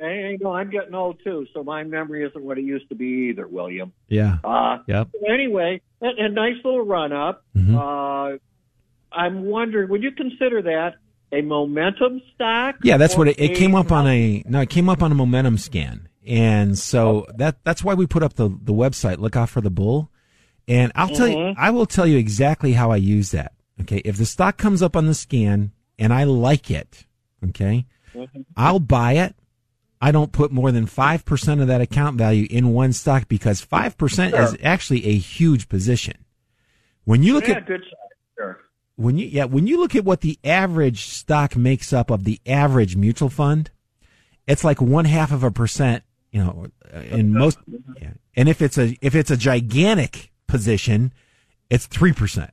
I, 0.00 0.04
I 0.04 0.36
know 0.40 0.52
I'm 0.52 0.70
getting 0.70 0.94
old 0.94 1.20
too, 1.22 1.46
so 1.52 1.62
my 1.62 1.84
memory 1.84 2.24
isn't 2.24 2.42
what 2.42 2.58
it 2.58 2.64
used 2.64 2.88
to 2.88 2.94
be 2.94 3.30
either, 3.30 3.46
William. 3.46 3.92
Yeah. 4.08 4.38
Uh, 4.42 4.78
yep. 4.86 5.08
Anyway, 5.28 5.80
a, 6.00 6.06
a 6.06 6.28
nice 6.28 6.56
little 6.64 6.84
run 6.84 7.12
up. 7.12 7.44
Mm-hmm. 7.56 7.76
Uh, 7.76 8.38
I'm 9.12 9.44
wondering, 9.44 9.90
would 9.90 10.02
you 10.02 10.12
consider 10.12 10.62
that 10.62 10.94
a 11.32 11.42
momentum 11.42 12.22
stock? 12.34 12.76
Yeah, 12.82 12.96
that's 12.96 13.16
what 13.16 13.28
it, 13.28 13.38
it 13.38 13.56
came 13.56 13.74
up 13.74 13.92
on 13.92 14.06
a 14.06 14.42
no, 14.46 14.60
it 14.60 14.70
came 14.70 14.88
up 14.88 15.02
on 15.02 15.12
a 15.12 15.14
momentum 15.14 15.58
scan. 15.58 16.08
And 16.26 16.78
so 16.78 17.26
that 17.36 17.64
that's 17.64 17.82
why 17.82 17.94
we 17.94 18.06
put 18.06 18.22
up 18.22 18.34
the 18.34 18.48
the 18.48 18.72
website. 18.72 19.18
Look 19.18 19.36
out 19.36 19.48
for 19.48 19.60
the 19.60 19.70
bull. 19.70 20.10
And 20.68 20.92
I'll 20.94 21.08
tell 21.08 21.26
Mm-hmm. 21.28 21.48
you, 21.48 21.54
I 21.58 21.70
will 21.70 21.86
tell 21.86 22.06
you 22.06 22.16
exactly 22.18 22.72
how 22.72 22.92
I 22.92 22.96
use 22.96 23.32
that. 23.32 23.52
Okay, 23.80 23.98
if 24.04 24.16
the 24.16 24.26
stock 24.26 24.56
comes 24.58 24.80
up 24.82 24.94
on 24.96 25.06
the 25.06 25.14
scan 25.14 25.72
and 25.98 26.12
I 26.12 26.24
like 26.24 26.70
it, 26.70 27.06
okay, 27.48 27.86
Mm-hmm. 28.14 28.42
I'll 28.56 28.78
buy 28.78 29.14
it. 29.14 29.34
I 30.00 30.10
don't 30.12 30.32
put 30.32 30.52
more 30.52 30.70
than 30.70 30.86
five 30.86 31.24
percent 31.24 31.60
of 31.60 31.66
that 31.68 31.80
account 31.80 32.18
value 32.18 32.46
in 32.50 32.72
one 32.72 32.92
stock 32.92 33.26
because 33.28 33.60
five 33.60 33.96
percent 33.96 34.34
is 34.34 34.56
actually 34.62 35.06
a 35.06 35.16
huge 35.16 35.68
position. 35.68 36.24
When 37.04 37.22
you 37.22 37.34
look 37.34 37.48
Yeah, 37.48 37.56
at 37.56 37.66
good. 37.66 37.82
Sure. 38.36 38.60
when 38.96 39.16
you 39.18 39.26
yeah 39.26 39.44
when 39.44 39.66
you 39.66 39.80
look 39.80 39.96
at 39.96 40.04
what 40.04 40.20
the 40.20 40.38
average 40.44 41.04
stock 41.06 41.56
makes 41.56 41.92
up 41.92 42.10
of 42.10 42.24
the 42.24 42.40
average 42.46 42.94
mutual 42.96 43.28
fund, 43.30 43.70
it's 44.46 44.62
like 44.64 44.80
one 44.80 45.04
half 45.06 45.32
of 45.32 45.42
a 45.42 45.50
percent. 45.50 46.04
You 46.32 46.42
know, 46.44 46.66
uh, 46.94 46.98
in 47.00 47.32
most, 47.32 47.58
yeah. 48.00 48.14
and 48.34 48.48
if 48.48 48.60
it's 48.62 48.78
a 48.78 48.96
if 49.00 49.14
it's 49.14 49.30
a 49.30 49.36
gigantic 49.36 50.32
position, 50.46 51.12
it's 51.70 51.86
three 51.86 52.12
percent. 52.12 52.50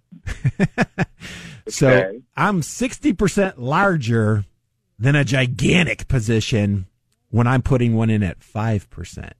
so 1.67 1.87
Okay. 1.89 2.21
I'm 2.35 2.61
sixty 2.61 3.13
percent 3.13 3.57
larger 3.59 4.45
than 4.97 5.15
a 5.15 5.23
gigantic 5.23 6.07
position 6.07 6.87
when 7.29 7.47
I'm 7.47 7.61
putting 7.61 7.95
one 7.95 8.09
in 8.09 8.21
at 8.23 8.43
five 8.43 8.89
percent. 8.89 9.33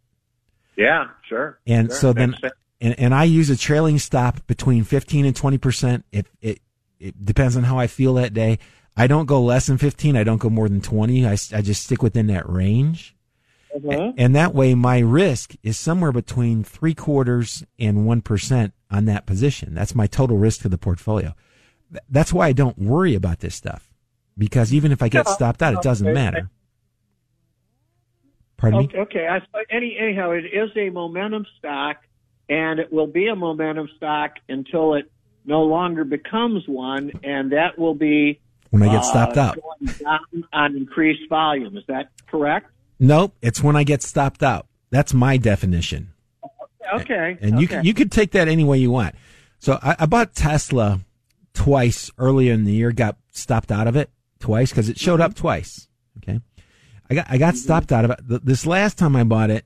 Yeah, 0.78 1.08
sure. 1.28 1.60
And 1.68 1.90
Sure. 1.90 1.98
so 1.98 2.14
then, 2.14 2.36
and, 2.80 2.98
and 2.98 3.14
I 3.14 3.26
use 3.26 3.50
a 3.50 3.58
trailing 3.58 4.00
stop 4.00 4.48
between 4.48 4.86
15 4.86 5.26
and 5.26 5.36
20%. 5.36 6.04
It, 6.14 6.28
it, 6.40 6.60
it 7.02 7.26
depends 7.26 7.58
on 7.58 7.64
how 7.64 7.78
I 7.78 7.88
feel 7.88 8.14
that 8.14 8.34
day. 8.34 8.60
I 8.96 9.08
don't 9.08 9.26
go 9.26 9.42
less 9.42 9.68
than 9.68 9.78
15. 9.78 10.16
I 10.16 10.24
don't 10.24 10.38
go 10.38 10.50
more 10.50 10.70
than 10.70 10.80
20. 10.80 11.28
I, 11.28 11.32
I 11.54 11.62
just 11.62 11.84
stick 11.84 12.02
within 12.02 12.28
that 12.28 12.48
range. 12.50 13.14
Mhm. 13.78 14.14
And 14.18 14.36
that 14.36 14.54
way 14.54 14.74
my 14.76 15.00
risk 15.00 15.56
is 15.64 15.78
somewhere 15.78 16.12
between 16.12 16.64
three 16.64 16.94
quarters 16.94 17.64
and 17.78 18.06
1% 18.06 18.74
on 18.90 19.06
that 19.06 19.26
position. 19.26 19.74
That's 19.74 19.96
my 19.96 20.08
total 20.08 20.38
risk 20.38 20.62
to 20.62 20.70
the 20.70 20.78
portfolio. 20.78 21.36
That's 22.10 22.34
why 22.34 22.48
I 22.48 22.54
don't 22.54 22.78
worry 22.78 23.16
about 23.16 23.40
this 23.40 23.56
stuff 23.56 23.90
because 24.38 24.74
even 24.74 24.92
if 24.92 25.04
I 25.04 25.10
get 25.10 25.28
stopped 25.28 25.62
out, 25.62 25.74
it 25.74 25.82
doesn't 25.82 26.08
okay. 26.08 26.14
matter. 26.14 26.50
Pardon 28.58 28.80
me? 28.80 28.86
Okay, 28.88 29.00
okay. 29.00 29.28
I, 29.28 29.42
any, 29.70 29.98
anyhow, 30.00 30.32
it 30.32 30.46
is 30.46 30.70
a 30.76 30.90
momentum 30.90 31.46
stock, 31.58 31.98
and 32.50 32.80
it 32.80 32.92
will 32.92 33.08
be 33.08 33.28
a 33.28 33.36
momentum 33.36 33.90
stock 33.98 34.32
until 34.48 34.96
it 34.96 35.12
no 35.46 35.64
longer 35.64 36.04
becomes 36.04 36.68
one, 36.68 37.12
and 37.24 37.52
that 37.52 37.78
will 37.78 37.96
be 37.96 38.40
When 38.70 38.84
I 38.84 38.88
get 38.88 39.00
uh, 39.00 39.04
stopped 39.04 39.38
out. 39.38 39.58
going 39.62 39.94
down 39.98 40.44
on 40.52 40.76
increased 40.76 41.30
volume. 41.30 41.78
Is 41.78 41.84
that 41.88 42.10
correct? 42.28 42.72
Nope, 43.00 43.34
it's 43.42 43.64
when 43.64 43.76
I 43.76 43.84
get 43.84 44.04
stopped 44.04 44.44
out. 44.44 44.68
That's 44.90 45.14
my 45.14 45.38
definition. 45.38 46.12
Okay. 46.94 47.38
And 47.42 47.60
you 47.60 47.66
okay. 47.66 47.76
can, 47.76 47.86
you 47.86 47.94
could 47.94 48.12
take 48.12 48.32
that 48.32 48.48
any 48.48 48.64
way 48.64 48.78
you 48.78 48.92
want. 48.92 49.16
So 49.60 49.80
I, 49.82 49.96
I 50.00 50.06
bought 50.06 50.34
Tesla 50.34 51.00
twice 51.54 52.12
earlier 52.18 52.54
in 52.54 52.66
the 52.66 52.74
year, 52.74 52.92
got 52.92 53.18
stopped 53.32 53.72
out 53.72 53.88
of 53.88 53.96
it 53.96 54.10
twice 54.40 54.72
because 54.72 54.90
it 54.90 55.00
showed 55.00 55.22
up 55.22 55.36
twice. 55.36 55.88
Okay. 56.18 56.40
I 57.10 57.16
got, 57.16 57.28
I 57.30 57.38
got 57.38 57.56
stopped 57.56 57.92
out 57.92 58.06
of 58.06 58.12
it. 58.12 58.46
This 58.46 58.66
last 58.66 58.98
time 58.98 59.16
I 59.16 59.24
bought 59.24 59.50
it, 59.50 59.66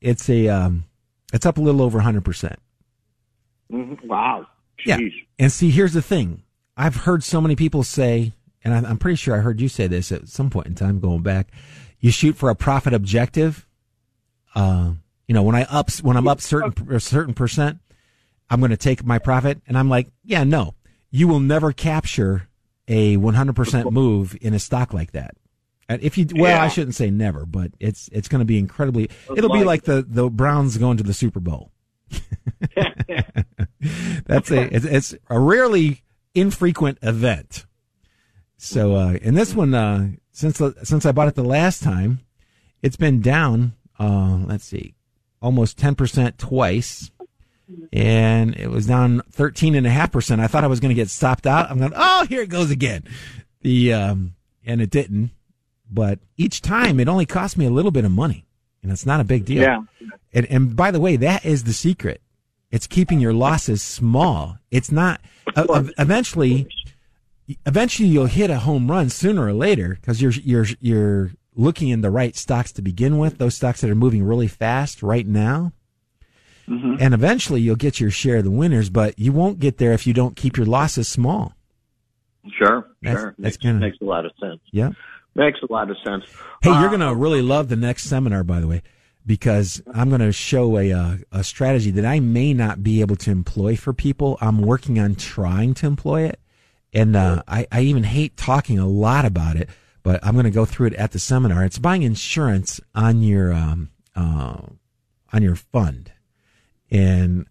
it's 0.00 0.28
a, 0.28 0.48
um, 0.48 0.84
it's 1.32 1.46
up 1.46 1.58
a 1.58 1.60
little 1.60 1.82
over 1.82 2.00
hundred 2.00 2.24
percent. 2.24 2.58
Mhm. 3.72 4.04
Wow. 4.06 4.46
Yeah. 4.84 4.98
And 5.38 5.50
see, 5.50 5.70
here's 5.70 5.94
the 5.94 6.02
thing. 6.02 6.42
I've 6.76 6.96
heard 6.96 7.22
so 7.22 7.40
many 7.40 7.56
people 7.56 7.82
say, 7.82 8.32
and 8.62 8.86
I'm 8.86 8.98
pretty 8.98 9.16
sure 9.16 9.36
I 9.36 9.40
heard 9.40 9.60
you 9.60 9.68
say 9.68 9.86
this 9.86 10.10
at 10.10 10.28
some 10.28 10.50
point 10.50 10.66
in 10.66 10.74
time 10.74 10.98
going 10.98 11.22
back. 11.22 11.48
You 12.04 12.10
shoot 12.10 12.36
for 12.36 12.50
a 12.50 12.54
profit 12.54 12.92
objective. 12.92 13.66
Uh, 14.54 14.92
you 15.26 15.32
know, 15.32 15.42
when 15.42 15.54
I 15.54 15.62
ups, 15.62 16.02
when 16.02 16.18
I'm 16.18 16.28
up 16.28 16.42
certain, 16.42 16.94
a 16.94 17.00
certain 17.00 17.32
percent, 17.32 17.78
I'm 18.50 18.60
going 18.60 18.72
to 18.72 18.76
take 18.76 19.02
my 19.06 19.18
profit. 19.18 19.62
And 19.66 19.78
I'm 19.78 19.88
like, 19.88 20.08
yeah, 20.22 20.44
no, 20.44 20.74
you 21.10 21.28
will 21.28 21.40
never 21.40 21.72
capture 21.72 22.46
a 22.88 23.16
100% 23.16 23.90
move 23.90 24.36
in 24.42 24.52
a 24.52 24.58
stock 24.58 24.92
like 24.92 25.12
that. 25.12 25.34
And 25.88 26.02
if 26.02 26.18
you, 26.18 26.26
well, 26.34 26.60
I 26.60 26.68
shouldn't 26.68 26.94
say 26.94 27.08
never, 27.08 27.46
but 27.46 27.70
it's, 27.80 28.10
it's 28.12 28.28
going 28.28 28.40
to 28.40 28.44
be 28.44 28.58
incredibly, 28.58 29.08
it'll 29.34 29.50
be 29.50 29.64
like 29.64 29.84
the, 29.84 30.04
the 30.06 30.28
Browns 30.28 30.76
going 30.76 30.98
to 30.98 31.04
the 31.04 31.14
Super 31.14 31.40
Bowl. 31.40 31.72
That's 34.26 34.50
a 34.50 34.76
it's, 34.76 34.84
it's 34.84 35.14
a 35.30 35.40
rarely 35.40 36.02
infrequent 36.34 36.98
event. 37.00 37.64
So 38.58 38.94
uh, 38.94 39.12
in 39.22 39.36
this 39.36 39.54
one, 39.54 39.72
uh, 39.72 40.10
since 40.34 40.60
since 40.82 41.06
I 41.06 41.12
bought 41.12 41.28
it 41.28 41.36
the 41.36 41.44
last 41.44 41.82
time, 41.82 42.18
it's 42.82 42.96
been 42.96 43.22
down. 43.22 43.72
Uh, 43.98 44.40
let's 44.46 44.64
see, 44.64 44.94
almost 45.40 45.78
ten 45.78 45.94
percent 45.94 46.38
twice, 46.38 47.10
and 47.92 48.54
it 48.56 48.68
was 48.68 48.86
down 48.86 49.22
thirteen 49.30 49.74
and 49.76 49.86
a 49.86 49.90
half 49.90 50.12
percent. 50.12 50.40
I 50.40 50.48
thought 50.48 50.64
I 50.64 50.66
was 50.66 50.80
going 50.80 50.90
to 50.90 50.94
get 50.94 51.08
stopped 51.08 51.46
out. 51.46 51.70
I'm 51.70 51.78
going, 51.78 51.92
oh, 51.94 52.26
here 52.28 52.42
it 52.42 52.50
goes 52.50 52.70
again. 52.70 53.04
The 53.62 53.94
um, 53.94 54.34
and 54.66 54.82
it 54.82 54.90
didn't. 54.90 55.30
But 55.90 56.18
each 56.36 56.60
time, 56.60 56.98
it 56.98 57.08
only 57.08 57.26
cost 57.26 57.56
me 57.56 57.66
a 57.66 57.70
little 57.70 57.92
bit 57.92 58.04
of 58.04 58.10
money, 58.10 58.44
and 58.82 58.90
it's 58.90 59.06
not 59.06 59.20
a 59.20 59.24
big 59.24 59.44
deal. 59.44 59.62
Yeah. 59.62 59.82
And, 60.32 60.46
and 60.46 60.74
by 60.74 60.90
the 60.90 60.98
way, 60.98 61.14
that 61.16 61.44
is 61.44 61.62
the 61.62 61.72
secret. 61.72 62.20
It's 62.72 62.88
keeping 62.88 63.20
your 63.20 63.32
losses 63.32 63.82
small. 63.82 64.58
It's 64.72 64.90
not. 64.90 65.20
Uh, 65.54 65.84
eventually, 65.96 66.66
eventually 67.66 68.08
you'll 68.08 68.26
hit 68.26 68.50
a 68.50 68.60
home 68.60 68.90
run 68.90 69.08
sooner 69.10 69.46
or 69.46 69.52
later 69.52 69.98
because 70.00 70.20
you're 70.22 70.32
you're 70.32 70.66
you're 70.80 71.30
looking 71.54 71.88
in 71.88 72.00
the 72.00 72.10
right 72.10 72.34
stocks 72.36 72.72
to 72.72 72.82
begin 72.82 73.18
with. 73.18 73.38
Those 73.38 73.54
stocks 73.54 73.80
that 73.82 73.90
are 73.90 73.94
moving 73.94 74.22
really 74.24 74.48
fast 74.48 75.02
right 75.02 75.26
now. 75.26 75.72
Mm-hmm. 76.68 76.96
And 76.98 77.12
eventually 77.14 77.60
you'll 77.60 77.76
get 77.76 78.00
your 78.00 78.10
share 78.10 78.38
of 78.38 78.44
the 78.44 78.50
winners, 78.50 78.88
but 78.90 79.18
you 79.18 79.32
won't 79.32 79.58
get 79.58 79.76
there 79.78 79.92
if 79.92 80.06
you 80.06 80.14
don't 80.14 80.34
keep 80.34 80.56
your 80.56 80.66
losses 80.66 81.06
small. 81.06 81.54
Sure, 82.58 82.86
That's- 83.02 83.20
sure. 83.22 83.34
that's 83.38 83.38
makes, 83.38 83.56
kinda- 83.58 83.80
makes 83.80 83.98
a 84.00 84.04
lot 84.04 84.24
of 84.26 84.32
sense. 84.40 84.60
Yeah. 84.72 84.90
Makes 85.34 85.60
a 85.68 85.72
lot 85.72 85.90
of 85.90 85.96
sense. 86.04 86.24
Hey, 86.62 86.70
you're 86.70 86.86
Uh, 86.86 86.88
going 86.88 87.00
to 87.00 87.14
really 87.14 87.42
love 87.42 87.68
the 87.68 87.76
next 87.76 88.04
seminar, 88.04 88.44
by 88.44 88.60
the 88.60 88.66
way, 88.68 88.82
because 89.26 89.82
I'm 89.92 90.08
going 90.08 90.20
to 90.20 90.30
show 90.32 90.78
a, 90.78 90.92
uh, 90.92 91.16
a 91.32 91.42
strategy 91.44 91.90
that 91.92 92.04
I 92.04 92.20
may 92.20 92.54
not 92.54 92.82
be 92.82 93.00
able 93.00 93.16
to 93.16 93.30
employ 93.30 93.76
for 93.76 93.92
people. 93.92 94.38
I'm 94.40 94.60
working 94.62 94.98
on 94.98 95.16
trying 95.16 95.74
to 95.74 95.86
employ 95.86 96.22
it. 96.22 96.38
And 96.94 97.16
uh, 97.16 97.42
I, 97.48 97.66
I 97.72 97.80
even 97.80 98.04
hate 98.04 98.36
talking 98.36 98.78
a 98.78 98.86
lot 98.86 99.24
about 99.24 99.56
it, 99.56 99.68
but 100.04 100.24
I'm 100.24 100.34
going 100.34 100.44
to 100.44 100.50
go 100.50 100.64
through 100.64 100.86
it 100.88 100.94
at 100.94 101.10
the 101.10 101.18
seminar. 101.18 101.64
It's 101.64 101.78
buying 101.78 102.02
insurance 102.02 102.80
on 102.94 103.22
your 103.22 103.52
um, 103.52 103.90
uh, 104.14 104.60
on 105.32 105.42
your 105.42 105.56
fund, 105.56 106.12
and 106.90 107.46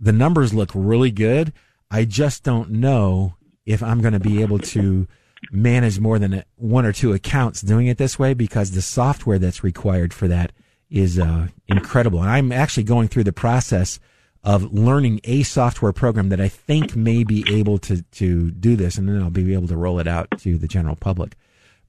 the 0.00 0.12
numbers 0.12 0.54
look 0.54 0.70
really 0.74 1.10
good. 1.10 1.52
I 1.90 2.06
just 2.06 2.42
don't 2.42 2.70
know 2.70 3.34
if 3.66 3.82
I'm 3.82 4.00
going 4.00 4.14
to 4.14 4.20
be 4.20 4.40
able 4.40 4.58
to 4.58 5.06
manage 5.50 6.00
more 6.00 6.18
than 6.18 6.42
one 6.56 6.86
or 6.86 6.92
two 6.92 7.12
accounts 7.12 7.60
doing 7.60 7.86
it 7.86 7.98
this 7.98 8.18
way 8.18 8.34
because 8.34 8.70
the 8.70 8.82
software 8.82 9.38
that's 9.38 9.64
required 9.64 10.14
for 10.14 10.28
that 10.28 10.52
is 10.88 11.18
uh, 11.18 11.48
incredible. 11.68 12.20
And 12.20 12.30
I'm 12.30 12.52
actually 12.52 12.84
going 12.84 13.08
through 13.08 13.24
the 13.24 13.32
process 13.32 14.00
of 14.42 14.72
learning 14.72 15.20
a 15.24 15.42
software 15.42 15.92
program 15.92 16.30
that 16.30 16.40
I 16.40 16.48
think 16.48 16.96
may 16.96 17.24
be 17.24 17.44
able 17.48 17.78
to 17.78 18.02
to 18.02 18.50
do 18.50 18.76
this, 18.76 18.96
and 18.98 19.08
then 19.08 19.22
I'll 19.22 19.30
be 19.30 19.52
able 19.52 19.68
to 19.68 19.76
roll 19.76 19.98
it 19.98 20.08
out 20.08 20.28
to 20.38 20.56
the 20.56 20.66
general 20.68 20.96
public. 20.96 21.36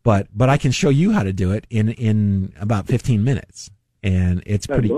But 0.04 0.28
but 0.36 0.50
I 0.50 0.58
can 0.58 0.72
show 0.72 0.90
you 0.90 1.12
how 1.12 1.24
to 1.24 1.32
do 1.34 1.52
it 1.52 1.66
in 1.70 1.90
in 1.90 2.54
about 2.60 2.88
15 2.88 3.24
minutes, 3.24 3.70
and 4.04 4.44
it's 4.46 4.70
I'd 4.70 4.74
pretty 4.80 4.90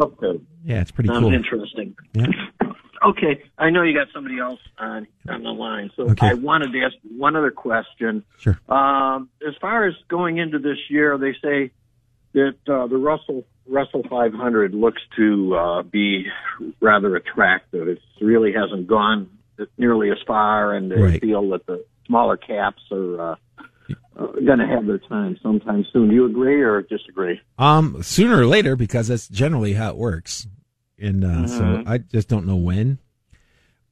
yeah, 0.66 0.82
it's 0.82 0.92
pretty 0.92 1.10
Sounds 1.10 1.22
cool. 1.22 1.34
interesting. 1.34 1.96
Yeah. 2.14 2.28
Okay, 3.06 3.44
I 3.58 3.70
know 3.70 3.84
you 3.84 3.94
got 3.94 4.08
somebody 4.14 4.40
else 4.40 4.62
on 4.78 5.08
on 5.28 5.44
the 5.44 5.50
line, 5.50 5.92
so 5.98 6.04
Okay. 6.12 6.26
I 6.30 6.36
wanted 6.36 6.72
to 6.72 6.80
ask 6.86 6.96
one 7.18 7.36
other 7.36 7.52
question. 7.52 8.24
Sure. 8.38 8.58
Um, 8.70 9.28
as 9.46 9.54
far 9.60 9.86
as 9.86 9.94
going 10.08 10.38
into 10.38 10.58
this 10.58 10.78
year, 10.90 11.18
they 11.18 11.34
say 11.44 11.72
that 12.32 12.56
uh, 12.66 12.88
the 12.88 12.96
Russell 12.96 13.44
Russell 13.68 14.04
500 14.10 14.74
looks 14.74 15.02
to 15.16 15.56
uh, 15.56 15.82
be 15.84 16.26
rather 16.82 17.16
attractive. 17.16 17.88
It 17.88 18.00
really 18.22 18.52
hasn't 18.54 18.88
gone 18.88 19.30
nearly 19.78 20.12
as 20.12 20.18
far, 20.26 20.74
and 20.74 20.92
they 20.92 20.96
Right. 20.96 21.22
feel 21.22 21.50
that 21.52 21.66
the 21.66 21.86
smaller 22.08 22.38
caps 22.38 22.82
are 22.92 23.32
uh, 23.32 23.36
uh, 24.20 24.26
going 24.46 24.60
to 24.60 24.68
have 24.68 24.86
their 24.86 24.98
time 25.00 25.38
sometime 25.42 25.86
soon. 25.94 26.10
Do 26.10 26.16
you 26.16 26.26
agree 26.26 26.62
or 26.62 26.82
disagree? 26.82 27.40
Um, 27.58 28.04
sooner 28.04 28.40
or 28.42 28.46
later, 28.46 28.76
because 28.76 29.08
that's 29.08 29.28
generally 29.28 29.74
how 29.74 29.90
it 29.92 29.98
works. 29.98 30.48
And 31.00 31.24
uh, 31.24 31.48
so 31.48 31.64
Mhm. 31.64 31.88
I 31.88 31.98
just 32.00 32.28
don't 32.30 32.46
know 32.46 32.56
when. 32.56 33.00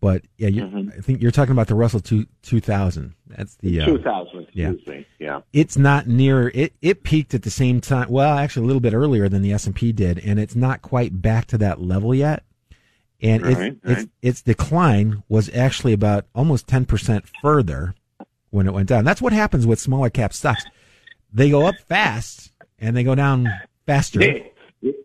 But 0.01 0.23
yeah, 0.37 0.47
you, 0.49 0.63
Mhm. 0.63 0.97
I 0.97 1.01
think 1.01 1.21
you're 1.21 1.31
talking 1.31 1.51
about 1.53 1.67
the 1.67 1.75
Russell 1.75 1.99
two 2.01 2.25
two 2.41 2.59
thousand. 2.59 3.13
That's 3.27 3.55
the 3.57 3.81
uh, 3.81 3.85
2000, 3.85 4.47
yeah. 4.51 4.71
me. 4.87 5.05
Yeah. 5.19 5.41
it's 5.53 5.77
not 5.77 6.07
near 6.07 6.49
it. 6.55 6.73
It 6.81 7.03
peaked 7.03 7.33
at 7.35 7.43
the 7.43 7.51
same 7.51 7.79
time. 7.81 8.09
Well, 8.09 8.35
actually, 8.37 8.63
a 8.63 8.67
little 8.67 8.79
bit 8.81 8.93
earlier 8.95 9.29
than 9.29 9.41
the 9.43 9.53
S 9.53 9.67
and 9.67 9.75
P 9.75 9.91
did, 9.93 10.17
and 10.25 10.39
it's 10.39 10.55
not 10.55 10.81
quite 10.81 11.21
back 11.21 11.45
to 11.47 11.57
that 11.59 11.79
level 11.81 12.13
yet. 12.15 12.43
And 13.21 13.45
its 13.45 13.59
Right, 13.59 13.77
its 13.83 13.99
right. 14.01 14.09
its 14.23 14.41
decline 14.41 15.21
was 15.29 15.49
actually 15.55 15.93
about 15.93 16.25
almost 16.33 16.67
ten 16.67 16.85
percent 16.85 17.25
further 17.41 17.93
when 18.49 18.65
it 18.67 18.73
went 18.73 18.89
down. 18.89 19.05
That's 19.05 19.21
what 19.21 19.33
happens 19.33 19.67
with 19.67 19.79
smaller 19.79 20.09
cap 20.09 20.33
stocks. 20.33 20.65
They 21.31 21.51
go 21.51 21.67
up 21.67 21.75
fast 21.87 22.51
and 22.79 22.97
they 22.97 23.03
go 23.03 23.13
down 23.15 23.47
faster. 23.85 24.19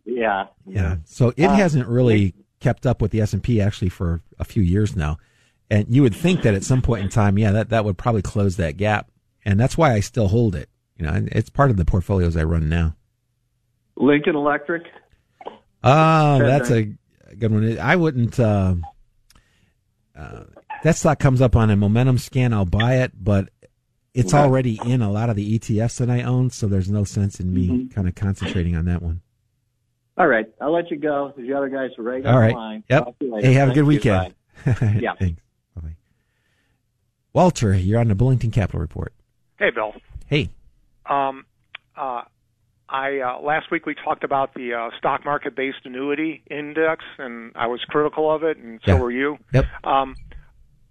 Yeah. 0.07 0.47
Yeah. 0.66 0.97
So 1.05 1.34
it 1.36 1.44
Uh, 1.44 1.55
hasn't 1.57 1.86
really 1.86 2.32
kept 2.61 2.86
up 2.86 3.02
with 3.02 3.11
the 3.11 3.20
S 3.20 3.32
and 3.32 3.42
P 3.42 3.61
actually 3.61 3.88
for 3.90 4.20
a 4.38 4.44
few 4.44 4.62
years 4.62 4.96
now, 4.96 5.18
and 5.70 5.86
you 5.88 6.02
would 6.02 6.14
think 6.14 6.42
that 6.42 6.54
at 6.54 6.64
some 6.64 6.82
point 6.82 7.02
in 7.04 7.09
time, 7.11 7.38
yeah, 7.38 7.52
that 7.52 7.70
that 7.70 7.84
would 7.84 7.98
probably 7.98 8.22
close 8.22 8.57
that 8.57 8.76
gap, 8.76 9.11
and 9.44 9.59
that's 9.61 9.76
why 9.76 9.92
I 9.92 10.00
still 10.00 10.28
hold 10.28 10.54
it. 10.54 10.68
You 10.98 11.07
know, 11.07 11.26
it's 11.32 11.50
part 11.50 11.70
of 11.70 11.76
the 11.76 11.84
portfolios 11.84 12.36
I 12.36 12.44
run 12.44 12.68
now. 12.68 12.96
Lincoln 13.96 14.34
Electric. 14.36 14.82
Oh, 15.84 16.38
that's 16.38 16.70
a 16.70 16.84
good 17.38 17.52
one. 17.52 17.78
I 17.78 17.96
wouldn't. 17.96 18.38
Uh, 18.40 18.76
uh, 20.18 20.44
that 20.82 20.96
stock 20.96 21.18
comes 21.18 21.40
up 21.40 21.57
on 21.57 21.70
a 21.70 21.76
momentum 21.76 22.18
scan. 22.18 22.52
I'll 22.52 22.64
buy 22.64 22.96
it, 22.96 23.12
but 23.22 23.50
it's 24.14 24.32
already 24.32 24.78
in 24.86 25.02
a 25.02 25.11
lot 25.11 25.28
of 25.28 25.36
the 25.36 25.59
ETFs 25.59 25.98
that 25.98 26.09
I 26.11 26.22
own, 26.22 26.48
so 26.50 26.66
there's 26.66 26.90
no 26.90 27.04
sense 27.04 27.38
in 27.38 27.52
me 27.52 27.68
Mhm. 27.68 27.94
kind 27.94 28.09
of 28.09 28.14
concentrating 28.14 28.74
on 28.74 28.86
that 28.86 29.02
one. 29.02 29.20
All 30.19 30.27
right, 30.27 30.47
I'll 30.61 30.73
let 30.73 30.91
you 30.91 30.97
go. 30.97 31.33
The 31.37 31.53
other 31.53 31.69
guys 31.69 31.91
are 31.99 32.03
right 32.03 32.25
All 32.25 32.39
on 32.39 32.49
the 32.49 32.55
line. 32.55 32.85
Yep. 32.89 33.05
Talk 33.05 33.19
to 33.19 33.25
you 33.27 33.35
later. 33.35 33.47
Hey, 33.49 33.55
have 33.55 33.69
a 33.71 33.75
good 33.75 33.85
weekend. 33.85 34.35
Yeah. 34.67 35.12
Thanks. 35.19 35.43
Bye. 35.81 35.97
Walter, 37.35 37.75
you're 37.75 38.01
on 38.01 38.09
the 38.09 38.14
Bullington 38.14 38.51
Capital 38.53 38.81
Report. 38.81 39.12
Hey, 39.59 39.71
Bill. 39.71 39.93
Hey. 40.27 40.49
Um, 41.05 41.45
uh, 41.97 42.23
I 42.89 43.19
uh, 43.21 43.41
last 43.43 43.71
week 43.71 43.85
we 43.85 43.95
talked 43.95 44.25
about 44.25 44.55
the 44.55 44.73
uh, 44.75 44.97
stock 44.99 45.25
market 45.25 45.55
based 45.55 45.79
annuity 45.85 46.43
index, 46.51 47.05
and 47.19 47.53
I 47.55 47.67
was 47.67 47.81
critical 47.89 48.35
of 48.35 48.43
it, 48.43 48.57
and 48.57 48.81
so 48.85 48.93
Yeah. 48.95 49.01
were 49.01 49.11
you. 49.11 49.39
Yep. 49.53 49.67
Um, 49.85 50.17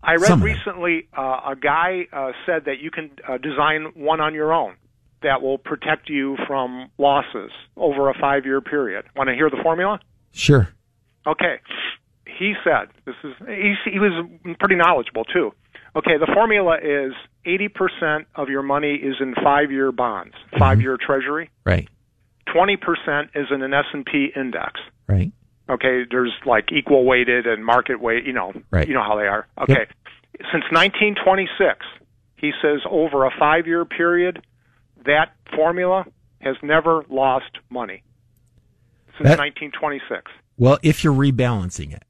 I 0.04 0.14
read 0.14 0.28
Some 0.28 0.44
recently 0.44 1.08
uh, 1.18 1.52
a 1.52 1.56
guy 1.60 2.06
uh, 2.14 2.32
said 2.46 2.66
that 2.66 2.80
you 2.80 2.92
can 2.92 3.10
uh, 3.28 3.38
design 3.40 3.92
one 3.96 4.22
on 4.22 4.36
your 4.36 4.54
own 4.54 4.76
that 5.24 5.42
will 5.42 5.58
protect 5.58 6.10
you 6.10 6.38
from 6.48 6.90
losses 6.98 7.52
over 7.78 8.10
a 8.10 8.14
five 8.20 8.46
year 8.46 8.62
period. 8.62 9.06
Want 9.16 9.30
to 9.30 9.36
hear 9.36 9.50
the 9.50 9.60
formula? 9.64 10.00
Sure. 10.32 10.70
Okay. 11.26 11.60
He 12.26 12.54
said, 12.64 12.90
this 13.06 13.16
is, 13.24 13.34
he, 13.48 13.76
he 13.92 14.00
was 14.00 14.28
pretty 14.60 14.76
knowledgeable 14.76 15.24
too. 15.24 15.52
Okay, 15.96 16.18
the 16.20 16.30
formula 16.34 16.78
is 16.84 17.14
80% 17.46 18.26
of 18.36 18.50
your 18.50 18.62
money 18.62 18.96
is 18.96 19.16
in 19.22 19.34
five-year 19.42 19.94
bonds, 19.94 20.34
mm-hmm. 20.34 20.60
five-year 20.60 20.98
treasury. 21.00 21.50
Right. 21.64 21.88
20% 22.54 22.78
is 23.34 23.48
in 23.50 23.62
an 23.62 23.74
S&P 23.74 24.32
index. 24.36 24.82
Right. 25.08 25.32
Okay, 25.70 26.04
there's 26.10 26.34
like 26.46 26.72
equal 26.72 27.06
weighted 27.06 27.48
and 27.48 27.66
market 27.66 28.02
weight, 28.02 28.26
you 28.26 28.34
know, 28.34 28.54
Right. 28.70 28.88
you 28.88 28.94
know 28.94 29.04
how 29.04 29.16
they 29.16 29.28
are. 29.28 29.48
Okay. 29.62 29.88
Since 30.52 30.66
1926, 30.72 31.86
he 32.36 32.52
says 32.62 32.82
over 32.90 33.26
a 33.26 33.32
5-year 33.32 33.86
period, 33.86 34.46
that 35.06 35.34
formula 35.56 36.06
has 36.42 36.56
never 36.62 37.04
lost 37.10 37.52
money. 37.70 38.04
Since 39.18 39.30
That- 39.30 39.40
1926. 39.40 40.32
Well, 40.58 40.78
if 40.84 41.04
you're 41.04 41.14
rebalancing 41.14 41.94
it. 41.94 42.04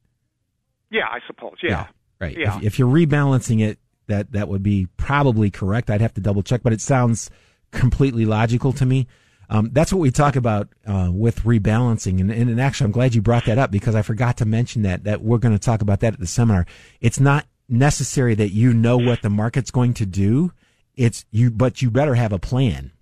Yeah, 0.90 1.06
I 1.10 1.18
suppose. 1.26 1.56
Yeah. 1.62 1.86
Right. 2.20 2.36
Yeah. 2.38 2.58
If, 2.58 2.64
if 2.64 2.78
you're 2.78 2.92
rebalancing 2.92 3.60
it, 3.60 3.78
that 4.06 4.32
that 4.32 4.48
would 4.48 4.62
be 4.62 4.86
probably 4.96 5.50
correct. 5.50 5.90
I'd 5.90 6.00
have 6.00 6.14
to 6.14 6.20
double 6.20 6.42
check, 6.42 6.62
but 6.62 6.72
it 6.72 6.80
sounds 6.80 7.28
completely 7.72 8.24
logical 8.24 8.72
to 8.74 8.86
me. 8.86 9.08
Um, 9.48 9.70
that's 9.72 9.92
what 9.92 10.00
we 10.00 10.10
talk 10.10 10.34
about 10.36 10.68
uh, 10.86 11.08
with 11.12 11.42
rebalancing, 11.42 12.20
and, 12.20 12.32
and, 12.32 12.50
and 12.50 12.60
actually, 12.60 12.86
I'm 12.86 12.92
glad 12.92 13.14
you 13.14 13.22
brought 13.22 13.44
that 13.44 13.58
up 13.58 13.70
because 13.70 13.94
I 13.94 14.02
forgot 14.02 14.36
to 14.38 14.44
mention 14.44 14.82
that 14.82 15.04
that 15.04 15.22
we're 15.22 15.38
going 15.38 15.54
to 15.54 15.58
talk 15.58 15.82
about 15.82 16.00
that 16.00 16.14
at 16.14 16.20
the 16.20 16.26
seminar. 16.26 16.66
It's 17.00 17.20
not 17.20 17.46
necessary 17.68 18.34
that 18.34 18.50
you 18.50 18.72
know 18.72 18.96
what 18.96 19.22
the 19.22 19.30
market's 19.30 19.70
going 19.70 19.94
to 19.94 20.06
do. 20.06 20.52
It's 20.96 21.24
you, 21.30 21.50
but 21.50 21.82
you 21.82 21.90
better 21.90 22.14
have 22.14 22.32
a 22.32 22.38
plan 22.38 22.92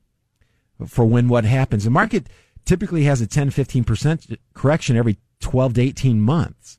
for 0.87 1.05
when 1.05 1.29
what 1.29 1.45
happens. 1.45 1.85
The 1.85 1.91
market 1.91 2.27
typically 2.65 3.05
has 3.05 3.21
a 3.21 3.27
10, 3.27 3.51
15 3.51 3.85
percent 3.85 4.39
correction 4.55 4.97
every 4.97 5.19
12 5.41 5.75
to 5.75 5.83
18 5.83 6.21
months 6.21 6.79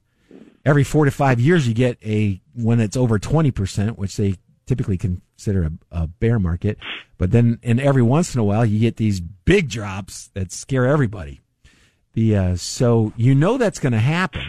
every 0.66 0.84
four 0.84 1.06
to 1.06 1.12
five 1.12 1.40
years 1.40 1.68
you 1.68 1.74
get 1.76 2.00
a 2.04 2.42
when 2.56 2.80
it's 2.80 2.98
over 2.98 3.20
20% 3.20 3.98
which 3.98 4.18
they 4.18 4.36
typically 4.66 4.98
consider 4.98 5.64
a, 5.64 5.72
a 5.92 6.08
bear 6.08 6.40
market 6.40 6.80
but 7.20 7.30
then 7.30 7.60
and 7.62 7.80
every 7.80 8.02
once 8.02 8.34
in 8.34 8.40
a 8.40 8.44
while 8.44 8.66
you 8.66 8.80
get 8.80 8.96
these 8.96 9.20
big 9.20 9.70
drops 9.70 10.32
that 10.34 10.52
scare 10.52 10.88
everybody 10.88 11.42
the 12.14 12.36
uh, 12.36 12.56
so 12.56 13.14
you 13.16 13.36
know 13.36 13.60
that's 13.60 13.78
going 13.78 13.94
to 13.94 14.00
happen 14.00 14.42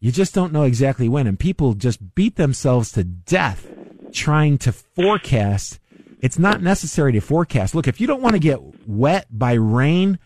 You 0.00 0.12
just 0.12 0.34
don't 0.34 0.52
know 0.52 0.62
exactly 0.62 1.08
when. 1.08 1.26
And 1.26 1.38
people 1.38 1.74
just 1.74 2.14
beat 2.14 2.36
themselves 2.36 2.92
to 2.92 3.04
death 3.04 3.66
trying 4.12 4.58
to 4.58 4.72
forecast. 4.72 5.80
It's 6.20 6.38
not 6.38 6.62
necessary 6.62 7.12
to 7.12 7.20
forecast. 7.20 7.74
Look, 7.74 7.86
if 7.86 8.00
you 8.00 8.06
don't 8.06 8.22
want 8.22 8.34
to 8.34 8.40
get 8.40 8.60
wet 8.88 9.26
by 9.30 9.54
rain, 9.54 10.18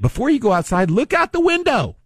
before 0.00 0.28
you 0.28 0.38
go 0.38 0.52
outside, 0.52 0.90
look 0.90 1.12
out 1.12 1.32
the 1.32 1.40
window. 1.40 1.96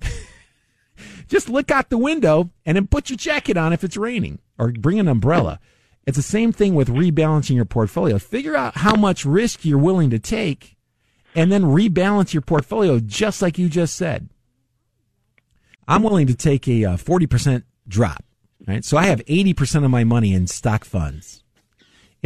just 1.28 1.48
look 1.48 1.70
out 1.70 1.90
the 1.90 1.98
window 1.98 2.50
and 2.64 2.76
then 2.76 2.86
put 2.86 3.10
your 3.10 3.16
jacket 3.16 3.56
on 3.56 3.72
if 3.72 3.82
it's 3.82 3.96
raining 3.96 4.38
or 4.58 4.70
bring 4.72 5.00
an 5.00 5.08
umbrella. 5.08 5.58
It's 6.06 6.16
the 6.16 6.22
same 6.22 6.52
thing 6.52 6.74
with 6.74 6.88
rebalancing 6.88 7.56
your 7.56 7.64
portfolio. 7.64 8.18
Figure 8.18 8.56
out 8.56 8.76
how 8.76 8.94
much 8.94 9.24
risk 9.24 9.64
you're 9.64 9.78
willing 9.78 10.10
to 10.10 10.20
take 10.20 10.76
and 11.34 11.50
then 11.50 11.64
rebalance 11.64 12.32
your 12.32 12.42
portfolio 12.42 13.00
just 13.00 13.42
like 13.42 13.58
you 13.58 13.68
just 13.68 13.96
said. 13.96 14.30
I'm 15.88 16.02
willing 16.02 16.28
to 16.28 16.34
take 16.34 16.66
a 16.68 16.84
uh, 16.84 16.96
40% 16.96 17.64
drop, 17.88 18.24
right? 18.66 18.84
So 18.84 18.96
I 18.96 19.06
have 19.06 19.24
80% 19.26 19.84
of 19.84 19.90
my 19.90 20.04
money 20.04 20.32
in 20.32 20.46
stock 20.46 20.84
funds. 20.84 21.42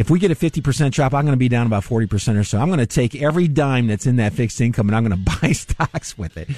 If 0.01 0.09
we 0.09 0.17
get 0.17 0.31
a 0.31 0.35
50% 0.35 0.89
drop, 0.89 1.13
I'm 1.13 1.25
going 1.25 1.33
to 1.33 1.37
be 1.37 1.47
down 1.47 1.67
about 1.67 1.83
40% 1.83 2.35
or 2.35 2.43
so. 2.43 2.59
I'm 2.59 2.69
going 2.69 2.79
to 2.79 2.87
take 2.87 3.21
every 3.21 3.47
dime 3.47 3.85
that's 3.85 4.07
in 4.07 4.15
that 4.15 4.33
fixed 4.33 4.59
income 4.59 4.89
and 4.89 4.95
I'm 4.95 5.05
going 5.05 5.23
to 5.25 5.39
buy 5.39 5.51
stocks 5.51 6.17
with 6.17 6.37
it. 6.37 6.49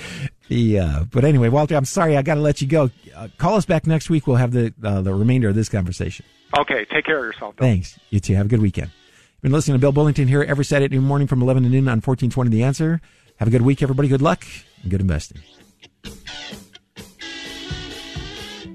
The, 0.47 0.79
uh, 0.79 1.03
but 1.11 1.25
anyway, 1.25 1.49
Walter, 1.49 1.75
I'm 1.75 1.83
sorry. 1.83 2.15
I 2.15 2.21
got 2.21 2.35
to 2.35 2.39
let 2.39 2.61
you 2.61 2.69
go. 2.69 2.89
Uh, 3.13 3.27
call 3.37 3.55
us 3.55 3.65
back 3.65 3.85
next 3.85 4.09
week. 4.09 4.27
We'll 4.27 4.37
have 4.37 4.53
the, 4.53 4.73
uh, 4.81 5.01
the 5.01 5.13
remainder 5.13 5.49
of 5.49 5.55
this 5.55 5.67
conversation. 5.67 6.25
Okay. 6.57 6.85
Take 6.85 7.03
care 7.03 7.19
of 7.19 7.25
yourself. 7.25 7.57
Bill. 7.57 7.67
Thanks. 7.67 7.99
You 8.11 8.21
too. 8.21 8.33
Have 8.35 8.45
a 8.45 8.49
good 8.49 8.61
weekend. 8.61 8.91
You've 8.91 9.41
been 9.41 9.51
listening 9.51 9.75
to 9.75 9.79
Bill 9.79 9.91
Bullington 9.91 10.29
here 10.29 10.43
every 10.43 10.63
Saturday 10.63 10.97
morning 10.99 11.27
from 11.27 11.41
11 11.41 11.63
to 11.63 11.69
noon 11.69 11.89
on 11.89 11.99
1420 11.99 12.49
The 12.49 12.63
Answer. 12.63 13.01
Have 13.39 13.49
a 13.49 13.51
good 13.51 13.63
week, 13.63 13.83
everybody. 13.83 14.07
Good 14.07 14.21
luck 14.21 14.45
and 14.83 14.89
good 14.89 15.01
investing. 15.01 15.41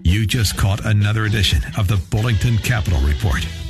You 0.03 0.27
just 0.27 0.59
caught 0.59 0.85
another 0.85 1.25
edition 1.25 1.63
of 1.79 1.89
the 1.89 1.97
Bullington 1.97 2.63
Capital 2.63 3.01
Report, 3.01 3.47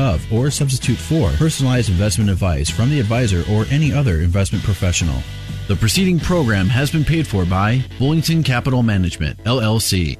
of 0.00 0.32
or 0.32 0.50
substitute 0.50 0.98
for 0.98 1.30
personalized 1.32 1.90
investment 1.90 2.30
advice 2.30 2.70
from 2.70 2.90
the 2.90 2.98
advisor 2.98 3.44
or 3.50 3.66
any 3.70 3.92
other 3.92 4.20
investment 4.20 4.64
professional. 4.64 5.22
The 5.68 5.76
preceding 5.76 6.18
program 6.18 6.68
has 6.68 6.90
been 6.90 7.04
paid 7.04 7.26
for 7.26 7.44
by 7.44 7.84
Bullington 7.98 8.44
Capital 8.44 8.82
Management, 8.82 9.38
LLC. 9.44 10.18